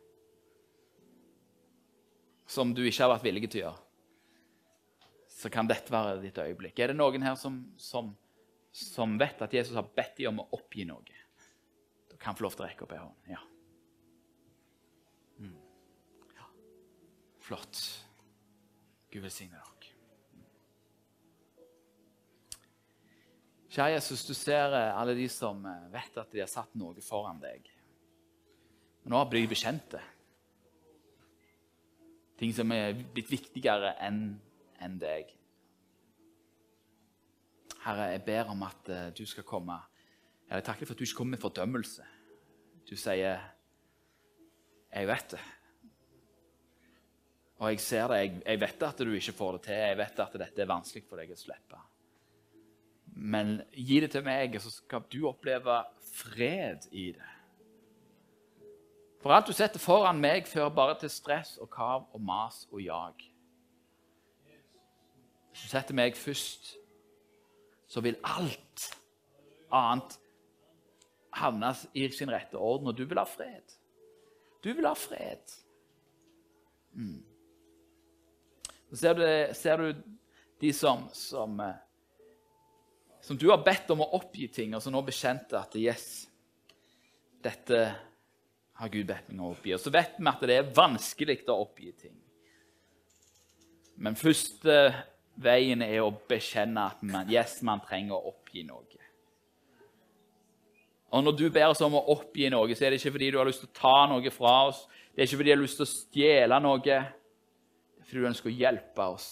som 2.48 2.72
du 2.74 2.80
ikke 2.84 3.04
har 3.04 3.12
vært 3.12 3.26
villig 3.26 3.50
til 3.50 3.60
å 3.60 3.64
gjøre, 3.66 3.82
så 5.34 5.50
kan 5.52 5.68
dette 5.68 5.92
være 5.92 6.22
ditt 6.22 6.38
øyeblikk. 6.40 6.78
Er 6.80 6.92
det 6.92 6.96
noen 6.96 7.24
her 7.26 7.36
som, 7.36 7.58
som, 7.76 8.12
som 8.72 9.18
vet 9.20 9.42
at 9.44 9.52
Jesus 9.52 9.76
har 9.76 9.90
bedt 9.96 10.16
deg 10.20 10.30
om 10.30 10.40
å 10.44 10.48
oppgi 10.56 10.86
noe? 10.88 11.20
Da 12.08 12.16
kan 12.20 12.38
få 12.38 12.46
lov 12.46 12.56
til 12.56 12.64
å 12.64 12.70
rekke 12.70 12.86
opp 12.86 12.96
ei 12.96 13.02
hånd. 13.02 13.28
Ja. 13.28 13.42
Mm. 15.44 15.60
ja. 16.38 16.48
Flott. 17.44 17.84
Gud 19.12 19.26
velsigne 19.26 19.58
dere. 19.58 19.73
Kjære 23.74 23.96
Jesus, 23.96 24.20
du 24.22 24.36
ser 24.38 24.70
eh, 24.70 24.92
alle 24.94 25.16
de 25.18 25.24
som 25.26 25.64
eh, 25.66 25.86
vet 25.90 26.18
at 26.20 26.28
de 26.30 26.38
har 26.38 26.50
satt 26.50 26.76
noe 26.78 27.02
foran 27.02 27.40
deg. 27.42 27.64
Men 29.02 29.16
nå 29.16 29.22
blir 29.26 29.42
de 29.42 29.50
bekjente. 29.50 29.98
Ting 32.38 32.52
som 32.54 32.70
er 32.70 32.94
blitt 32.94 33.32
viktigere 33.32 33.96
enn 34.06 34.20
en 34.78 34.94
deg. 35.00 35.32
Herre, 37.82 38.12
jeg 38.12 38.22
ber 38.28 38.52
om 38.52 38.62
at 38.64 38.90
uh, 38.90 39.00
du 39.12 39.24
skal 39.28 39.44
komme. 39.46 39.76
Jeg 40.48 40.64
takker 40.64 40.86
for 40.86 40.94
at 40.94 41.02
du 41.02 41.04
ikke 41.04 41.18
kommer 41.18 41.36
med 41.36 41.42
fordømmelse. 41.42 42.06
Du 42.88 42.94
sier 42.96 43.42
'Jeg 44.94 45.06
vet 45.08 45.34
det'. 45.34 45.50
Og 47.58 47.70
jeg 47.70 47.80
ser 47.80 48.08
det. 48.08 48.16
Jeg, 48.16 48.42
jeg 48.46 48.60
vet 48.60 48.82
at 48.82 48.98
du 48.98 49.12
ikke 49.12 49.32
får 49.32 49.52
det 49.52 49.62
til. 49.62 49.74
Jeg 49.74 49.98
vet 49.98 50.20
at 50.20 50.38
dette 50.38 50.62
er 50.62 50.70
vanskelig 50.70 51.04
for 51.08 51.16
deg 51.16 51.34
å 51.34 51.36
slippe. 51.36 51.82
Men 53.14 53.60
gi 53.72 54.00
det 54.02 54.10
til 54.10 54.24
meg, 54.26 54.56
så 54.60 54.72
skal 54.74 55.04
du 55.12 55.28
oppleve 55.30 55.78
fred 56.14 56.88
i 56.90 57.12
det. 57.14 57.30
For 59.22 59.32
alt 59.32 59.46
du 59.48 59.54
setter 59.56 59.80
foran 59.80 60.20
meg, 60.20 60.48
fører 60.50 60.74
bare 60.74 60.98
til 61.00 61.10
stress 61.10 61.54
og 61.62 61.70
kav 61.72 62.08
og 62.12 62.20
mas 62.20 62.66
og 62.72 62.82
jag. 62.82 63.22
Hvis 65.50 65.62
du 65.62 65.68
setter 65.70 65.94
meg 65.94 66.16
først, 66.18 66.74
så 67.86 68.02
vil 68.02 68.18
alt 68.26 68.88
annet 69.72 70.18
havne 71.34 71.70
i 71.94 72.08
sin 72.10 72.30
rette 72.30 72.58
orden, 72.58 72.90
og 72.90 72.98
du 72.98 73.04
vil 73.06 73.18
ha 73.18 73.24
fred. 73.24 73.76
Du 74.64 74.72
vil 74.74 74.86
ha 74.86 74.92
fred. 74.98 75.54
Mm. 76.92 77.22
Så 78.90 78.96
ser 78.96 79.14
du, 79.14 79.24
ser 79.54 79.76
du 79.76 80.02
de 80.60 80.72
som, 80.72 81.08
som 81.12 81.60
eh, 81.60 81.80
som 83.24 83.38
du 83.40 83.48
har 83.48 83.62
bedt 83.64 83.88
om 83.94 84.02
å 84.04 84.10
oppgi 84.18 84.50
ting, 84.52 84.74
og 84.76 84.82
som 84.84 84.92
nå 84.92 85.00
bekjente 85.06 85.56
at 85.56 85.72
yes, 85.80 86.26
dette 87.44 87.78
har 88.74 88.90
Gud 88.92 89.06
bedt 89.08 89.30
meg 89.32 89.46
å 89.46 89.54
oppgi. 89.54 89.72
Og 89.72 89.80
så 89.80 89.92
vet 89.94 90.18
vi 90.18 90.28
at 90.28 90.44
det 90.44 90.58
er 90.58 90.74
vanskelig 90.76 91.38
å 91.48 91.56
oppgi 91.62 91.92
ting. 92.02 92.18
Men 93.96 94.18
første 94.18 94.76
veien 95.40 95.80
er 95.86 96.02
å 96.02 96.12
bekjenne 96.28 96.84
at 96.90 97.00
man, 97.06 97.30
yes, 97.32 97.62
man 97.64 97.80
trenger 97.86 98.18
å 98.18 98.34
oppgi 98.34 98.66
noe. 98.68 99.00
Og 101.14 101.22
Når 101.22 101.36
du 101.38 101.44
ber 101.54 101.70
oss 101.70 101.80
om 101.86 101.94
å 101.94 102.04
oppgi 102.10 102.48
noe, 102.50 102.74
så 102.74 102.84
er 102.84 102.92
det 102.92 102.98
ikke 102.98 103.14
fordi 103.14 103.30
du 103.30 103.38
har 103.38 103.48
lyst 103.48 103.62
til 103.62 103.70
å 103.70 103.78
ta 103.78 103.98
noe 104.10 104.34
fra 104.34 104.54
oss. 104.68 104.82
Det 105.14 105.22
er 105.22 105.28
ikke 105.28 105.40
fordi 105.40 105.52
du 105.52 105.56
har 105.56 105.62
lyst 105.62 105.78
til 105.78 105.86
å 105.86 105.92
stjele 105.94 106.60
noe. 106.60 106.80
Det 106.82 106.96
er 106.98 108.04
fordi 108.04 108.20
du 108.20 108.30
ønsker 108.34 108.50
å 108.50 108.56
hjelpe 108.58 109.10
oss 109.14 109.28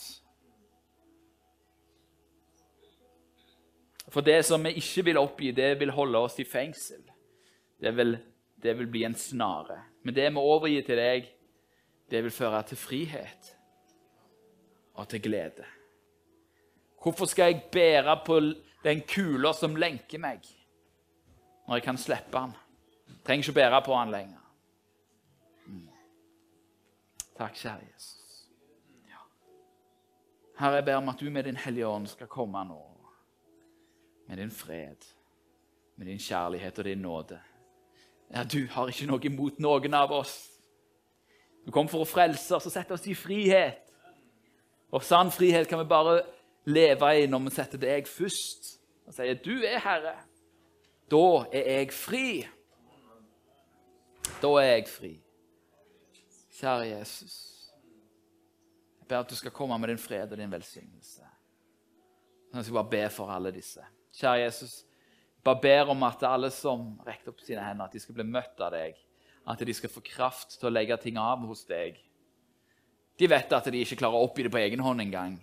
For 4.12 4.20
det 4.20 4.42
som 4.44 4.64
vi 4.64 4.74
ikke 4.76 5.06
vil 5.08 5.20
oppgi, 5.20 5.50
det 5.56 5.70
vil 5.80 5.92
holde 5.96 6.20
oss 6.20 6.36
i 6.40 6.44
fengsel. 6.44 7.00
Det 7.80 7.94
vil, 7.96 8.18
det 8.60 8.74
vil 8.78 8.90
bli 8.92 9.06
en 9.08 9.16
snare. 9.16 9.78
Men 10.04 10.14
det 10.14 10.28
vi 10.28 10.42
overgir 10.42 10.84
til 10.84 11.00
deg, 11.00 11.30
det 12.12 12.20
vil 12.26 12.34
føre 12.34 12.60
til 12.68 12.76
frihet 12.76 13.54
og 15.00 15.08
til 15.08 15.22
glede. 15.24 15.64
Hvorfor 17.02 17.26
skal 17.26 17.54
jeg 17.54 17.64
bære 17.72 18.18
på 18.26 18.38
den 18.84 19.00
kula 19.08 19.54
som 19.56 19.78
lenker 19.80 20.20
meg, 20.20 20.44
når 21.66 21.80
jeg 21.80 21.88
kan 21.88 21.98
slippe 21.98 22.36
den? 22.36 22.54
Trenger 23.24 23.48
ikke 23.48 23.58
bære 23.62 23.82
på 23.86 23.96
den 23.96 24.12
lenger. 24.12 24.44
Mm. 25.66 25.88
Takk, 27.38 27.56
kjære 27.56 27.88
Jesus. 27.88 28.18
Herre, 30.58 30.78
jeg 30.78 30.84
ber 30.84 31.00
om 31.00 31.08
at 31.08 31.20
du 31.20 31.30
med 31.30 31.48
Din 31.48 31.56
Hellige 31.56 31.88
Ånd 31.88 32.06
skal 32.06 32.28
komme 32.30 32.60
nå 32.68 32.91
med 34.32 34.38
din 34.38 34.50
fred, 34.50 34.96
med 35.96 36.06
din 36.06 36.18
kjærlighet 36.18 36.78
og 36.78 36.84
din 36.84 36.98
nåde. 36.98 37.40
Ja, 38.34 38.44
Du 38.44 38.66
har 38.66 38.88
ikke 38.88 39.06
noe 39.06 39.20
imot 39.28 39.58
noen 39.60 39.94
av 39.94 40.12
oss. 40.12 40.48
Du 41.66 41.70
kom 41.70 41.88
for 41.88 42.00
å 42.00 42.08
frelse 42.08 42.56
oss 42.56 42.66
og 42.66 42.72
sette 42.72 42.96
oss 42.96 43.04
i 43.12 43.14
frihet. 43.14 43.92
Og 44.88 45.04
sann 45.04 45.28
frihet 45.30 45.68
kan 45.68 45.82
vi 45.82 45.84
bare 45.84 46.22
leve 46.64 47.12
i 47.12 47.28
når 47.28 47.44
vi 47.44 47.54
setter 47.58 47.84
deg 47.84 48.08
først 48.08 48.72
og 49.04 49.12
sier 49.12 49.34
'Du 49.34 49.66
er 49.68 49.78
Herre'. 49.78 50.24
Da 51.10 51.44
er 51.52 51.70
jeg 51.76 51.92
fri. 51.92 52.48
Da 54.42 54.48
er 54.48 54.76
jeg 54.76 54.88
fri. 54.88 55.22
Kjære 56.50 56.88
Jesus, 56.98 57.68
jeg 58.98 59.08
ber 59.08 59.18
at 59.18 59.30
du 59.30 59.36
skal 59.36 59.50
komme 59.50 59.78
med 59.78 59.88
din 59.88 59.98
fred 59.98 60.32
og 60.32 60.38
din 60.38 60.50
velsignelse. 60.50 61.22
Jeg 62.54 62.64
skal 62.64 62.74
bare 62.74 62.90
be 62.90 63.10
for 63.10 63.30
alle 63.30 63.50
disse. 63.50 63.84
Kjære 64.12 64.44
Jesus, 64.44 64.82
bare 65.44 65.60
ber 65.62 65.90
om 65.92 66.02
at 66.06 66.22
alle 66.28 66.50
som 66.54 66.92
rekker 67.06 67.32
opp 67.32 67.40
sine 67.42 67.64
hender, 67.64 67.88
at 67.88 67.94
de 67.96 68.02
skal 68.02 68.16
bli 68.18 68.26
møtt 68.28 68.60
av 68.60 68.74
deg. 68.74 68.98
At 69.48 69.62
de 69.66 69.74
skal 69.74 69.90
få 69.90 70.02
kraft 70.06 70.58
til 70.58 70.68
å 70.68 70.72
legge 70.72 70.98
ting 71.02 71.18
av 71.18 71.42
hos 71.48 71.64
deg. 71.66 71.96
De 73.18 73.28
vet 73.28 73.52
at 73.52 73.70
de 73.72 73.80
ikke 73.82 73.98
klarer 74.00 74.20
å 74.20 74.28
oppgi 74.28 74.46
det 74.46 74.52
på 74.52 74.60
egen 74.60 74.82
hånd 74.84 75.02
engang. 75.02 75.36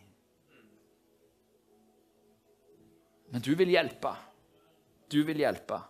Men 3.29 3.43
du 3.45 3.51
vil 3.57 3.73
hjelpe. 3.73 4.13
Du 5.09 5.21
vil 5.25 5.41
hjelpe. 5.43 5.81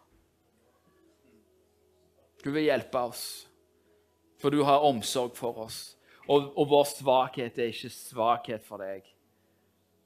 Du 2.43 2.51
vil 2.55 2.69
hjelpe 2.69 2.99
oss, 3.03 3.23
for 4.39 4.53
du 4.53 4.61
har 4.63 4.85
omsorg 4.87 5.35
for 5.35 5.65
oss. 5.65 5.79
Og, 6.29 6.53
og 6.55 6.69
vår 6.71 6.85
svakhet 6.87 7.57
er 7.59 7.71
ikke 7.73 7.91
svakhet 7.91 8.63
for 8.63 8.79
deg. 8.79 9.03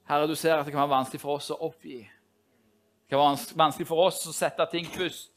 Herre, 0.09 0.27
du 0.27 0.35
ser 0.39 0.57
at 0.57 0.65
det 0.65 0.73
kan 0.73 0.81
være 0.81 0.95
vanskelig 0.95 1.21
for 1.21 1.37
oss 1.37 1.51
å 1.53 1.59
oppgi. 1.67 1.99
Det 3.03 3.17
kan 3.17 3.19
være 3.19 3.57
vanskelig 3.57 3.87
for 3.87 4.07
oss 4.07 4.23
å 4.27 4.33
sette 4.33 4.65
ting 4.71 4.87
først. 4.89 5.31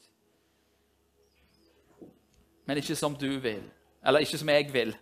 Men 2.67 2.77
ikke 2.77 2.95
som 2.95 3.15
du 3.15 3.29
vil. 3.39 3.63
Eller 4.05 4.23
ikke 4.23 4.39
som 4.39 4.49
jeg 4.49 4.73
vil, 4.73 4.95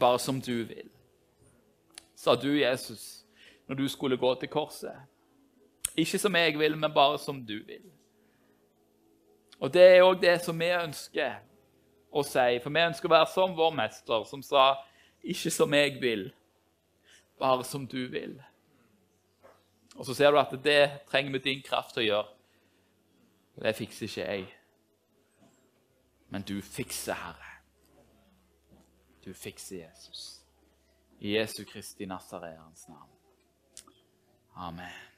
bare 0.00 0.18
som 0.18 0.40
du 0.40 0.64
vil. 0.64 0.88
Sa 2.14 2.34
du, 2.34 2.50
Jesus, 2.58 3.24
når 3.66 3.74
du 3.74 3.88
skulle 3.88 4.16
gå 4.16 4.34
til 4.34 4.48
korset. 4.48 4.96
Ikke 5.96 6.18
som 6.18 6.36
jeg 6.36 6.58
vil, 6.58 6.76
men 6.76 6.92
bare 6.94 7.18
som 7.18 7.40
du 7.46 7.56
vil. 7.66 7.86
Og 9.60 9.72
det 9.72 9.82
er 9.82 10.02
òg 10.02 10.20
det 10.20 10.38
som 10.44 10.58
vi 10.58 10.70
ønsker 10.72 11.40
å 12.10 12.22
si. 12.24 12.58
For 12.62 12.72
vi 12.72 12.84
ønsker 12.84 13.08
å 13.08 13.14
være 13.14 13.30
som 13.32 13.56
vår 13.56 13.74
mester, 13.76 14.24
som 14.24 14.42
sa, 14.42 14.74
'Ikke 15.22 15.50
som 15.50 15.74
jeg 15.74 16.00
vil, 16.00 16.32
bare 17.38 17.64
som 17.64 17.86
du 17.86 18.08
vil'. 18.08 18.40
Og 19.96 20.06
så 20.06 20.14
ser 20.14 20.30
du 20.30 20.38
at 20.38 20.54
det 20.64 21.00
trenger 21.10 21.32
vi 21.32 21.38
din 21.44 21.62
kraft 21.66 21.94
til 21.94 22.04
å 22.04 22.06
gjøre. 22.06 22.28
Det 23.60 23.76
fikser 23.76 24.06
ikke 24.06 24.26
jeg. 24.26 24.46
Men 26.30 26.46
du 26.46 26.60
fikser, 26.62 27.18
Herre. 27.18 27.50
Du 29.24 29.34
fikser 29.34 29.82
Jesus. 29.82 30.40
I 31.20 31.36
Jesu 31.36 31.64
Kristi 31.64 32.06
Nazareans 32.06 32.88
navn. 32.88 33.16
Amen. 34.56 35.09